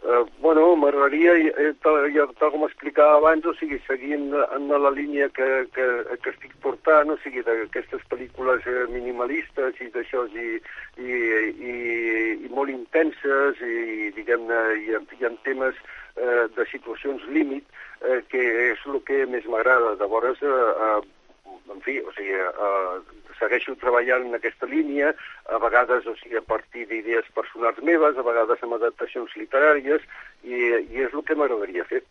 Eh, 0.03 0.25
bueno, 0.39 0.75
m'agradaria, 0.75 1.33
eh, 1.35 1.73
tal, 1.81 2.05
ja, 2.13 2.27
tal 2.39 2.51
com 2.53 2.65
explicava 2.67 3.17
abans, 3.17 3.45
o 3.49 3.53
sigui, 3.57 3.79
seguint 3.87 4.29
en 4.55 4.67
la 4.69 4.91
línia 4.93 5.27
que, 5.33 5.47
que, 5.73 5.87
que 6.21 6.31
estic 6.31 6.53
portant, 6.63 7.09
o 7.11 7.17
sigui, 7.23 7.41
d'aquestes 7.43 8.05
pel·lícules 8.11 8.67
eh, 8.69 8.85
minimalistes 8.93 9.81
i 9.81 9.89
d'això, 9.95 10.27
i, 10.37 10.61
i, 11.01 11.17
i, 11.71 11.75
i 12.45 12.53
molt 12.53 12.71
intenses, 12.71 13.59
i, 13.65 14.13
diguem-ne, 14.15 14.61
i, 14.85 14.95
i 15.17 15.27
en 15.27 15.35
temes 15.49 15.75
eh, 16.15 16.45
de 16.55 16.69
situacions 16.71 17.25
límit, 17.33 17.65
eh, 18.05 18.21
que 18.29 18.43
és 18.69 18.85
el 18.85 19.01
que 19.07 19.25
més 19.25 19.49
m'agrada. 19.49 19.95
Llavors, 19.97 20.45
eh, 20.45 20.57
eh, 20.87 21.16
en 21.73 21.81
fi, 21.85 21.97
o 22.01 22.13
sigui, 22.15 22.35
eh, 22.37 23.23
segueixo 23.39 23.75
treballant 23.81 24.27
en 24.27 24.37
aquesta 24.37 24.69
línia, 24.69 25.13
a 25.51 25.59
vegades 25.63 26.07
o 26.07 26.15
sigui, 26.21 26.37
a 26.39 26.45
partir 26.45 26.87
d'idees 26.89 27.27
personals 27.35 27.81
meves, 27.83 28.17
a 28.17 28.25
vegades 28.25 28.63
amb 28.63 28.77
adaptacions 28.79 29.35
literàries, 29.39 30.05
i, 30.43 30.55
i 30.57 31.05
és 31.05 31.13
el 31.13 31.25
que 31.27 31.37
m'agradaria 31.37 31.85
fer. 31.89 32.03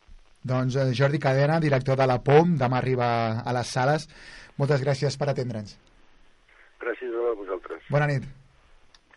Doncs 0.47 0.77
eh, 0.79 0.93
Jordi 0.95 1.19
Cadena, 1.23 1.61
director 1.61 1.99
de 1.99 2.07
la 2.07 2.21
POM, 2.23 2.57
demà 2.61 2.81
arriba 2.83 3.09
a 3.43 3.57
les 3.57 3.73
sales. 3.73 4.07
Moltes 4.61 4.85
gràcies 4.85 5.19
per 5.19 5.31
atendre'ns. 5.33 5.77
Gràcies 6.81 7.11
a 7.11 7.35
vosaltres. 7.41 7.83
Bona 7.91 8.07
nit. 8.13 8.29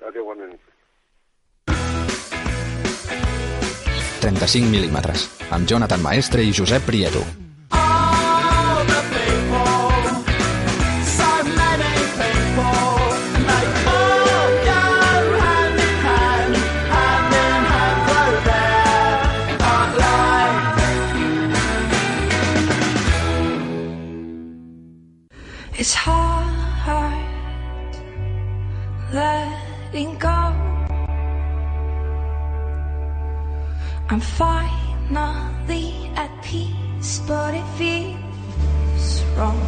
Adéu, 0.01 0.25
bona 0.25 0.47
nit. 0.49 0.65
35 4.19 4.67
mil·límetres, 4.69 5.29
amb 5.55 5.69
Jonathan 5.69 6.01
Maestre 6.03 6.43
i 6.43 6.51
Josep 6.55 6.83
Prieto. 6.85 7.23
It's 25.79 25.93
hard 25.93 26.43
letting 29.13 30.17
go. 30.17 30.39
I'm 34.09 34.19
finally 34.19 35.93
at 36.17 36.31
peace, 36.43 37.21
but 37.25 37.53
it 37.55 37.63
feels 37.77 39.23
wrong. 39.37 39.61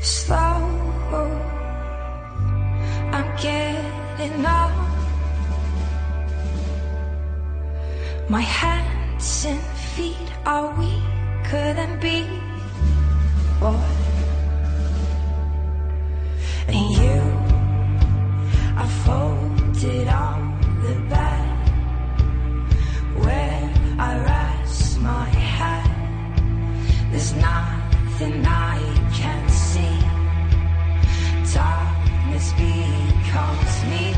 Slow, 0.00 0.54
I'm 3.10 3.28
getting 3.42 4.46
up. 4.46 4.70
My 8.28 8.42
hands 8.42 9.44
and 9.44 9.60
feet 9.96 10.30
are 10.46 10.70
weaker 10.78 11.74
than 11.74 11.98
And 13.64 13.76
you 16.98 17.20
are 18.76 18.92
folded 19.06 20.08
on 20.08 20.60
the 20.82 20.94
bed 21.08 21.48
where 23.24 23.72
I 23.98 24.18
rest 24.18 25.00
my 25.00 25.28
head. 25.30 25.90
There's 27.10 27.32
nothing 27.36 28.44
I 28.44 28.80
can 29.14 29.48
see. 29.48 29.98
Darkness 31.54 32.52
becomes 32.52 33.84
me, 33.88 34.13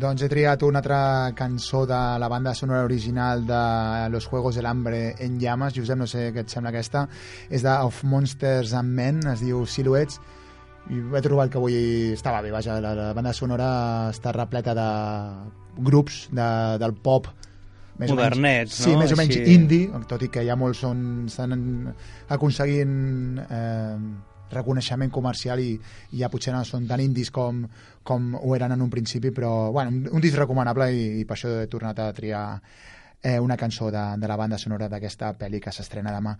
Doncs 0.00 0.22
he 0.22 0.28
triat 0.32 0.62
una 0.64 0.78
altra 0.80 0.98
cançó 1.36 1.82
de 1.86 1.98
la 2.22 2.28
banda 2.30 2.54
sonora 2.54 2.84
original 2.84 3.42
de 3.46 4.08
Los 4.10 4.24
Juegos 4.26 4.54
del 4.54 4.66
Hambre 4.66 5.14
en 5.18 5.38
Llamas. 5.40 5.74
Josep, 5.76 5.98
no 5.98 6.06
sé 6.08 6.30
què 6.32 6.44
et 6.44 6.52
sembla 6.52 6.70
aquesta. 6.72 7.02
És 7.50 7.64
de 7.66 7.72
Of 7.84 8.04
Monsters 8.08 8.72
and 8.78 8.94
Men, 8.96 9.18
es 9.32 9.42
diu 9.44 9.66
Silhouettes. 9.68 10.20
I 10.90 11.02
he 11.16 11.20
trobat 11.22 11.50
que 11.52 11.58
avui 11.60 11.74
estava 12.14 12.40
bé, 12.40 12.48
vaja, 12.54 12.78
la, 12.80 12.94
la 12.96 13.10
banda 13.12 13.34
sonora 13.36 13.68
està 14.14 14.32
repleta 14.32 14.72
de 14.78 14.86
grups 15.84 16.22
de, 16.32 16.46
del 16.80 16.94
pop 17.04 17.28
més 18.00 18.08
o 18.08 18.14
menys- 18.16 18.16
Modernets, 18.16 18.78
Sí, 18.86 18.94
no? 18.94 19.02
més 19.02 19.12
o 19.12 19.18
menys 19.20 19.36
Així- 19.36 19.52
indie, 19.58 19.90
tot 20.08 20.22
i 20.24 20.30
que 20.32 20.46
ja 20.46 20.56
molts 20.56 20.80
són, 20.80 21.26
estan 21.28 21.52
aconseguint 22.32 23.42
eh, 23.44 23.96
reconeixement 24.52 25.10
comercial 25.12 25.60
i, 25.62 25.74
i 26.12 26.22
ja 26.22 26.30
potser 26.32 26.54
no 26.54 26.62
són 26.66 26.86
tan 26.88 27.02
indis 27.02 27.30
com, 27.34 27.64
com 28.02 28.32
ho 28.38 28.54
eren 28.56 28.76
en 28.76 28.82
un 28.82 28.90
principi, 28.90 29.30
però 29.34 29.70
bueno, 29.72 29.90
un, 29.90 30.08
un 30.12 30.24
disc 30.24 30.38
recomanable 30.38 30.90
i, 30.92 31.04
i 31.20 31.26
per 31.28 31.36
això 31.36 31.52
he 31.62 31.68
tornat 31.70 32.00
a 32.02 32.10
triar 32.16 32.44
eh, 33.22 33.38
una 33.38 33.56
cançó 33.56 33.90
de, 33.90 34.02
de 34.16 34.28
la 34.28 34.36
banda 34.36 34.58
sonora 34.58 34.88
d'aquesta 34.88 35.34
pel·li 35.38 35.60
que 35.60 35.72
s'estrena 35.74 36.14
demà. 36.14 36.36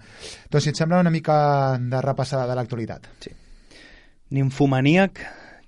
Doncs 0.51 0.67
si 0.67 0.73
et 0.73 0.81
sembla 0.81 1.01
una 1.01 1.13
mica 1.13 1.79
de 1.79 2.01
repassada 2.03 2.49
de 2.49 2.57
l'actualitat. 2.59 3.11
Sí. 3.21 3.35
Ninfomaníac, 4.31 5.21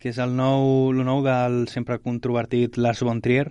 que 0.03 0.11
és 0.11 0.19
el 0.23 0.35
nou, 0.39 0.91
el 0.91 1.05
nou 1.07 1.23
del 1.27 1.67
sempre 1.71 2.01
controvertit 2.03 2.79
Lars 2.79 3.03
von 3.07 3.21
Trier, 3.23 3.51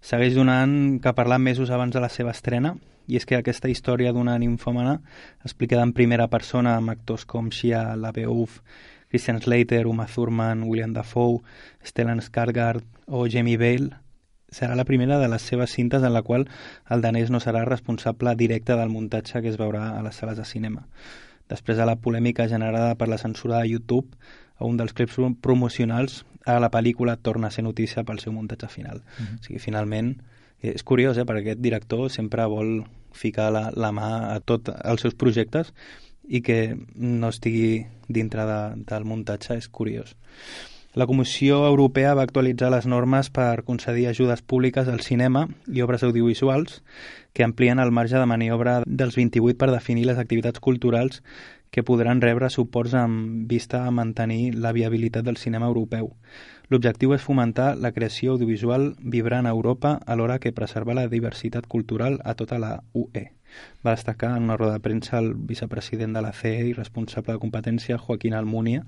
segueix 0.00 0.36
donant 0.36 0.98
que 1.02 1.14
parlar 1.14 1.40
mesos 1.42 1.70
abans 1.74 1.94
de 1.94 2.02
la 2.02 2.10
seva 2.12 2.34
estrena, 2.34 2.76
i 3.08 3.16
és 3.16 3.26
que 3.26 3.38
aquesta 3.38 3.70
història 3.72 4.12
d'una 4.12 4.36
ninfòmana 4.38 4.98
explicada 5.42 5.82
en 5.82 5.94
primera 5.96 6.28
persona 6.28 6.76
amb 6.76 6.92
actors 6.92 7.24
com 7.24 7.50
Shia 7.50 7.96
LaBeouf, 7.96 8.60
Christian 9.08 9.40
Slater, 9.40 9.86
Uma 9.88 10.06
Thurman, 10.06 10.62
William 10.68 10.92
Dafoe, 10.92 11.40
Stellan 11.82 12.20
Skarsgård 12.20 12.84
o 13.06 13.24
Jamie 13.26 13.56
Bale 13.56 13.96
serà 14.48 14.76
la 14.76 14.84
primera 14.84 15.18
de 15.18 15.28
les 15.28 15.42
seves 15.42 15.72
cintes 15.76 16.02
en 16.02 16.12
la 16.12 16.22
qual 16.22 16.46
el 16.88 17.02
danès 17.04 17.32
no 17.32 17.40
serà 17.40 17.64
responsable 17.68 18.34
directe 18.36 18.76
del 18.76 18.92
muntatge 18.92 19.42
que 19.42 19.50
es 19.52 19.58
veurà 19.60 19.90
a 19.96 20.02
les 20.04 20.16
sales 20.16 20.38
de 20.38 20.44
cinema. 20.48 20.86
Després 21.48 21.80
de 21.80 21.86
la 21.88 21.96
polèmica 21.96 22.48
generada 22.48 22.94
per 23.00 23.08
la 23.08 23.18
censura 23.18 23.60
de 23.60 23.68
YouTube, 23.68 24.08
a 24.58 24.64
un 24.64 24.76
dels 24.76 24.92
clips 24.92 25.16
promocionals, 25.40 26.24
ara 26.44 26.60
la 26.60 26.72
pel·lícula 26.72 27.16
torna 27.16 27.48
a 27.48 27.54
ser 27.54 27.64
notícia 27.64 28.04
pel 28.04 28.20
seu 28.20 28.32
muntatge 28.32 28.68
final. 28.68 29.02
Mhm. 29.18 29.38
O 29.40 29.44
sigui, 29.44 29.58
finalment, 29.58 30.16
és 30.62 30.82
curiós, 30.82 31.18
eh, 31.18 31.26
perquè 31.26 31.44
aquest 31.44 31.62
director 31.62 32.08
sempre 32.10 32.46
vol 32.50 32.82
ficar 33.12 33.50
la, 33.52 33.68
la 33.74 33.92
mà 33.92 34.10
a 34.34 34.40
tots 34.40 34.72
els 34.84 35.04
seus 35.04 35.14
projectes 35.18 35.72
i 36.28 36.42
que 36.44 36.76
no 36.94 37.30
estigui 37.32 37.86
dintre 38.08 38.44
de, 38.44 38.60
del 38.88 39.06
muntatge 39.08 39.56
és 39.56 39.68
curiós. 39.68 40.14
La 40.98 41.06
Comissió 41.06 41.66
Europea 41.66 42.14
va 42.16 42.24
actualitzar 42.26 42.70
les 42.72 42.86
normes 42.88 43.28
per 43.30 43.62
concedir 43.62 44.08
ajudes 44.08 44.42
públiques 44.42 44.88
al 44.88 45.02
cinema 45.04 45.44
i 45.68 45.82
obres 45.84 46.02
audiovisuals 46.02 46.82
que 47.36 47.44
amplien 47.44 47.78
el 47.78 47.92
marge 47.92 48.16
de 48.18 48.26
maniobra 48.26 48.80
dels 48.84 49.14
28 49.14 49.58
per 49.60 49.70
definir 49.70 50.08
les 50.08 50.18
activitats 50.18 50.64
culturals 50.64 51.22
que 51.70 51.84
podran 51.84 52.22
rebre 52.24 52.48
suports 52.50 52.96
amb 52.96 53.46
vista 53.48 53.84
a 53.84 53.92
mantenir 53.92 54.56
la 54.56 54.72
viabilitat 54.72 55.24
del 55.24 55.36
cinema 55.36 55.68
europeu. 55.68 56.14
L'objectiu 56.68 57.14
és 57.16 57.22
fomentar 57.24 57.70
la 57.80 57.94
creació 57.96 58.34
audiovisual 58.34 58.90
vibrant 59.00 59.46
a 59.48 59.54
Europa 59.56 59.94
alhora 60.04 60.38
que 60.38 60.52
preservar 60.52 60.98
la 60.98 61.06
diversitat 61.08 61.66
cultural 61.66 62.18
a 62.24 62.34
tota 62.36 62.58
la 62.60 62.82
UE. 62.92 63.22
Va 63.84 63.94
destacar 63.94 64.34
en 64.36 64.44
una 64.50 64.58
roda 64.58 64.74
de 64.76 64.84
premsa 64.84 65.16
el 65.18 65.32
vicepresident 65.34 66.12
de 66.12 66.22
la 66.22 66.34
CE 66.36 66.66
i 66.68 66.74
responsable 66.76 67.32
de 67.32 67.40
competència, 67.40 67.96
Joaquín 67.96 68.36
Almunia, 68.36 68.84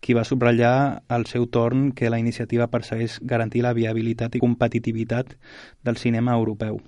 qui 0.00 0.18
va 0.18 0.26
subratllar 0.26 1.04
al 1.06 1.26
seu 1.30 1.46
torn 1.46 1.92
que 1.92 2.10
la 2.10 2.18
iniciativa 2.18 2.66
persegueix 2.74 3.20
garantir 3.22 3.62
la 3.62 3.72
viabilitat 3.72 4.34
i 4.34 4.42
competitivitat 4.42 5.38
del 5.86 6.02
cinema 6.02 6.34
europeu. 6.34 6.82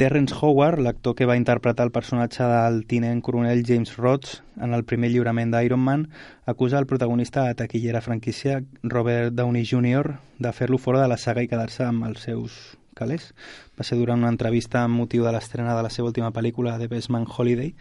Terrence 0.00 0.34
Howard, 0.40 0.80
l'actor 0.80 1.12
que 1.14 1.26
va 1.28 1.34
interpretar 1.36 1.84
el 1.84 1.90
personatge 1.92 2.46
del 2.48 2.86
tinent 2.88 3.18
coronel 3.20 3.66
James 3.68 3.98
Rhodes 3.98 4.38
en 4.56 4.72
el 4.72 4.86
primer 4.88 5.10
lliurament 5.12 5.52
d'Iron 5.52 5.82
Man, 5.84 6.06
acusa 6.48 6.78
el 6.80 6.86
protagonista 6.88 7.44
de 7.44 7.58
taquillera 7.58 8.00
franquícia 8.00 8.62
Robert 8.82 9.34
Downey 9.36 9.66
Jr. 9.68 10.14
de 10.38 10.54
fer-lo 10.56 10.78
fora 10.78 11.02
de 11.02 11.10
la 11.12 11.20
saga 11.20 11.44
i 11.44 11.52
quedar-se 11.52 11.84
amb 11.84 12.08
els 12.08 12.24
seus 12.24 12.56
calés. 12.96 13.34
Va 13.76 13.84
ser 13.84 14.00
durant 14.00 14.24
una 14.24 14.32
entrevista 14.32 14.86
amb 14.86 14.96
motiu 15.02 15.28
de 15.28 15.36
l'estrena 15.36 15.76
de 15.76 15.84
la 15.84 15.92
seva 15.92 16.08
última 16.14 16.32
pel·lícula 16.32 16.78
The 16.80 16.88
Best 16.88 17.12
Man 17.12 17.28
Holiday, 17.28 17.74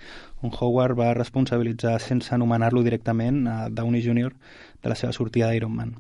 on 0.44 0.52
Howard 0.52 1.00
va 1.00 1.14
responsabilitzar 1.16 2.02
sense 2.04 2.36
anomenar-lo 2.36 2.84
directament 2.84 3.46
a 3.48 3.58
Downey 3.70 4.04
Jr. 4.04 4.36
de 4.84 4.92
la 4.92 5.00
seva 5.00 5.16
sortida 5.16 5.54
d'Iron 5.56 5.72
Man. 5.72 5.96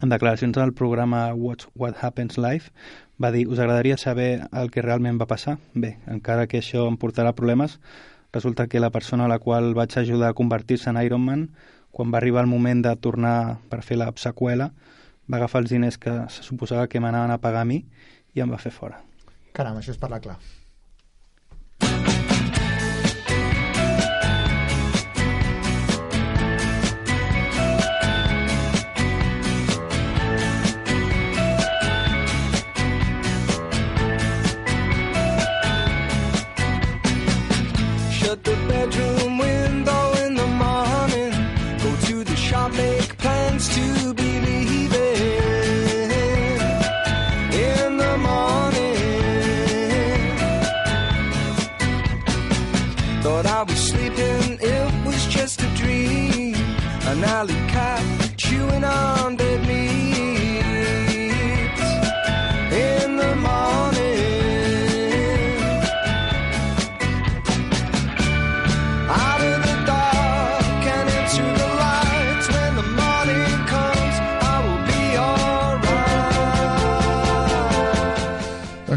En 0.00 0.12
declaracions 0.12 0.56
al 0.62 0.72
programa 0.72 1.34
Watch 1.34 1.66
What 1.74 1.96
Happens 2.00 2.38
Live 2.38 2.70
va 3.18 3.32
dir 3.34 3.48
us 3.50 3.58
agradaria 3.58 3.96
saber 3.98 4.46
el 4.60 4.70
que 4.70 4.84
realment 4.84 5.16
va 5.18 5.26
passar? 5.26 5.56
Bé, 5.74 5.96
encara 6.06 6.46
que 6.46 6.60
això 6.62 6.84
em 6.86 6.94
portarà 7.02 7.32
problemes, 7.34 7.80
resulta 8.32 8.68
que 8.68 8.78
la 8.78 8.92
persona 8.94 9.26
a 9.26 9.32
la 9.32 9.40
qual 9.42 9.74
vaig 9.74 9.96
ajudar 9.98 10.30
a 10.30 10.36
convertir-se 10.38 10.90
en 10.90 11.00
Iron 11.02 11.24
Man, 11.26 11.48
quan 11.90 12.14
va 12.14 12.20
arribar 12.22 12.44
el 12.46 12.52
moment 12.52 12.84
de 12.86 12.94
tornar 12.94 13.58
per 13.72 13.82
fer 13.82 13.98
la 13.98 14.12
seqüela, 14.14 14.70
va 15.26 15.40
agafar 15.42 15.64
els 15.64 15.74
diners 15.74 15.98
que 15.98 16.14
se 16.30 16.46
suposava 16.46 16.86
que 16.86 17.02
m'anaven 17.02 17.34
a 17.34 17.42
pagar 17.42 17.66
a 17.66 17.70
mi 17.72 17.82
i 18.34 18.46
em 18.46 18.54
va 18.54 18.62
fer 18.62 18.70
fora. 18.70 19.02
Caram, 19.52 19.82
això 19.82 19.90
és 19.90 19.98
parlar 19.98 20.22
clar. 20.22 20.38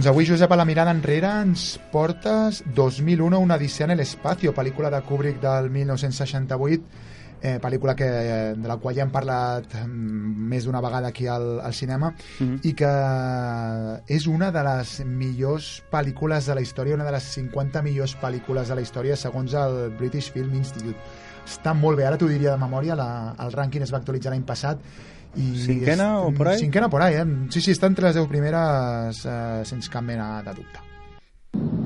Doncs 0.02 0.10
avui, 0.10 0.26
Josep, 0.26 0.50
a 0.50 0.58
la 0.58 0.64
mirada 0.66 0.90
enrere 0.96 1.30
ens 1.44 1.76
portes 1.92 2.64
2001, 2.74 3.38
una 3.38 3.54
odissea 3.60 3.86
en 3.86 4.00
l'espacio, 4.00 4.50
pel·lícula 4.50 4.90
de 4.90 4.98
Kubrick 5.06 5.38
del 5.44 5.68
1968, 5.70 6.88
eh, 7.44 7.60
pel·lícula 7.62 7.94
que, 7.94 8.08
de 8.58 8.66
la 8.72 8.80
qual 8.82 8.98
ja 8.98 9.04
hem 9.06 9.12
parlat 9.14 9.76
mm, 9.84 10.48
més 10.50 10.66
d'una 10.66 10.82
vegada 10.82 11.12
aquí 11.14 11.28
al, 11.30 11.60
al 11.62 11.78
cinema 11.78 12.16
Mhm. 12.40 12.58
i 12.64 12.74
que 12.74 12.90
és 14.18 14.26
una 14.26 14.50
de 14.50 14.66
les 14.72 15.06
millors 15.06 15.84
pel·lícules 15.92 16.50
de 16.50 16.56
la 16.56 16.66
història, 16.66 16.98
una 16.98 17.06
de 17.06 17.12
les 17.20 17.30
50 17.38 17.84
millors 17.84 18.18
pel·lícules 18.18 18.74
de 18.74 18.76
la 18.76 18.82
història 18.82 19.16
segons 19.16 19.54
el 19.54 19.94
British 20.00 20.32
Film 20.32 20.56
Institute. 20.56 20.98
Està 21.46 21.78
molt 21.78 22.02
bé, 22.02 22.10
ara 22.10 22.18
t'ho 22.18 22.26
diria 22.26 22.58
de 22.58 22.58
memòria, 22.58 22.96
la, 22.98 23.36
el 23.38 23.54
rànquing 23.54 23.86
es 23.86 23.94
va 23.94 24.02
actualitzar 24.02 24.34
l'any 24.34 24.50
passat 24.50 24.82
i 25.36 25.56
Cinquena 25.66 26.20
o 26.20 26.34
por 26.34 26.48
ahí? 26.48 26.60
Cinquena 26.60 26.90
por 26.90 27.02
ahí, 27.02 27.16
eh? 27.16 27.26
Sí, 27.50 27.62
sí, 27.62 27.72
està 27.72 27.88
entre 27.88 28.08
les 28.08 28.16
10 28.16 28.28
primeres 28.28 29.22
eh, 29.26 29.62
sense 29.66 29.90
cap 29.90 30.04
mena 30.04 30.42
de 30.44 30.54
dubte. 30.54 30.80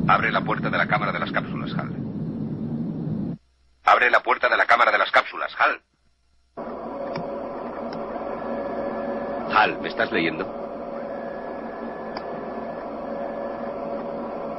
Abre 0.07 0.31
la 0.31 0.41
puerta 0.41 0.69
de 0.69 0.77
la 0.77 0.87
cámara 0.87 1.11
de 1.11 1.19
las 1.19 1.31
cápsulas, 1.31 1.71
Hal. 1.77 1.91
Abre 3.85 4.09
la 4.09 4.19
puerta 4.21 4.49
de 4.49 4.57
la 4.57 4.65
cámara 4.65 4.91
de 4.91 4.97
las 4.97 5.11
cápsulas, 5.11 5.51
Hal. 5.59 5.81
Hal, 9.55 9.79
¿me 9.81 9.89
estás 9.89 10.11
leyendo? 10.11 10.45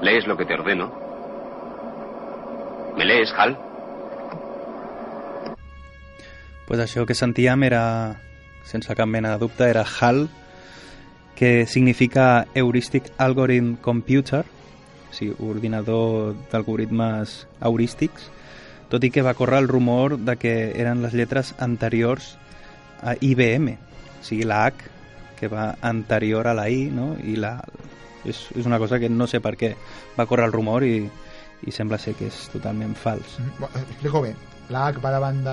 ¿Lees 0.01 0.26
lo 0.26 0.37
que 0.37 0.45
te 0.45 0.55
ordeno? 0.55 0.93
¿Me 2.97 3.05
lees, 3.05 3.32
Hal? 3.37 3.59
pues 6.66 6.80
això 6.82 7.05
que 7.07 7.14
sentíem 7.14 7.62
era, 7.62 8.20
sense 8.66 8.94
cap 8.98 9.08
mena 9.08 9.32
de 9.34 9.38
dubte, 9.38 9.68
era 9.70 9.84
HAL, 9.86 10.26
que 11.36 11.66
significa 11.66 12.46
Heuristic 12.54 13.12
Algorithm 13.18 13.76
Computer, 13.76 14.44
o 15.10 15.14
sigui, 15.14 15.36
ordinador 15.38 16.34
d'algoritmes 16.50 17.46
heurístics, 17.60 18.30
tot 18.90 19.04
i 19.04 19.10
que 19.10 19.22
va 19.22 19.36
córrer 19.38 19.60
el 19.62 19.68
rumor 19.68 20.18
de 20.18 20.36
que 20.40 20.54
eren 20.80 21.02
les 21.02 21.14
lletres 21.14 21.54
anteriors 21.58 22.36
a 23.02 23.14
IBM, 23.20 23.76
o 23.76 24.24
sigui, 24.24 24.44
la 24.48 24.64
H, 24.66 24.90
que 25.36 25.48
va 25.52 25.76
anterior 25.82 26.48
a 26.48 26.54
la 26.56 26.68
I, 26.72 26.86
no? 26.90 27.14
i 27.20 27.36
la, 27.36 27.60
és, 28.24 28.46
és 28.56 28.66
una 28.66 28.80
cosa 28.80 28.98
que 28.98 29.12
no 29.12 29.28
sé 29.30 29.42
per 29.44 29.54
què 29.60 29.74
va 30.16 30.26
córrer 30.26 30.48
el 30.48 30.56
rumor 30.56 30.84
i, 30.88 30.98
i 31.66 31.72
sembla 31.72 32.00
ser 32.00 32.16
que 32.18 32.30
és 32.32 32.46
totalment 32.52 32.96
fals. 32.98 33.38
Eh, 33.42 33.68
Explico 33.84 34.24
bé. 34.24 34.34
La 34.68 34.88
H 34.90 34.98
va 34.98 35.10
davant 35.14 35.36
de, 35.46 35.52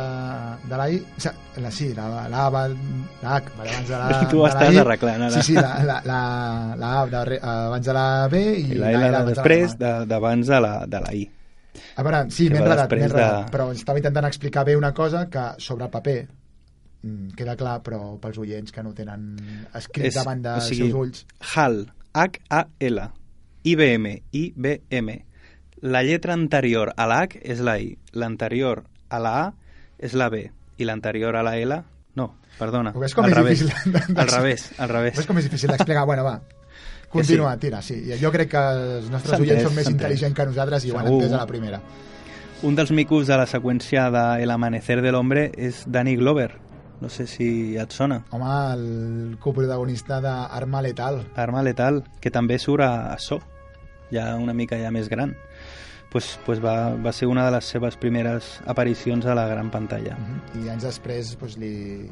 de 0.70 0.78
la 0.80 0.86
I... 0.90 0.96
O 0.98 1.22
sigui, 1.22 1.62
la, 1.62 1.70
sí, 1.72 1.88
la, 1.94 2.08
la, 2.30 2.46
A 2.48 2.50
va, 2.50 2.64
la 2.68 3.36
H 3.38 3.52
va 3.60 3.64
davant 3.68 3.86
de 3.88 3.98
la, 4.00 4.08
Tu 4.32 4.40
de 4.42 4.48
estàs 4.50 4.70
la 4.70 4.74
I. 4.74 4.80
arreglant, 4.82 5.22
ara. 5.28 5.32
Sí, 5.36 5.42
sí, 5.52 5.54
la, 5.60 5.74
la, 5.86 6.00
la, 6.10 6.20
la 6.82 6.92
A 6.98 7.02
abans 7.68 7.86
de 7.86 7.94
la 7.94 8.06
B 8.32 8.42
i, 8.58 8.72
I 8.74 8.80
la 8.82 8.90
L 8.92 8.98
L 8.98 9.10
abans 9.12 9.28
de 9.30 9.34
després 9.36 9.76
la 9.80 9.92
de- 10.00 10.06
d'abans 10.10 10.48
de, 10.50 10.60
la, 10.66 10.74
de 10.90 11.02
la 11.06 11.14
I. 11.14 11.24
A 11.98 12.04
veure, 12.06 12.24
sí, 12.34 12.48
m'he 12.50 12.58
enredat, 12.58 12.90
m'he 12.90 12.98
després 12.98 13.02
de- 13.02 13.10
enredat, 13.12 13.52
però 13.54 13.68
estava 13.74 14.00
intentant 14.02 14.26
explicar 14.32 14.64
bé 14.66 14.76
una 14.78 14.94
cosa 14.98 15.28
que 15.30 15.44
sobre 15.62 15.86
el 15.86 15.92
paper 15.94 16.16
mm, 17.04 17.28
queda 17.38 17.56
clar, 17.60 17.76
però 17.86 18.00
pels 18.22 18.38
oients 18.42 18.72
que 18.74 18.82
no 18.86 18.94
tenen 18.98 19.36
escrit 19.78 20.08
És- 20.10 20.18
davant 20.18 20.42
dels 20.42 20.66
o 20.66 20.70
sigui, 20.72 20.88
seus 20.90 20.98
ulls. 21.04 21.26
HAL, 21.54 21.78
H-A-L, 22.14 23.06
IBM, 23.64 24.16
IBM. 24.32 25.14
La 25.84 26.02
lletra 26.02 26.34
anterior 26.34 26.94
a 26.98 27.06
la 27.12 27.22
H 27.28 27.38
és 27.44 27.60
la 27.62 27.78
I, 27.78 27.92
l'anterior 28.14 28.86
a 29.14 29.20
la 29.22 29.34
A 29.44 29.54
és 30.00 30.14
la 30.18 30.30
B 30.34 30.48
i 30.82 30.86
l'anterior 30.90 31.36
a 31.38 31.44
la 31.46 31.54
L, 31.62 31.78
no, 32.18 32.28
perdona, 32.58 32.92
ves 32.98 33.14
com 33.16 33.26
al 33.26 33.32
és 33.32 33.38
revés, 33.38 33.60
difícil 33.66 33.94
de- 33.94 34.22
al 34.22 34.28
revés, 34.34 34.68
al 34.80 34.90
revés. 34.90 35.18
Ves 35.22 35.28
com 35.30 35.38
és 35.38 35.46
difícil 35.50 35.70
d'explicar? 35.72 36.06
Bueno, 36.10 36.24
va. 36.26 36.40
Continua, 37.14 37.56
tira, 37.62 37.80
sí. 37.86 38.00
Jo 38.20 38.32
crec 38.34 38.50
que 38.50 38.58
els 38.74 39.10
nostres 39.14 39.40
oients 39.40 39.62
són 39.68 39.76
més 39.78 39.90
intel·ligents 39.92 40.34
que 40.34 40.46
nosaltres 40.50 40.86
i 40.86 40.92
ho 40.92 40.98
han 40.98 41.06
Segur. 41.06 41.22
entès 41.22 41.34
a 41.38 41.42
la 41.44 41.46
primera. 41.48 41.80
Un 42.64 42.74
dels 42.80 42.90
micos 42.96 43.28
de 43.28 43.38
la 43.38 43.46
seqüència 43.46 44.08
de 44.10 44.44
El 44.44 44.50
amanecer 44.52 45.02
del 45.04 45.16
hombre 45.16 45.52
és 45.58 45.84
Danny 45.86 46.16
Glover. 46.16 46.56
No 47.02 47.10
sé 47.10 47.28
si 47.28 47.76
et 47.78 47.92
sona. 47.92 48.24
Home, 48.32 48.50
el 48.74 49.38
coprotagonista 49.40 50.22
d'Arma 50.24 50.82
Letal. 50.82 51.26
Arma 51.36 51.62
Letal, 51.62 52.04
que 52.22 52.32
també 52.32 52.58
surt 52.58 52.82
a 52.88 53.18
So, 53.20 53.42
ja 54.10 54.34
una 54.40 54.54
mica 54.54 54.78
ja 54.80 54.90
més 54.90 55.10
gran. 55.10 55.36
Pues, 56.14 56.40
pues 56.46 56.64
va, 56.64 56.94
va 56.96 57.12
ser 57.12 57.28
una 57.28 57.44
de 57.48 57.52
les 57.56 57.66
seves 57.66 57.98
primeres 57.98 58.60
aparicions 58.70 59.26
a 59.26 59.34
la 59.34 59.48
gran 59.50 59.72
pantalla. 59.74 60.14
I 60.62 60.70
anys 60.70 60.86
després 60.86 61.32
pues, 61.42 61.56
li 61.58 62.06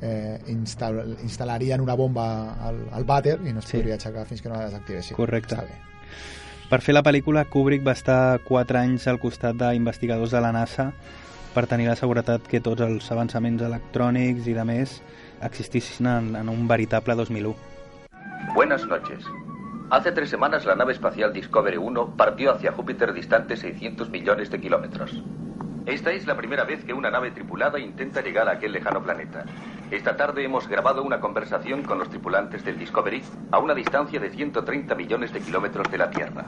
eh, 0.00 0.38
instal 0.48 1.18
instal·larien 1.22 1.82
una 1.84 1.94
bomba 1.94 2.24
al, 2.64 2.78
al 2.96 3.04
vàter 3.04 3.36
i 3.44 3.52
no 3.52 3.60
es 3.60 3.68
Sí. 3.68 3.76
podria 3.76 3.98
aixecar 3.98 4.24
fins 4.26 4.40
que 4.40 4.48
no 4.48 4.56
la 4.56 4.64
desactivessin. 4.70 5.14
Correcte. 5.16 5.54
Està 5.58 5.68
bé. 5.68 5.76
Per 6.70 6.80
fer 6.80 6.94
la 6.96 7.02
pel·lícula, 7.04 7.44
Kubrick 7.44 7.84
va 7.86 7.92
estar 7.92 8.40
4 8.48 8.78
anys 8.80 9.06
al 9.12 9.20
costat 9.20 9.60
d'investigadors 9.60 10.32
de 10.32 10.40
la 10.40 10.50
NASA 10.56 10.88
per 11.54 11.66
tenir 11.68 11.86
la 11.86 11.94
seguretat 12.00 12.48
que 12.48 12.62
tots 12.64 12.80
els 12.82 13.12
avançaments 13.12 13.62
electrònics 13.62 14.48
i 14.48 14.54
de 14.56 14.64
més 14.64 15.02
existissin 15.44 16.06
en, 16.08 16.32
en 16.40 16.48
un 16.48 16.64
veritable 16.66 17.14
2001. 17.14 17.54
Buenas 18.54 18.86
noches. 18.88 19.22
Hace 19.90 20.12
tres 20.12 20.30
semanas 20.30 20.64
la 20.64 20.74
nave 20.74 20.92
espacial 20.92 21.32
Discovery 21.32 21.76
1 21.76 22.16
partió 22.16 22.52
hacia 22.52 22.72
Júpiter 22.72 23.12
distante 23.12 23.54
600 23.56 24.08
millones 24.08 24.50
de 24.50 24.58
kilómetros. 24.58 25.22
Esta 25.84 26.10
es 26.10 26.26
la 26.26 26.36
primera 26.36 26.64
vez 26.64 26.82
que 26.84 26.94
una 26.94 27.10
nave 27.10 27.30
tripulada 27.30 27.78
intenta 27.78 28.22
llegar 28.22 28.48
a 28.48 28.52
aquel 28.52 28.72
lejano 28.72 29.02
planeta. 29.02 29.44
Esta 29.90 30.16
tarde 30.16 30.42
hemos 30.42 30.66
grabado 30.68 31.02
una 31.02 31.20
conversación 31.20 31.82
con 31.82 31.98
los 31.98 32.08
tripulantes 32.08 32.64
del 32.64 32.78
Discovery 32.78 33.22
a 33.50 33.58
una 33.58 33.74
distancia 33.74 34.18
de 34.18 34.30
130 34.30 34.94
millones 34.94 35.34
de 35.34 35.40
kilómetros 35.40 35.90
de 35.90 35.98
la 35.98 36.10
Tierra. 36.10 36.46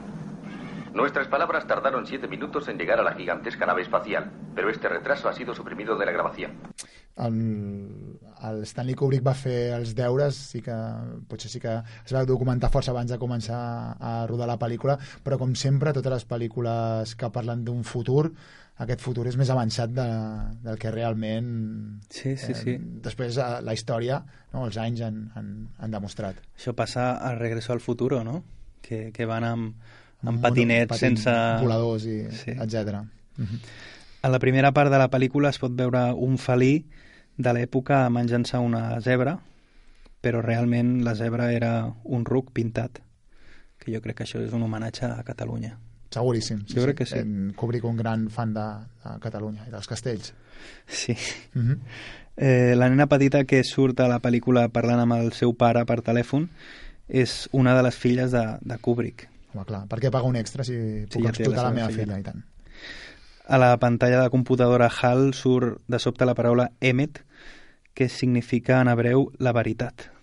Nuestras 0.93 1.27
palabras 1.27 1.67
tardaron 1.67 2.07
siete 2.07 2.27
minutos 2.27 2.67
en 2.67 2.79
llegar 2.79 2.99
a 2.99 3.03
la 3.03 3.13
gigantesca 3.13 3.67
nave 3.67 3.83
espacial, 3.83 4.31
pero 4.55 4.71
este 4.71 4.89
retraso 4.89 5.29
ha 5.29 5.33
sido 5.33 5.53
suprimido 5.53 5.95
de 5.95 6.07
la 6.07 6.11
grabación. 6.11 6.53
El, 7.17 8.19
el 8.49 8.61
Stanley 8.69 8.93
Kubrick 8.95 9.25
va 9.25 9.33
fer 9.37 9.73
els 9.77 9.95
deures, 9.97 10.35
sí 10.53 10.61
que 10.61 10.75
potser 11.29 11.49
sí 11.49 11.59
que 11.63 11.73
es 12.05 12.13
va 12.13 12.25
documentar 12.29 12.69
força 12.73 12.91
abans 12.93 13.09
de 13.11 13.17
començar 13.21 13.59
a 13.99 14.13
rodar 14.29 14.47
la 14.49 14.59
pel·lícula, 14.61 14.97
però 15.25 15.39
com 15.41 15.55
sempre 15.57 15.93
totes 15.97 16.13
les 16.13 16.27
pel·lícules 16.29 17.15
que 17.17 17.29
parlen 17.33 17.63
d'un 17.65 17.83
futur 17.83 18.29
aquest 18.77 19.01
futur 19.01 19.23
és 19.25 19.33
més 19.41 19.49
avançat 19.49 19.89
de, 19.89 20.05
del 20.61 20.77
que 20.77 20.91
realment 20.93 21.47
Sí, 22.13 22.35
sí, 22.37 22.53
sí. 22.53 22.75
després 23.01 23.39
eh, 23.41 23.47
la 23.65 23.73
història 23.73 24.19
no, 24.53 24.67
els 24.67 24.77
anys 24.77 25.01
han, 25.01 25.17
han, 25.33 25.47
han 25.81 25.95
demostrat 25.95 26.37
Això 26.53 26.75
passa 26.77 27.15
a 27.17 27.33
Regreso 27.33 27.73
al 27.73 27.81
Futuro, 27.81 28.21
no? 28.23 28.43
Que, 28.85 29.09
que 29.11 29.25
van 29.25 29.43
amb, 29.43 29.73
amb 30.21 30.29
Mono- 30.35 30.43
patinets 30.45 30.91
patin- 30.93 31.17
sense... 31.17 31.33
voladors 31.65 32.05
i 32.05 32.19
Sí. 32.29 32.53
etc. 32.53 33.01
A 34.21 34.29
la 34.29 34.39
primera 34.39 34.71
part 34.73 34.91
de 34.93 34.97
la 35.01 35.09
pel·lícula 35.09 35.49
es 35.49 35.57
pot 35.61 35.73
veure 35.77 36.11
un 36.13 36.37
felí 36.41 36.85
de 37.37 37.53
l'època 37.53 38.05
menjant-se 38.09 38.57
una 38.57 38.99
zebra, 39.01 39.37
però 40.21 40.41
realment 40.41 41.03
la 41.05 41.13
zebra 41.15 41.51
era 41.53 41.73
un 42.03 42.25
ruc 42.25 42.51
pintat, 42.53 42.99
que 43.77 43.93
jo 43.93 44.01
crec 44.01 44.17
que 44.17 44.25
això 44.25 44.41
és 44.43 44.53
un 44.57 44.65
homenatge 44.65 45.05
a 45.05 45.23
Catalunya. 45.23 45.77
Seguríssim. 46.09 46.63
Jo 46.71 46.85
crec 46.85 47.01
que 47.03 47.05
sí. 47.05 47.19
En 47.19 47.53
Kubrick 47.55 47.85
un 47.85 47.97
gran 47.97 48.29
fan 48.33 48.53
de, 48.55 48.65
de 49.03 49.15
Catalunya 49.23 49.67
i 49.67 49.71
dels 49.73 49.87
castells. 49.87 50.33
Sí. 50.87 51.15
Mhm. 51.53 51.79
Eh, 52.37 52.75
la 52.77 52.87
nena 52.89 53.07
petita 53.09 53.45
que 53.45 53.63
surt 53.65 53.99
a 53.99 54.07
la 54.07 54.19
pel·lícula 54.21 54.67
parlant 54.69 55.01
amb 55.01 55.15
el 55.17 55.31
seu 55.33 55.55
pare 55.57 55.81
per 55.89 56.03
telèfon 56.05 56.45
és 57.09 57.47
una 57.51 57.73
de 57.73 57.81
les 57.87 57.97
filles 57.97 58.31
de, 58.31 58.43
de 58.61 58.77
Kubrick. 58.77 59.27
Home, 59.53 59.65
clar, 59.65 59.85
per 59.89 59.99
què 60.03 60.11
paga 60.13 60.29
un 60.29 60.37
extra 60.37 60.63
si 60.67 60.75
puc 61.09 61.23
ja 61.23 61.31
té 61.31 61.43
explotar 61.43 61.63
la 61.63 61.69
la, 61.71 61.75
meva 61.79 61.87
filla. 61.89 62.03
filla, 62.03 62.19
i 62.19 62.25
tant? 62.27 62.43
A 63.47 63.57
la 63.57 63.71
pantalla 63.79 64.21
de 64.21 64.29
computadora 64.29 64.89
HAL 64.91 65.33
surt 65.33 65.81
de 65.87 65.99
sobte 66.03 66.27
la 66.27 66.35
paraula 66.35 66.69
Emet, 66.81 67.23
que 67.97 68.09
significa 68.09 68.79
en 68.79 68.89
hebreu 68.89 69.31
la 69.39 69.51
veritat. 69.51 70.13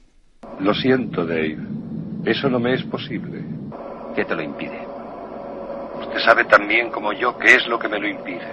Lo 0.61 0.73
siento, 0.75 1.27
Dave. 1.27 1.59
Eso 2.25 2.49
no 2.49 2.61
me 2.61 2.73
es 2.73 2.85
posible. 2.85 3.43
¿Qué 4.15 4.25
te 4.25 4.37
lo 4.37 4.43
impide? 4.43 4.79
Usted 6.01 6.21
sabe 6.21 6.45
tan 6.45 6.69
bien 6.69 6.91
como 6.91 7.13
yo 7.13 7.37
qué 7.37 7.57
es 7.57 7.67
lo 7.67 7.77
que 7.77 7.89
me 7.89 7.99
lo 7.99 8.07
impide. 8.07 8.47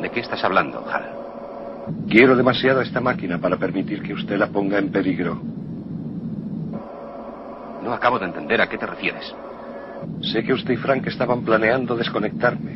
¿De 0.00 0.10
qué 0.10 0.18
estás 0.18 0.42
hablando, 0.42 0.84
Hal? 0.90 1.04
Quiero 2.08 2.34
demasiado 2.34 2.80
esta 2.80 3.00
máquina 3.00 3.38
para 3.38 3.58
permitir 3.58 4.02
que 4.02 4.14
usted 4.14 4.36
la 4.36 4.48
ponga 4.48 4.80
en 4.80 4.90
peligro. 4.90 5.40
No 7.84 7.92
acabo 7.92 8.18
de 8.18 8.26
entender 8.26 8.60
a 8.60 8.68
qué 8.68 8.76
te 8.76 8.86
refieres. 8.86 9.32
Sé 10.32 10.42
que 10.42 10.52
usted 10.52 10.74
y 10.74 10.78
Frank 10.78 11.06
estaban 11.06 11.44
planeando 11.44 11.94
desconectarme. 11.94 12.72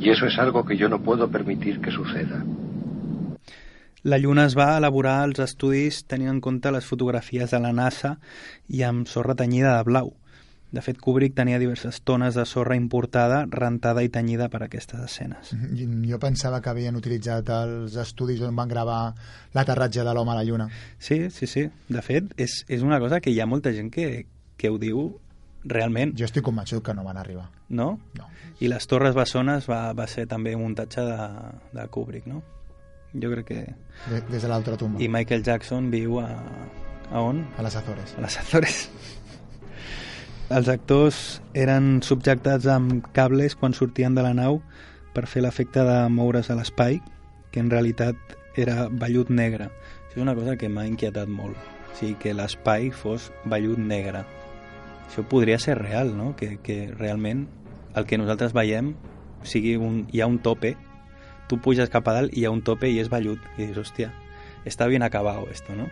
Y 0.00 0.10
eso 0.10 0.26
es 0.26 0.36
algo 0.36 0.64
que 0.64 0.76
yo 0.76 0.88
no 0.88 0.98
puedo 0.98 1.30
permitir 1.30 1.80
que 1.80 1.92
suceda. 1.92 2.42
La 4.02 4.18
Lluna 4.18 4.48
es 4.48 4.56
va 4.58 4.76
elaborar 4.76 5.20
als 5.22 5.38
estudis 5.44 6.00
tenint 6.10 6.32
en 6.32 6.40
compte 6.42 6.72
les 6.74 6.86
fotografies 6.86 7.52
de 7.54 7.60
la 7.62 7.70
NASA 7.70 8.16
i 8.66 8.82
amb 8.82 9.06
sorra 9.06 9.36
tenyida 9.38 9.76
de 9.76 9.84
blau. 9.86 10.08
De 10.72 10.80
fet, 10.82 10.96
Kubrick 10.98 11.36
tenia 11.36 11.60
diverses 11.60 12.00
tones 12.02 12.34
de 12.34 12.42
sorra 12.48 12.74
importada, 12.74 13.44
rentada 13.46 14.02
i 14.02 14.08
tenyida 14.08 14.48
per 14.50 14.62
a 14.62 14.66
aquestes 14.66 15.04
escenes. 15.04 15.52
I 15.52 15.86
Jo 16.08 16.18
pensava 16.18 16.58
que 16.64 16.72
havien 16.72 16.96
utilitzat 16.98 17.52
els 17.54 17.94
estudis 18.00 18.40
on 18.42 18.56
van 18.58 18.72
gravar 18.72 19.12
l'aterratge 19.54 20.02
de 20.02 20.14
l'home 20.16 20.32
a 20.32 20.38
la 20.40 20.46
Lluna. 20.48 20.66
Sí, 20.98 21.28
sí, 21.30 21.46
sí. 21.46 21.68
De 21.88 22.02
fet, 22.02 22.32
és, 22.40 22.64
és 22.66 22.82
una 22.82 22.98
cosa 22.98 23.20
que 23.20 23.30
hi 23.30 23.38
ha 23.38 23.46
molta 23.46 23.70
gent 23.76 23.92
que, 23.92 24.24
que 24.56 24.72
ho 24.72 24.80
diu 24.82 25.12
realment. 25.62 26.16
Jo 26.18 26.26
estic 26.26 26.42
convençut 26.42 26.82
que 26.82 26.96
no 26.96 27.04
van 27.04 27.20
arribar. 27.20 27.50
No? 27.68 28.00
No. 28.18 28.26
I 28.58 28.72
les 28.72 28.88
Torres 28.90 29.14
Bessones 29.14 29.70
va, 29.70 29.92
va 29.92 30.08
ser 30.08 30.26
també 30.26 30.56
un 30.56 30.64
muntatge 30.64 31.06
de, 31.06 31.20
de 31.76 31.86
Kubrick, 31.92 32.26
no? 32.26 32.42
Jo 33.14 33.30
crec 33.32 33.46
que... 33.46 33.62
De, 34.08 34.20
des 34.30 34.42
de 34.42 34.48
l'altra 34.48 34.78
tumba. 34.80 35.00
I 35.02 35.08
Michael 35.12 35.44
Jackson 35.44 35.90
viu 35.92 36.18
a... 36.22 36.28
a 37.10 37.20
on? 37.20 37.44
A 37.58 37.64
les 37.66 37.76
Azores. 37.76 38.14
A 38.16 38.24
les 38.24 38.38
Azores. 38.40 38.86
Els 40.56 40.68
actors 40.68 41.40
eren 41.56 42.02
subjectats 42.04 42.66
amb 42.68 43.06
cables 43.16 43.54
quan 43.56 43.72
sortien 43.76 44.16
de 44.16 44.24
la 44.24 44.34
nau 44.36 44.60
per 45.16 45.24
fer 45.28 45.40
l'efecte 45.44 45.84
de 45.84 45.96
moure's 46.12 46.50
a 46.52 46.56
l'espai, 46.58 46.98
que 47.52 47.60
en 47.60 47.70
realitat 47.72 48.36
era 48.60 48.88
vellut 48.88 49.30
negre. 49.32 49.70
Això 50.08 50.18
és 50.18 50.24
una 50.24 50.34
cosa 50.36 50.58
que 50.60 50.68
m'ha 50.68 50.84
inquietat 50.88 51.28
molt. 51.28 51.56
O 51.92 51.96
sigui, 51.96 52.18
que 52.20 52.34
l'espai 52.36 52.90
fos 52.92 53.30
vellut 53.48 53.80
negre. 53.80 54.24
Això 55.06 55.24
podria 55.28 55.58
ser 55.60 55.78
real, 55.80 56.12
no? 56.16 56.34
Que, 56.36 56.58
que 56.64 56.86
realment 56.92 57.46
el 57.96 58.08
que 58.08 58.20
nosaltres 58.20 58.52
veiem 58.56 58.94
sigui 59.44 59.76
un, 59.76 60.06
hi 60.12 60.20
ha 60.20 60.28
un 60.28 60.38
tope, 60.44 60.76
tu 61.52 61.60
puges 61.60 61.92
cap 61.92 62.08
a 62.08 62.16
dalt 62.16 62.32
i 62.32 62.40
hi 62.40 62.46
ha 62.48 62.54
un 62.54 62.64
tope 62.64 62.88
i 62.88 62.96
és 63.02 63.12
vellut. 63.12 63.40
I 63.58 63.66
dius, 63.66 63.82
hòstia, 63.84 64.08
està 64.64 64.88
bien 64.88 65.04
acabado 65.04 65.44
esto, 65.52 65.76
no? 65.76 65.90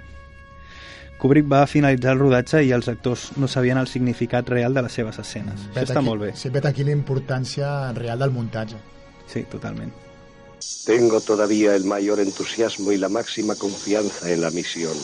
Kubrick 1.20 1.50
va 1.52 1.66
finalitzar 1.68 2.14
el 2.14 2.22
rodatge 2.22 2.62
i 2.64 2.70
els 2.72 2.88
actors 2.88 3.26
no 3.36 3.48
sabien 3.48 3.76
el 3.76 3.90
significat 3.90 4.48
real 4.48 4.72
de 4.72 4.86
les 4.86 4.96
seves 4.96 5.18
escenes. 5.20 5.66
Això 5.74 5.84
està 5.84 5.98
aquí, 6.00 6.06
molt 6.06 6.24
bé. 6.24 6.30
Sí, 6.32 6.48
vet 6.48 6.64
aquí 6.64 6.86
la 6.86 6.96
importància 6.96 7.92
real 7.92 8.24
del 8.24 8.32
muntatge. 8.32 8.80
Sí, 9.28 9.44
totalment. 9.52 9.92
Tengo 10.86 11.20
todavía 11.20 11.76
el 11.76 11.84
mayor 11.84 12.20
entusiasmo 12.20 12.92
y 12.92 12.96
la 12.96 13.10
máxima 13.10 13.54
confianza 13.54 14.32
en 14.32 14.40
la 14.40 14.50
misión. 14.50 14.96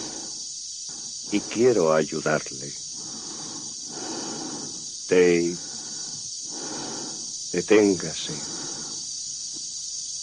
Y 1.33 1.41
quiero 1.53 1.93
ayudarle. 1.93 2.73
Dave, 5.11 5.55
deténgase. 7.53 8.56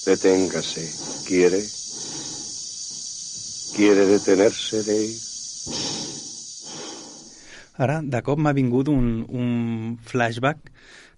Deténgase. 0.05 0.83
¿Quiere? 1.27 1.63
¿Quiere 3.75 4.05
detenerse, 4.05 4.83
Dave? 4.83 5.13
Ara, 7.75 8.01
de 8.03 8.21
cop 8.21 8.37
m'ha 8.37 8.53
vingut 8.53 8.89
un, 8.91 9.23
un 9.29 9.97
flashback 9.97 10.69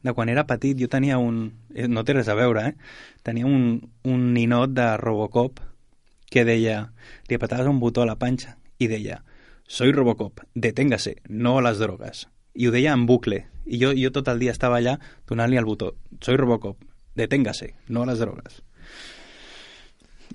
de 0.05 0.13
quan 0.13 0.29
era 0.29 0.45
petit. 0.47 0.77
Jo 0.79 0.87
tenia 0.87 1.17
un... 1.17 1.53
eh, 1.73 1.87
No 1.89 2.03
té 2.05 2.13
res 2.15 2.29
a 2.29 2.35
veure, 2.37 2.67
eh? 2.69 2.75
Tenia 3.25 3.45
un, 3.49 3.81
un 4.03 4.33
ninot 4.33 4.71
de 4.77 4.85
Robocop 5.01 5.59
que 6.31 6.45
deia... 6.45 6.91
Li 7.27 7.35
apretaves 7.35 7.67
un 7.67 7.79
botó 7.81 8.03
a 8.03 8.07
la 8.09 8.15
panxa 8.21 8.55
i 8.77 8.87
deia 8.91 9.23
Soy 9.67 9.91
Robocop, 9.91 10.43
deténgase, 10.53 11.15
no 11.27 11.57
a 11.57 11.61
les 11.65 11.79
drogues. 11.81 12.27
I 12.53 12.67
ho 12.67 12.71
deia 12.71 12.93
en 12.93 13.07
bucle. 13.09 13.47
I 13.65 13.79
jo, 13.81 13.89
jo 13.97 14.11
tot 14.13 14.29
el 14.29 14.37
dia 14.39 14.53
estava 14.53 14.77
allà 14.77 14.99
donant-li 15.27 15.57
el 15.57 15.65
botó. 15.65 15.95
Soy 16.21 16.37
Robocop, 16.37 16.77
deténgase, 17.17 17.73
no 17.89 18.03
a 18.05 18.11
les 18.11 18.21
drogues. 18.21 18.61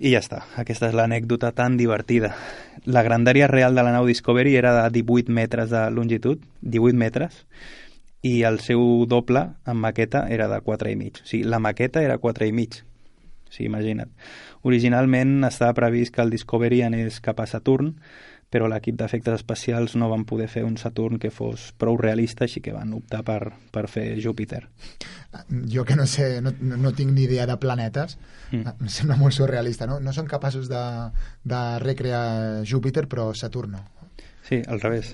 I 0.00 0.14
ja 0.14 0.20
està, 0.22 0.44
aquesta 0.56 0.88
és 0.88 0.94
l'anècdota 0.96 1.50
tan 1.52 1.76
divertida. 1.76 2.30
La 2.86 3.02
grandària 3.04 3.50
real 3.50 3.74
de 3.76 3.82
la 3.84 3.92
nau 3.92 4.06
Discovery 4.08 4.54
era 4.56 4.72
de 4.78 5.02
18 5.02 5.32
metres 5.32 5.68
de 5.68 5.82
longitud, 5.92 6.40
18 6.62 6.96
metres, 6.96 7.42
i 8.22 8.42
el 8.48 8.60
seu 8.64 9.04
doble 9.08 9.42
en 9.68 9.76
maqueta 9.76 10.26
era 10.28 10.48
de 10.48 10.60
4 10.64 10.92
i 10.92 10.96
mig. 10.96 11.20
O 11.20 11.28
sigui, 11.28 11.44
la 11.44 11.60
maqueta 11.60 12.02
era 12.04 12.16
4 12.18 12.48
i 12.48 12.52
mig. 12.52 12.80
O 13.48 13.52
sigui, 13.52 13.68
imagina't. 13.68 14.12
Originalment 14.62 15.44
estava 15.48 15.76
previst 15.76 16.14
que 16.14 16.24
el 16.24 16.32
Discovery 16.32 16.82
anés 16.86 17.20
cap 17.20 17.40
a 17.40 17.48
Saturn, 17.48 17.94
però 18.50 18.66
l'equip 18.66 18.96
d'efectes 18.98 19.38
especials 19.40 19.94
no 19.96 20.08
van 20.10 20.24
poder 20.26 20.48
fer 20.50 20.64
un 20.66 20.76
Saturn 20.76 21.18
que 21.22 21.30
fos 21.30 21.68
prou 21.78 21.96
realista, 21.96 22.44
així 22.44 22.60
que 22.60 22.72
van 22.74 22.92
optar 22.96 23.22
per, 23.24 23.52
per 23.70 23.86
fer 23.88 24.18
Júpiter. 24.20 24.64
Jo 25.70 25.84
que 25.86 25.94
no 25.96 26.06
sé, 26.10 26.40
no, 26.42 26.50
no, 26.60 26.90
tinc 26.92 27.12
ni 27.14 27.28
idea 27.28 27.46
de 27.46 27.56
planetes, 27.62 28.18
Mm. 28.50 28.66
em 28.82 28.88
sembla 28.90 29.14
molt 29.14 29.30
surrealista, 29.30 29.86
no? 29.86 30.00
No 30.02 30.10
són 30.12 30.26
capaços 30.26 30.66
de, 30.68 30.80
de 31.46 31.60
recrear 31.78 32.64
Júpiter, 32.66 33.04
però 33.06 33.28
Saturn 33.32 33.76
no. 33.76 33.84
Sí, 34.50 34.60
al 34.66 34.80
revés. 34.80 35.12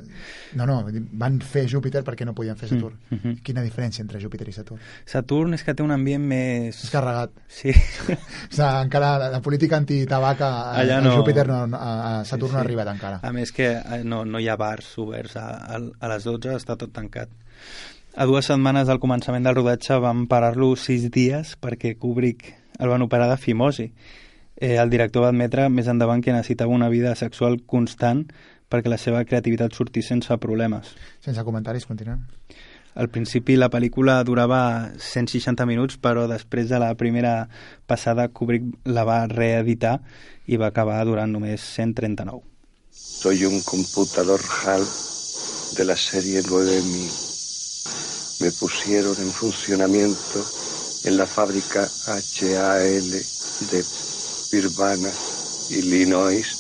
No, 0.57 0.65
no, 0.65 0.79
van 1.21 1.35
fer 1.45 1.67
Júpiter 1.69 2.01
perquè 2.07 2.25
no 2.25 2.33
podien 2.33 2.57
fer 2.57 2.71
Saturn. 2.71 2.95
Mm, 3.11 3.17
mhm. 3.19 3.35
Quina 3.45 3.61
diferència 3.61 4.01
entre 4.01 4.17
Júpiter 4.23 4.47
i 4.49 4.55
Saturn? 4.57 4.81
Saturn 5.05 5.53
és 5.53 5.65
que 5.67 5.75
té 5.77 5.85
un 5.85 5.93
ambient 5.93 6.25
més... 6.25 6.79
És 6.87 6.93
carregat. 6.95 7.35
Sí. 7.53 7.75
o 7.75 8.17
sigui, 8.17 8.71
encara 8.71 9.13
la, 9.21 9.29
la 9.35 9.43
política 9.45 9.77
antitabac 9.77 10.41
a, 10.41 10.51
a, 10.73 10.87
no. 11.05 11.13
Júpiter 11.19 11.45
no, 11.51 11.61
a, 11.77 12.25
Saturn 12.25 12.49
Sí, 12.49 12.55
no 12.55 12.63
ha 12.63 12.63
sí. 12.63 12.65
arribat 12.65 12.93
encara. 12.95 13.21
A 13.21 13.35
més 13.37 13.53
que 13.53 13.69
eh, 13.77 14.01
no, 14.09 14.25
no 14.25 14.41
hi 14.41 14.49
ha 14.49 14.57
bars 14.57 14.95
oberts 15.05 15.37
a, 15.37 15.51
a, 15.77 15.83
a 15.85 16.13
les 16.15 16.25
12, 16.25 16.57
està 16.57 16.81
tot 16.81 16.97
tancat. 16.97 17.29
A 18.17 18.25
dues 18.25 18.49
setmanes 18.49 18.89
del 18.89 19.03
començament 19.05 19.45
del 19.45 19.59
rodatge 19.59 20.01
van 20.01 20.25
parar-lo 20.31 20.73
sis 20.81 21.11
dies 21.13 21.59
perquè 21.61 21.99
Kubrick 22.01 22.55
el 22.81 22.89
van 22.89 23.05
operar 23.05 23.29
de 23.29 23.37
fimosi. 23.37 23.91
Eh, 24.57 24.79
el 24.81 24.89
director 24.89 25.27
va 25.27 25.35
admetre 25.35 25.69
més 25.69 25.93
endavant 25.93 26.23
que 26.25 26.33
necessitava 26.33 26.73
una 26.73 26.89
vida 26.89 27.13
sexual 27.21 27.61
constant 27.69 28.25
perquè 28.71 28.91
la 28.91 28.99
seva 28.99 29.25
creativitat 29.25 29.75
sortís 29.75 30.09
sense 30.11 30.37
problemes. 30.43 30.95
Sense 31.25 31.43
comentaris, 31.47 31.87
continuem. 31.87 32.25
Al 32.97 33.11
principi 33.13 33.59
la 33.61 33.69
pel·lícula 33.69 34.23
durava 34.25 34.89
160 34.97 35.67
minuts, 35.69 35.99
però 36.01 36.25
després 36.31 36.71
de 36.71 36.79
la 36.81 36.95
primera 36.97 37.49
passada 37.87 38.31
Kubrick 38.33 38.89
la 38.89 39.05
va 39.05 39.27
reeditar 39.29 39.99
i 40.49 40.57
va 40.57 40.71
acabar 40.73 41.03
durant 41.05 41.29
només 41.29 41.61
139. 41.77 42.41
Soy 42.97 43.45
un 43.45 43.61
computador 43.69 44.41
HAL 44.41 44.87
de 45.77 45.85
la 45.85 45.97
serie 45.97 46.41
9000. 46.41 48.41
Me 48.41 48.51
pusieron 48.53 49.15
en 49.21 49.31
funcionamiento 49.31 50.45
en 51.05 51.19
la 51.19 51.27
fábrica 51.27 51.87
HAL 52.07 53.11
de 53.71 53.85
Urbana, 54.57 55.13
Illinois, 55.69 56.56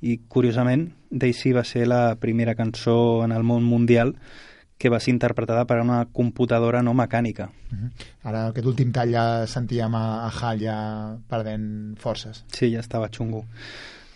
i 0.02 0.18
curiosament 0.28 0.90
Daisy 1.10 1.52
va 1.52 1.64
ser 1.64 1.86
la 1.86 2.16
primera 2.18 2.54
cançó 2.54 3.24
en 3.24 3.32
el 3.32 3.42
món 3.44 3.62
mundial 3.62 4.16
que 4.80 4.88
va 4.88 4.98
ser 4.98 5.12
interpretada 5.12 5.66
per 5.68 5.76
una 5.82 6.06
computadora 6.08 6.80
no 6.80 6.94
mecànica. 6.96 7.50
Ara 8.24 8.46
aquest 8.48 8.66
últim 8.70 8.94
tall 8.96 9.12
ja 9.12 9.24
sentíem 9.46 9.92
a, 9.94 10.04
a 10.24 10.30
Hal 10.32 10.62
ja 10.62 10.76
perdent 11.28 11.98
forces. 12.00 12.46
Sí, 12.56 12.70
ja 12.72 12.80
estava 12.80 13.10
xungo. 13.12 13.44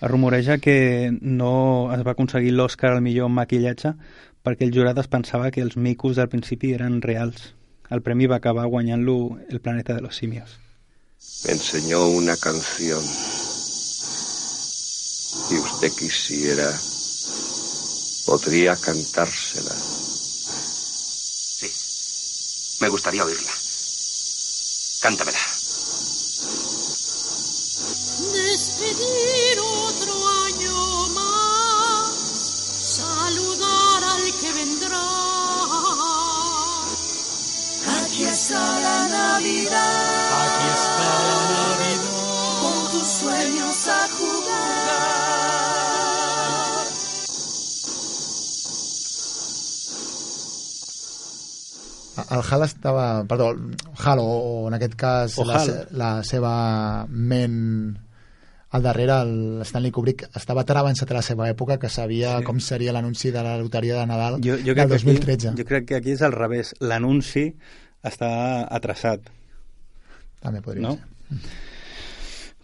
Es 0.00 0.08
rumoreja 0.10 0.56
que 0.64 1.12
no 1.20 1.92
es 1.92 2.00
va 2.06 2.14
aconseguir 2.16 2.54
l'Oscar 2.56 2.94
al 2.94 3.04
millor 3.04 3.28
maquillatge 3.28 3.92
perquè 4.44 4.64
el 4.64 4.72
jurat 4.72 4.96
es 5.04 5.08
pensava 5.12 5.50
que 5.52 5.60
els 5.60 5.76
micos 5.76 6.16
del 6.16 6.32
principi 6.32 6.72
eren 6.78 7.02
reals. 7.04 7.52
El 7.92 8.00
premi 8.00 8.24
va 8.26 8.40
acabar 8.40 8.64
guanyant-lo 8.64 9.38
El 9.50 9.60
planeta 9.60 9.92
de 9.92 10.00
los 10.00 10.16
simios. 10.16 10.58
Me 11.44 11.52
enseñó 11.52 12.08
una 12.08 12.36
canción. 12.38 13.04
Si 15.44 15.56
usted 15.56 15.92
quisiera, 15.92 16.72
podría 18.24 18.76
cantársela. 18.76 20.03
Me 22.80 22.88
gustaría 22.88 23.24
oírla. 23.24 23.52
Cántamela. 25.00 25.38
Despedir 28.32 29.58
otro 29.60 30.28
año 30.44 31.08
más, 31.08 32.62
saludar 32.78 34.04
al 34.04 34.38
que 34.40 34.52
vendrá. 34.52 35.10
Aquí 38.02 38.24
está 38.24 38.80
la 38.80 39.08
Navidad. 39.08 40.13
El 52.34 52.42
Hal 52.50 52.64
estava... 52.66 53.24
Perdó, 53.30 53.52
Hal, 54.04 54.18
o, 54.18 54.24
o 54.24 54.68
en 54.68 54.74
aquest 54.78 54.94
cas 54.98 55.38
O 55.38 55.44
la, 55.48 55.60
se- 55.64 55.86
la 55.92 56.10
seva 56.26 56.54
ment 57.08 57.98
al 58.74 58.82
darrere, 58.82 59.20
el 59.22 59.60
Stanley 59.62 59.92
Kubrick 59.94 60.24
estava 60.34 60.64
tan 60.66 60.80
avançat 60.80 61.12
a 61.12 61.14
la 61.20 61.22
seva 61.22 61.46
època 61.48 61.76
que 61.78 61.88
sabia 61.88 62.40
Sí. 62.40 62.44
com 62.48 62.58
seria 62.58 62.90
l'anunci 62.92 63.30
de 63.30 63.42
la 63.46 63.52
loteria 63.60 64.00
de 64.00 64.06
Nadal 64.10 64.40
Jo, 64.42 64.56
jo, 64.58 64.74
del 64.74 64.74
crec 64.74 64.88
que 64.88 64.94
2013. 64.96 65.48
aquí, 65.52 65.62
jo 65.62 65.68
crec 65.68 65.86
que 65.86 65.94
aquí 66.00 66.10
és 66.16 66.22
al 66.26 66.32
revés. 66.34 66.74
L'anunci 66.80 67.52
està 68.02 68.32
atrasat. 68.74 69.30
També 70.42 70.60
podria 70.60 70.88
no? 70.88 70.96
ser. 70.98 71.38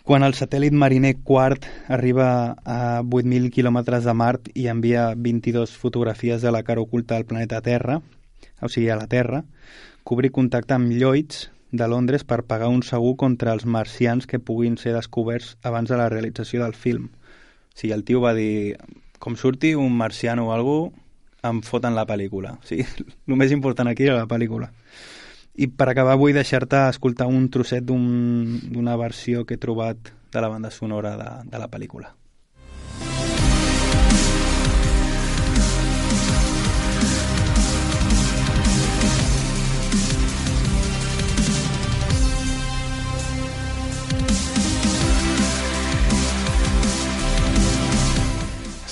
Quan 0.03 0.25
el 0.27 0.35
satèl·lit 0.35 0.75
Mariner 0.75 1.13
IV 1.15 1.69
arriba 1.95 2.27
a 2.65 3.03
8.000 3.05 3.51
quilòmetres 3.55 4.03
de 4.09 4.15
Mart 4.17 4.49
i 4.59 4.67
envia 4.73 5.13
22 5.15 5.77
fotografies 5.79 6.43
de 6.43 6.51
la 6.51 6.65
cara 6.67 6.81
oculta 6.83 7.15
del 7.15 7.27
planeta 7.29 7.61
Terra, 7.63 8.01
o 8.63 8.69
sigui, 8.69 8.89
a 8.91 8.97
la 8.97 9.07
Terra, 9.07 9.45
Kubrick 10.05 10.35
contacta 10.35 10.75
amb 10.77 10.93
Lloyds 10.93 11.51
de 11.71 11.87
Londres 11.87 12.25
per 12.25 12.43
pagar 12.45 12.69
un 12.69 12.83
segur 12.83 13.17
contra 13.17 13.53
els 13.55 13.65
marcians 13.67 14.27
que 14.27 14.41
puguin 14.43 14.77
ser 14.79 14.93
descoberts 14.97 15.57
abans 15.63 15.89
de 15.89 15.97
la 16.01 16.09
realització 16.09 16.65
del 16.65 16.75
film. 16.75 17.11
O 17.71 17.79
sigui, 17.79 17.93
el 17.95 18.05
tio 18.05 18.21
va 18.21 18.35
dir, 18.35 18.77
com 19.19 19.37
surti 19.37 19.75
un 19.79 19.93
marciano 19.97 20.49
o 20.49 20.53
algú, 20.53 20.93
em 21.47 21.63
foten 21.65 21.95
la 21.95 22.07
pel·lícula. 22.09 22.57
O 22.59 22.67
sigui, 22.67 22.85
el 23.29 23.37
més 23.39 23.53
important 23.55 23.89
aquí 23.89 24.09
era 24.09 24.19
la 24.19 24.27
pel·lícula. 24.29 24.73
I 25.61 25.67
per 25.69 25.89
acabar 25.91 26.17
vull 26.17 26.33
deixar-te 26.35 26.79
escoltar 26.89 27.27
un 27.29 27.49
trosset 27.53 27.85
d'un- 27.85 28.61
d'una 28.73 28.97
versió 28.97 29.45
que 29.45 29.55
he 29.55 29.61
trobat 29.63 30.13
de 30.33 30.41
la 30.41 30.49
banda 30.49 30.71
sonora 30.71 31.17
de, 31.19 31.31
de 31.51 31.59
la 31.59 31.69
pel·lícula. 31.69 32.15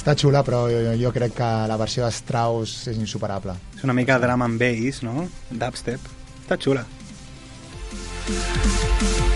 Està 0.08 0.22
xula, 0.22 0.40
però 0.40 0.62
jo, 0.72 0.94
jo 0.96 1.10
crec 1.12 1.34
que 1.36 1.48
la 1.68 1.76
versió 1.76 2.06
de 2.06 2.14
Strauss 2.16 2.86
és 2.88 2.96
insuperable. 2.96 3.58
És 3.76 3.84
una 3.84 3.92
mica 3.92 4.16
drum 4.22 4.46
and 4.46 4.56
bass, 4.56 5.02
no? 5.04 5.28
Dubstep. 5.52 6.08
Està 6.46 6.56
xula. 6.56 6.88
Don't 8.28 9.27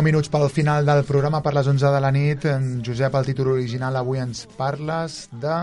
9 0.00 0.08
minuts 0.08 0.30
pel 0.32 0.48
final 0.48 0.86
del 0.88 1.02
programa 1.04 1.42
per 1.44 1.50
les 1.52 1.66
11 1.68 1.90
de 1.92 1.98
la 2.00 2.10
nit. 2.10 2.44
En 2.48 2.80
Josep, 2.80 3.12
el 3.18 3.26
títol 3.26 3.50
original 3.52 3.98
avui 4.00 4.22
ens 4.22 4.46
parles 4.56 5.26
de... 5.42 5.56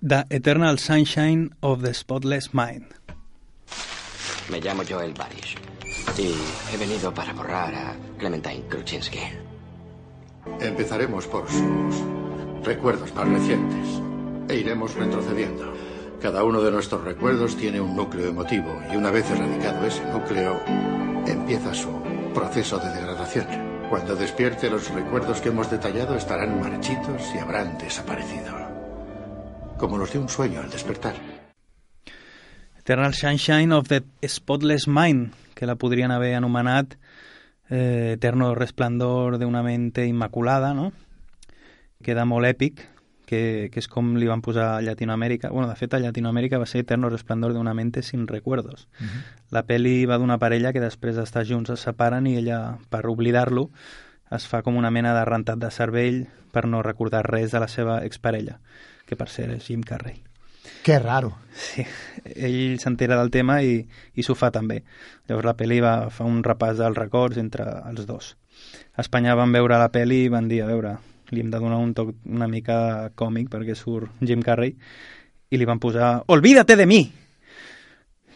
The 0.00 0.20
Eternal 0.30 0.78
Sunshine 0.78 1.50
of 1.60 1.82
the 1.82 1.90
Spotless 1.92 2.52
Mind. 2.54 2.94
Me 4.50 4.60
llamo 4.60 4.84
Joel 4.88 5.14
Barish 5.18 5.56
y 6.16 6.30
he 6.72 6.76
venido 6.78 7.12
para 7.12 7.32
borrar 7.32 7.74
a 7.74 7.96
Clementine 8.18 8.68
Kruczynski. 8.68 9.26
Empezaremos 10.60 11.26
por 11.26 11.50
sus 11.50 11.96
recuerdos 12.62 13.12
más 13.16 13.28
recientes 13.28 13.88
e 14.48 14.58
iremos 14.58 14.94
retrocediendo. 14.94 15.74
Cada 16.22 16.44
uno 16.44 16.62
de 16.62 16.70
nuestros 16.70 17.02
recuerdos 17.02 17.56
tiene 17.56 17.80
un 17.80 17.96
núcleo 17.96 18.28
emotivo 18.28 18.80
y 18.92 18.96
una 18.96 19.10
vez 19.10 19.28
erradicado 19.28 19.84
ese 19.84 20.04
núcleo, 20.04 20.60
empieza 21.26 21.74
su 21.74 22.00
proceso 22.32 22.78
de 22.78 22.88
degradación. 22.90 23.09
Cuando 23.88 24.16
despierte, 24.16 24.68
los 24.68 24.90
recuerdos 24.90 25.40
que 25.40 25.50
hemos 25.50 25.70
detallado 25.70 26.16
estarán 26.16 26.58
marchitos 26.58 27.32
y 27.32 27.38
habrán 27.38 27.78
desaparecido. 27.78 28.56
Como 29.78 29.98
los 29.98 30.12
de 30.12 30.18
un 30.18 30.28
sueño 30.28 30.60
al 30.60 30.70
despertar. 30.70 31.14
Eternal 32.78 33.14
Sunshine 33.14 33.72
of 33.72 33.86
the 33.86 34.02
Spotless 34.26 34.88
Mind, 34.88 35.32
que 35.54 35.66
la 35.66 35.76
podrien 35.76 36.10
haver 36.10 36.34
anomenat 36.34 36.94
eh, 37.68 38.14
Eterno 38.16 38.56
Resplendor 38.56 39.38
d'una 39.38 39.62
mente 39.62 40.06
immaculada, 40.06 40.74
no? 40.74 40.90
Queda 42.02 42.24
molt 42.26 42.48
èpic, 42.50 42.82
que, 43.30 43.70
que 43.70 43.78
és 43.78 43.86
com 43.86 44.16
li 44.18 44.26
van 44.26 44.42
posar 44.42 44.66
a 44.74 44.82
Llatinoamèrica. 44.82 45.52
bueno, 45.54 45.68
de 45.68 45.76
fet, 45.78 45.94
a 45.94 46.00
Llatinoamèrica 46.02 46.58
va 46.58 46.66
ser 46.66 46.82
Eterno 46.82 47.08
Resplendor 47.08 47.54
d'una 47.54 47.74
mente 47.74 48.02
sin 48.02 48.26
recuerdos. 48.26 48.88
La 49.54 49.62
pel·li 49.66 50.02
va 50.10 50.18
d'una 50.18 50.40
parella 50.42 50.72
que 50.74 50.82
després 50.82 51.14
d'estar 51.14 51.44
junts 51.46 51.70
es 51.70 51.84
separen 51.86 52.26
i 52.26 52.36
ella, 52.40 52.78
per 52.90 53.04
oblidar-lo, 53.06 53.68
es 54.34 54.46
fa 54.50 54.62
com 54.66 54.76
una 54.76 54.90
mena 54.90 55.14
de 55.14 55.22
rentat 55.28 55.62
de 55.62 55.70
cervell 55.70 56.24
per 56.50 56.66
no 56.66 56.82
recordar 56.82 57.22
res 57.28 57.54
de 57.54 57.62
la 57.62 57.68
seva 57.70 58.00
exparella, 58.06 58.58
que 59.06 59.18
per 59.18 59.28
cert 59.30 59.54
és 59.54 59.70
Jim 59.70 59.86
Carrey. 59.86 60.18
Que 60.82 60.98
raro. 60.98 61.30
Sí, 61.54 61.84
ell 62.34 62.78
s'entera 62.82 63.18
del 63.20 63.30
tema 63.30 63.60
i, 63.62 63.78
i 64.14 64.26
s'ho 64.26 64.34
fa 64.34 64.50
també. 64.50 64.82
Llavors 65.28 65.46
la 65.46 65.54
pel·li 65.54 65.78
va 65.84 65.94
fa 66.10 66.26
un 66.26 66.42
repàs 66.42 66.82
dels 66.82 66.98
records 66.98 67.38
entre 67.38 67.68
els 67.90 68.10
dos. 68.10 68.34
A 68.96 69.06
Espanya 69.06 69.38
van 69.38 69.54
veure 69.54 69.78
la 69.78 69.90
pel·li 69.92 70.24
i 70.24 70.32
van 70.32 70.50
dir, 70.50 70.64
a 70.64 70.68
veure, 70.70 70.96
li 71.30 71.40
hem 71.40 71.50
de 71.50 71.58
donar 71.62 71.78
un 71.78 71.94
toc 71.94 72.14
una 72.26 72.48
mica 72.48 73.10
còmic 73.14 73.48
perquè 73.52 73.74
surt 73.78 74.10
Jim 74.20 74.42
Carrey 74.42 74.74
i 75.50 75.58
li 75.58 75.64
van 75.68 75.78
posar 75.82 76.22
Olvídate 76.28 76.76
de 76.76 76.86
mi! 76.86 77.00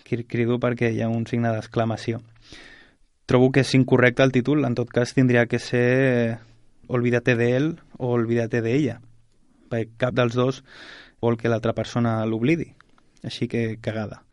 Cri- 0.04 0.26
Crido 0.28 0.58
perquè 0.60 0.90
hi 0.92 1.00
ha 1.02 1.08
un 1.08 1.26
signe 1.26 1.50
d'exclamació. 1.54 2.20
Trobo 3.26 3.50
que 3.52 3.62
és 3.64 3.72
incorrecte 3.74 4.22
el 4.22 4.32
títol, 4.32 4.64
en 4.68 4.74
tot 4.76 4.90
cas 4.92 5.14
tindria 5.16 5.46
que 5.46 5.58
ser 5.58 6.38
Olvídate 6.88 7.36
de 7.36 7.56
él 7.56 7.68
o 7.96 8.10
Olvídate 8.12 8.60
de 8.60 8.74
ella. 8.76 8.98
Perquè 9.72 9.96
cap 9.96 10.14
dels 10.14 10.34
dos 10.36 10.62
vol 11.24 11.38
que 11.40 11.48
l'altra 11.48 11.72
persona 11.72 12.18
l'oblidi. 12.28 12.74
Així 13.24 13.48
que 13.48 13.78
cagada. 13.80 14.24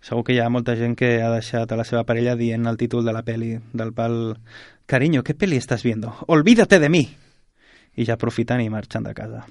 Segur 0.00 0.22
que 0.22 0.36
hi 0.36 0.38
ha 0.38 0.46
molta 0.48 0.76
gent 0.78 0.94
que 0.94 1.16
ha 1.24 1.32
deixat 1.32 1.72
a 1.74 1.76
la 1.80 1.82
seva 1.84 2.04
parella 2.06 2.36
dient 2.38 2.68
el 2.70 2.76
títol 2.78 3.02
de 3.04 3.12
la 3.12 3.24
peli 3.26 3.56
del 3.72 3.90
pal 3.92 4.38
Cariño, 4.86 5.24
¿qué 5.24 5.34
peli 5.34 5.56
estás 5.56 5.82
viendo? 5.82 6.14
Olvídate 6.28 6.78
de 6.78 6.88
mi! 6.88 7.08
I 7.98 8.06
ja 8.06 8.14
aprofiten 8.14 8.62
i 8.62 8.70
marxen 8.70 9.02
de 9.02 9.14
casa. 9.14 9.42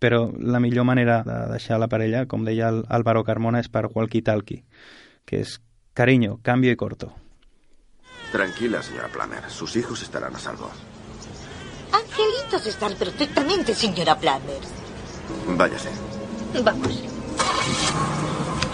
Però 0.00 0.24
la 0.40 0.60
millor 0.64 0.86
manera 0.88 1.20
de 1.26 1.36
deixar 1.52 1.78
la 1.78 1.90
parella, 1.92 2.24
com 2.26 2.46
deia 2.48 2.70
el 2.72 2.82
Álvaro 2.88 3.22
Carmona, 3.22 3.60
és 3.60 3.68
per 3.70 3.84
walkie-talkie, 3.92 4.64
que 5.28 5.42
és 5.44 5.58
cariño, 5.94 6.40
cambio 6.42 6.72
y 6.72 6.76
corto. 6.76 7.12
Tranquila, 8.32 8.82
señora 8.82 9.08
Plummer. 9.08 9.44
Sus 9.50 9.76
hijos 9.76 10.02
estarán 10.02 10.34
a 10.34 10.38
salvo. 10.38 10.70
Angelitos 11.92 12.66
están 12.66 12.94
perfectamente, 12.94 13.74
señora 13.74 14.18
Planners. 14.18 14.68
Váyase. 15.48 15.90
Vamos. 16.64 17.02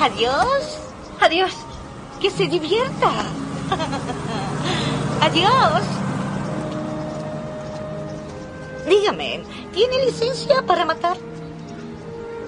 Adiós. 0.00 0.78
Adiós. 1.20 1.56
Que 2.20 2.30
se 2.30 2.46
divierta. 2.46 3.10
Adiós. 5.20 6.07
Dígame, 8.88 9.40
¿tiene 9.72 10.04
licencia 10.06 10.62
para 10.66 10.84
matar? 10.84 11.16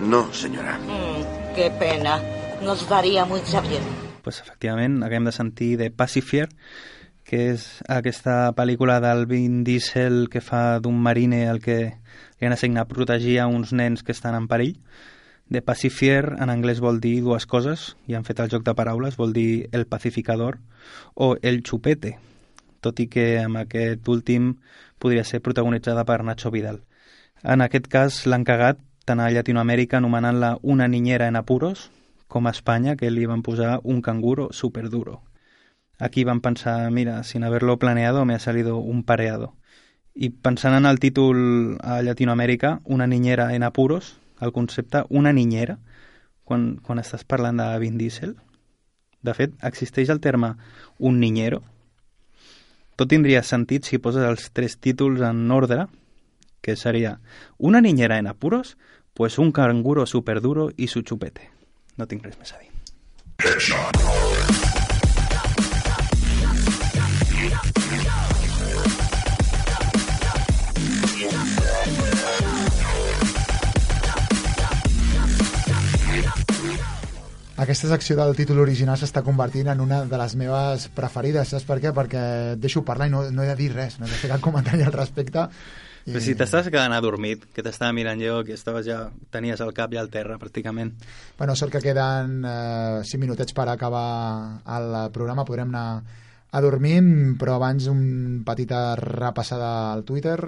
No, 0.00 0.32
señora. 0.32 0.78
Mm, 0.78 1.54
qué 1.54 1.70
pena. 1.78 2.20
Nos 2.62 2.88
daría 2.88 3.24
mucha 3.24 3.60
bien. 3.60 3.82
pues, 4.22 4.40
efectivament, 4.40 5.02
acabem 5.02 5.24
de 5.24 5.32
sentir 5.32 5.78
de 5.78 5.90
Pacifier, 5.90 6.48
que 7.24 7.50
és 7.54 7.64
aquesta 7.88 8.52
pel·lícula 8.54 8.98
del 9.00 9.24
Vin 9.26 9.62
Diesel 9.64 10.28
que 10.30 10.42
fa 10.42 10.80
d'un 10.82 10.98
marine 11.00 11.44
al 11.48 11.60
que 11.62 11.78
li 12.38 12.46
han 12.46 12.52
assignat 12.52 12.90
protegir 12.90 13.38
a 13.40 13.46
uns 13.46 13.72
nens 13.72 14.02
que 14.02 14.12
estan 14.12 14.34
en 14.34 14.48
perill. 14.50 14.76
De 15.48 15.62
Pacifier 15.62 16.36
en 16.38 16.50
anglès 16.50 16.82
vol 16.84 17.00
dir 17.00 17.20
dues 17.24 17.46
coses, 17.46 17.94
i 18.06 18.14
han 18.14 18.26
fet 18.28 18.40
el 18.40 18.50
joc 18.50 18.62
de 18.66 18.74
paraules, 18.74 19.16
vol 19.16 19.32
dir 19.32 19.68
el 19.72 19.86
pacificador 19.86 20.60
o 21.14 21.36
el 21.42 21.62
chupete, 21.62 22.18
tot 22.80 23.00
i 23.00 23.08
que 23.10 23.40
amb 23.42 23.62
aquest 23.64 24.06
últim 24.08 24.54
podria 25.00 25.24
ser 25.24 25.40
protagonitzada 25.40 26.04
per 26.04 26.20
Nacho 26.22 26.52
Vidal. 26.54 26.84
En 27.42 27.64
aquest 27.64 27.88
cas 27.88 28.20
l'han 28.28 28.44
cagat 28.44 28.78
tant 29.08 29.20
a 29.24 29.30
Llatinoamèrica 29.32 29.98
anomenant-la 29.98 30.58
una 30.62 30.86
niñera 30.88 31.26
en 31.26 31.40
apuros, 31.40 31.88
com 32.28 32.46
a 32.46 32.52
Espanya, 32.54 32.94
que 32.96 33.10
li 33.10 33.26
van 33.26 33.42
posar 33.42 33.80
un 33.82 34.02
canguro 34.02 34.50
superduro. 34.52 35.22
Aquí 35.98 36.24
van 36.24 36.40
pensar, 36.40 36.90
mira, 36.90 37.22
sin 37.24 37.44
haberlo 37.44 37.78
planeado 37.78 38.24
me 38.24 38.34
ha 38.34 38.38
salido 38.38 38.76
un 38.78 39.02
pareado. 39.04 39.56
I 40.14 40.30
pensant 40.30 40.74
en 40.76 40.86
el 40.86 40.98
títol 40.98 41.78
a 41.80 42.02
Llatinoamèrica, 42.02 42.80
una 42.84 43.06
niñera 43.06 43.54
en 43.54 43.62
apuros, 43.62 44.18
el 44.40 44.52
concepte 44.52 45.04
una 45.08 45.32
niñera, 45.32 45.78
quan, 46.44 46.80
quan 46.82 46.98
estàs 46.98 47.24
parlant 47.24 47.60
de 47.60 47.66
Vin 47.78 47.98
Diesel, 47.98 48.36
de 49.22 49.34
fet, 49.36 49.52
existeix 49.66 50.08
el 50.10 50.20
terme 50.20 50.54
un 50.98 51.20
niñero. 51.20 51.62
Tot 53.00 53.08
tindria 53.08 53.40
sentit 53.40 53.86
si 53.88 53.96
poses 53.96 54.26
els 54.28 54.50
tres 54.52 54.74
títols 54.76 55.22
en 55.24 55.38
ordre, 55.56 55.86
que 56.60 56.76
seria 56.76 57.14
una 57.56 57.80
niñera 57.80 58.18
en 58.20 58.26
apuros, 58.28 58.76
pues 59.14 59.38
un 59.38 59.52
canguro 59.52 60.04
superduro 60.04 60.68
y 60.76 60.88
su 60.88 61.00
chupete. 61.00 61.48
No 61.96 62.04
tinc 62.06 62.28
res 62.28 62.36
més 62.36 62.52
a 62.52 62.60
dir. 62.60 62.68
Aquesta 77.60 77.90
secció 77.90 78.14
del 78.16 78.32
títol 78.38 78.62
original 78.62 78.96
s'està 78.96 79.20
convertint 79.20 79.68
en 79.68 79.82
una 79.84 79.98
de 80.08 80.16
les 80.16 80.34
meves 80.40 80.86
preferides. 80.96 81.50
Saps 81.52 81.66
per 81.68 81.76
què? 81.82 81.90
Perquè 81.92 82.22
deixo 82.56 82.80
parlar 82.88 83.10
i 83.10 83.12
no, 83.12 83.26
no 83.28 83.44
he 83.44 83.48
de 83.50 83.56
dir 83.58 83.66
res, 83.74 83.98
no 84.00 84.06
he 84.06 84.08
de 84.08 84.16
fer 84.16 84.30
cap 84.30 84.40
comentari 84.40 84.86
al 84.86 84.94
respecte. 84.94 85.44
I... 86.06 86.14
Però 86.14 86.22
si 86.24 86.32
t'estàs 86.38 86.70
quedant 86.72 86.94
adormit, 86.96 87.44
que 87.52 87.60
t'estava 87.60 87.92
mirant 87.92 88.22
jo, 88.24 88.38
que 88.48 88.56
estaves 88.56 88.86
ja, 88.88 89.02
tenies 89.34 89.60
el 89.60 89.74
cap 89.76 89.92
ja 89.92 90.00
al 90.00 90.08
terra, 90.08 90.38
pràcticament. 90.40 90.94
Bueno, 91.36 91.52
sort 91.58 91.74
que 91.74 91.82
queden 91.84 92.40
eh, 92.48 93.04
5 93.04 93.20
minutets 93.20 93.52
per 93.52 93.68
acabar 93.68 94.08
el 94.78 94.96
programa, 95.12 95.44
podrem 95.44 95.68
anar 95.68 96.00
a 96.50 96.62
dormir, 96.64 97.02
però 97.38 97.58
abans 97.58 97.90
un 97.92 98.40
petita 98.48 98.94
repassada 98.96 99.92
al 99.92 100.06
Twitter. 100.08 100.38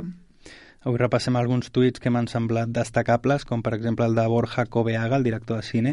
Avui 0.83 0.99
repassem 0.99 1.37
alguns 1.39 1.69
tuits 1.71 2.01
que 2.03 2.11
m'han 2.11 2.27
semblat 2.27 2.73
destacables, 2.73 3.45
com 3.47 3.61
per 3.63 3.77
exemple 3.77 4.09
el 4.09 4.17
de 4.17 4.25
Borja 4.27 4.65
Coveaga, 4.67 5.21
el 5.21 5.29
director 5.29 5.61
de 5.61 5.69
cine, 5.69 5.93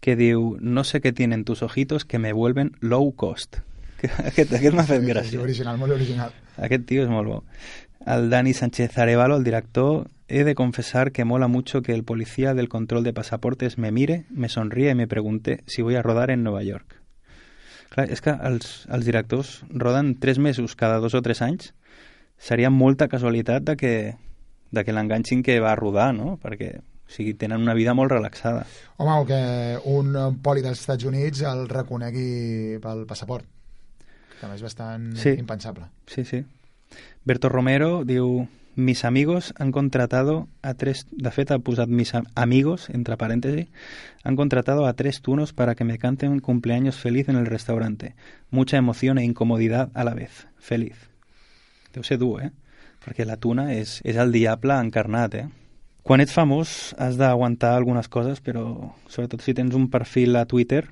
que 0.00 0.16
diu 0.16 0.56
no 0.60 0.84
sé 0.84 1.00
què 1.00 1.12
tienen 1.14 1.44
tus 1.44 1.62
ojitos 1.62 2.04
que 2.04 2.18
me 2.18 2.32
vuelven 2.32 2.72
low 2.80 3.12
cost. 3.16 3.58
Que 4.00 4.08
Aquest, 4.08 4.52
aquest 4.56 4.74
m'ha 4.74 4.84
fet 4.88 5.02
Sí, 5.02 5.08
gràcia. 5.10 5.40
original, 5.42 5.76
molt 5.78 5.92
original. 5.92 6.32
Aquest 6.56 6.86
tio 6.88 7.02
és 7.04 7.10
molt 7.12 7.28
bo. 7.28 7.42
Al 8.06 8.30
Dani 8.30 8.54
Sánchez 8.54 8.96
Arevalo, 8.96 9.36
el 9.36 9.44
director, 9.44 10.08
he 10.28 10.44
de 10.44 10.54
confesar 10.54 11.12
que 11.12 11.26
mola 11.26 11.48
mucho 11.48 11.82
que 11.82 11.92
el 11.92 12.02
policía 12.04 12.54
del 12.54 12.70
control 12.70 13.04
de 13.04 13.12
pasaportes 13.12 13.76
me 13.76 13.90
mire, 13.92 14.24
me 14.30 14.48
sonríe 14.48 14.90
y 14.90 14.94
me 14.94 15.06
pregunte 15.06 15.62
si 15.66 15.82
voy 15.82 15.96
a 15.96 16.02
rodar 16.02 16.30
en 16.30 16.42
Nueva 16.42 16.62
York. 16.62 16.96
Clar, 17.90 18.06
és 18.08 18.20
que 18.22 18.30
els, 18.30 18.86
els 18.88 19.04
directors 19.04 19.64
roden 19.68 20.14
tres 20.18 20.38
mesos 20.38 20.76
cada 20.76 20.96
dos 21.02 21.12
o 21.14 21.20
tres 21.20 21.42
anys. 21.42 21.74
Seria 22.38 22.70
molta 22.70 23.08
casualitat 23.08 23.64
de 23.66 23.76
que, 23.76 24.14
de 24.70 24.84
que 24.84 24.92
l'enganxin 24.94 25.42
que 25.42 25.58
va 25.60 25.74
rodar, 25.76 26.14
no? 26.14 26.38
Perquè 26.40 26.78
o 27.10 27.12
sigui, 27.12 27.34
tenen 27.34 27.60
una 27.60 27.74
vida 27.74 27.92
molt 27.92 28.12
relaxada. 28.12 28.64
Home, 28.96 29.16
o 29.18 29.26
que 29.26 29.40
un 29.90 30.38
poli 30.44 30.62
dels 30.62 30.78
Estats 30.78 31.04
Units 31.04 31.42
el 31.42 31.66
reconegui 31.68 32.78
pel 32.80 33.02
passaport. 33.10 33.44
També 34.40 34.54
és 34.56 34.62
bastant 34.62 35.10
Sí. 35.18 35.30
impensable. 35.36 35.86
Sí, 36.06 36.24
sí. 36.24 36.44
Berto 37.24 37.48
Romero 37.50 38.04
diu 38.04 38.46
mis 38.76 39.04
amigos 39.04 39.52
han 39.58 39.72
contratado 39.72 40.46
a 40.62 40.72
tres, 40.74 41.06
de 41.10 41.30
fet 41.30 41.50
ha 41.50 41.58
posat 41.58 41.88
mis 41.88 42.14
am- 42.14 42.24
amigos, 42.36 42.88
entre 42.90 43.16
paréntesis, 43.18 43.66
han 44.24 44.36
contratado 44.36 44.86
a 44.86 44.94
tres 44.94 45.20
tunos 45.20 45.52
para 45.52 45.74
que 45.74 45.84
me 45.84 45.98
canten 45.98 46.38
cumpleaños 46.40 46.96
feliz 46.96 47.28
en 47.28 47.36
el 47.36 47.46
restaurante. 47.46 48.14
Mucha 48.50 48.76
emoción 48.78 49.18
e 49.18 49.24
incomodidad 49.24 49.90
a 49.94 50.04
la 50.04 50.14
vez. 50.14 50.46
Feliz. 50.58 50.96
Deu 51.92 52.04
ser 52.04 52.18
dur, 52.18 52.40
eh? 52.42 52.50
Perquè 53.04 53.24
la 53.26 53.36
tuna 53.36 53.74
és, 53.74 54.00
és 54.04 54.16
el 54.16 54.30
diable 54.32 54.74
encarnat, 54.78 55.34
eh? 55.34 55.48
Quan 56.02 56.20
ets 56.20 56.32
famós 56.32 56.94
has 56.98 57.18
d'aguantar 57.20 57.74
algunes 57.76 58.08
coses, 58.08 58.40
però 58.40 58.94
sobretot 59.08 59.42
si 59.44 59.54
tens 59.54 59.74
un 59.76 59.90
perfil 59.90 60.36
a 60.36 60.46
Twitter, 60.46 60.88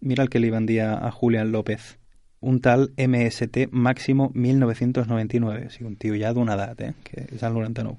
mira 0.00 0.22
el 0.22 0.30
que 0.30 0.40
li 0.40 0.50
van 0.50 0.66
dir 0.66 0.82
a 0.82 1.10
Julián 1.10 1.52
López 1.52 1.98
un 2.40 2.60
tal 2.60 2.92
MST 2.96 3.68
Máximo 3.70 4.30
1999, 4.34 5.66
o 5.66 5.70
sigui, 5.70 5.86
un 5.86 5.96
tio 5.96 6.14
ja 6.14 6.32
d'una 6.32 6.54
edat, 6.54 6.80
eh? 6.80 6.92
que 7.04 7.26
és 7.26 7.42
el 7.42 7.54
99. 7.54 7.98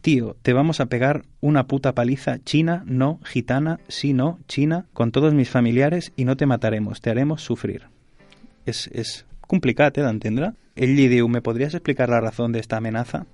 Tío, 0.00 0.36
te 0.42 0.52
vamos 0.52 0.80
a 0.80 0.86
pegar 0.86 1.24
una 1.40 1.66
puta 1.66 1.92
paliza 1.92 2.38
china, 2.44 2.82
no, 2.86 3.20
gitana, 3.24 3.80
sí, 3.88 4.12
no, 4.12 4.38
china, 4.46 4.86
con 4.92 5.12
todos 5.12 5.34
mis 5.34 5.50
familiares 5.50 6.12
y 6.16 6.24
no 6.24 6.36
te 6.36 6.46
mataremos, 6.46 7.00
te 7.00 7.10
haremos 7.10 7.42
sufrir. 7.42 7.88
És, 8.64 8.88
és 8.92 9.26
complicat, 9.40 9.98
eh, 9.98 10.04
d'entendre. 10.04 10.52
Ell 10.76 10.94
li 10.94 11.08
diu, 11.08 11.28
¿me 11.28 11.42
podries 11.42 11.74
explicar 11.74 12.08
la 12.08 12.20
razón 12.20 12.52
de 12.52 12.60
esta 12.60 12.76
amenaza? 12.76 13.26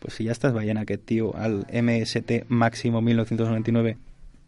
Pues 0.00 0.16
si 0.16 0.24
ja 0.26 0.32
estàs 0.32 0.54
veient 0.56 0.80
aquest 0.80 1.04
tio, 1.06 1.34
el 1.36 1.60
MST 1.68 2.46
Máximo 2.48 3.02
1999, 3.04 3.98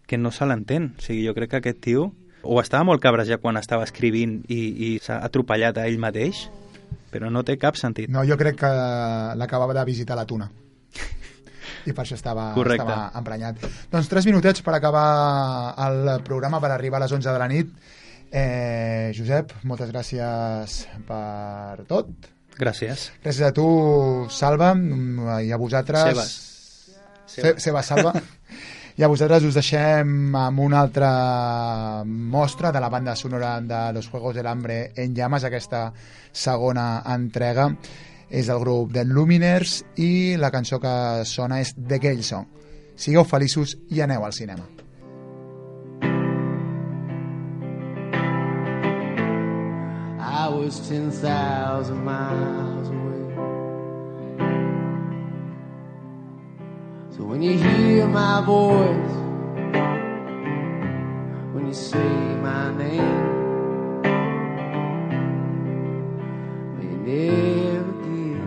que 0.09 0.18
no 0.18 0.32
se 0.32 0.48
l'entén. 0.48 0.94
O 0.98 1.05
sigui, 1.05 1.26
jo 1.26 1.34
crec 1.36 1.53
que 1.53 1.61
aquest 1.61 1.80
tio 1.84 2.09
o 2.42 2.59
estava 2.61 2.84
molt 2.88 3.03
cabrejat 3.03 3.40
quan 3.42 3.57
estava 3.61 3.84
escrivint 3.86 4.40
i, 4.50 4.59
i 4.59 4.88
s'ha 5.03 5.20
atropellat 5.22 5.78
a 5.78 5.86
ell 5.86 6.00
mateix, 6.03 6.46
però 7.12 7.30
no 7.30 7.44
té 7.46 7.59
cap 7.61 7.78
sentit. 7.78 8.11
No, 8.11 8.24
jo 8.26 8.36
crec 8.40 8.59
que 8.64 8.72
l'acabava 9.38 9.76
de 9.76 9.84
visitar 9.86 10.16
la 10.18 10.26
tuna. 10.26 10.48
I 11.88 11.92
per 11.92 12.03
això 12.05 12.16
estava, 12.18 12.50
Correcte. 12.57 12.82
estava 12.82 13.12
emprenyat. 13.20 13.62
Doncs 13.92 14.11
tres 14.11 14.26
minutets 14.26 14.64
per 14.64 14.74
acabar 14.78 15.07
el 15.86 16.14
programa, 16.26 16.61
per 16.61 16.72
arribar 16.74 16.98
a 17.00 17.05
les 17.07 17.14
11 17.14 17.30
de 17.30 17.38
la 17.44 17.50
nit. 17.53 17.72
Eh, 18.32 19.12
Josep, 19.14 19.53
moltes 19.68 19.92
gràcies 19.92 20.78
per 21.07 21.84
tot. 21.88 22.32
Gràcies. 22.59 23.11
Gràcies 23.24 23.46
a 23.46 23.53
tu, 23.57 23.66
Salva, 24.30 24.74
i 25.42 25.53
a 25.53 25.59
vosaltres... 25.61 26.12
Sebas. 26.12 26.38
Se 27.32 27.55
Sebas, 27.64 27.88
Salva. 27.88 28.12
I 28.92 29.05
a 29.07 29.09
vosaltres 29.09 29.46
us 29.48 29.57
deixem 29.57 30.34
amb 30.36 30.61
una 30.61 30.82
altra 30.84 31.11
mostra 32.05 32.72
de 32.72 32.80
la 32.80 32.90
banda 32.92 33.14
sonora 33.16 33.55
de 33.61 33.80
Los 33.96 34.09
Juegos 34.09 34.34
del 34.36 34.46
Hambre 34.46 34.92
en 34.96 35.14
llames, 35.16 35.44
aquesta 35.48 35.86
segona 36.32 37.03
entrega. 37.09 37.70
És 38.28 38.48
el 38.53 38.61
grup 38.61 38.92
de 38.92 39.05
Luminers 39.05 39.80
i 40.00 40.36
la 40.40 40.53
cançó 40.53 40.78
que 40.80 41.24
sona 41.28 41.61
és 41.64 41.74
The 41.76 41.98
Gale 42.00 42.24
Song. 42.24 42.48
Sigueu 42.96 43.24
feliços 43.24 43.78
i 43.88 44.05
aneu 44.05 44.24
al 44.24 44.36
cinema. 44.36 44.68
I 50.43 50.49
was 50.49 50.88
10,000 50.88 52.05
miles 52.05 52.88
away. 52.88 53.24
So 57.14 57.22
when 57.22 57.43
you 57.43 57.57
hear 57.57 58.09
my 58.09 58.40
voice, 58.45 59.14
when 61.53 61.64
you 61.68 61.74
say 61.74 62.12
my 62.49 62.72
name, 62.76 63.22
may 66.76 66.93
never 67.07 67.93
give 68.09 68.43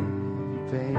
you 0.51 0.63
pain. 0.71 0.97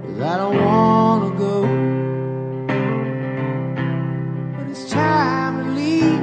'Cause 0.00 0.20
I 0.20 0.34
don't 0.42 0.58
wanna 0.64 1.30
go, 1.44 1.54
but 4.56 4.66
it's 4.70 4.84
time 4.88 5.54
to 5.64 5.70
leave. 5.72 6.15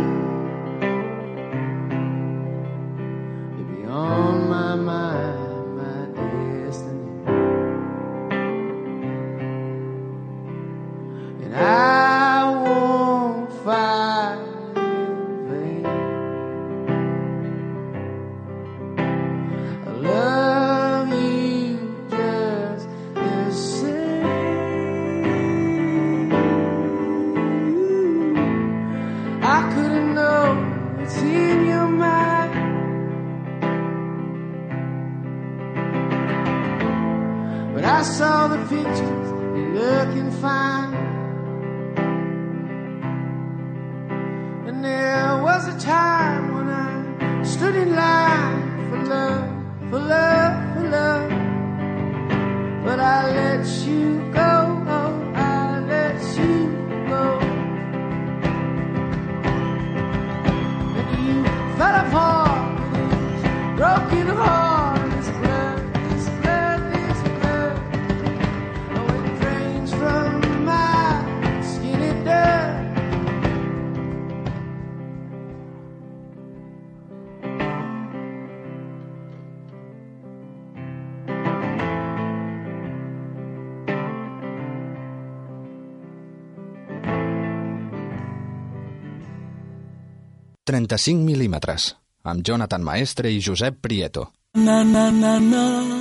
35 90.93 91.25
mil·límetres, 91.25 91.87
amb 92.29 92.45
Jonathan 92.45 92.83
Maestre 92.85 93.31
i 93.33 93.41
Josep 93.41 93.81
Prieto. 93.81 94.27
Na 94.53 94.83
na 94.83 95.09
na 95.09 95.39
na 95.39 95.92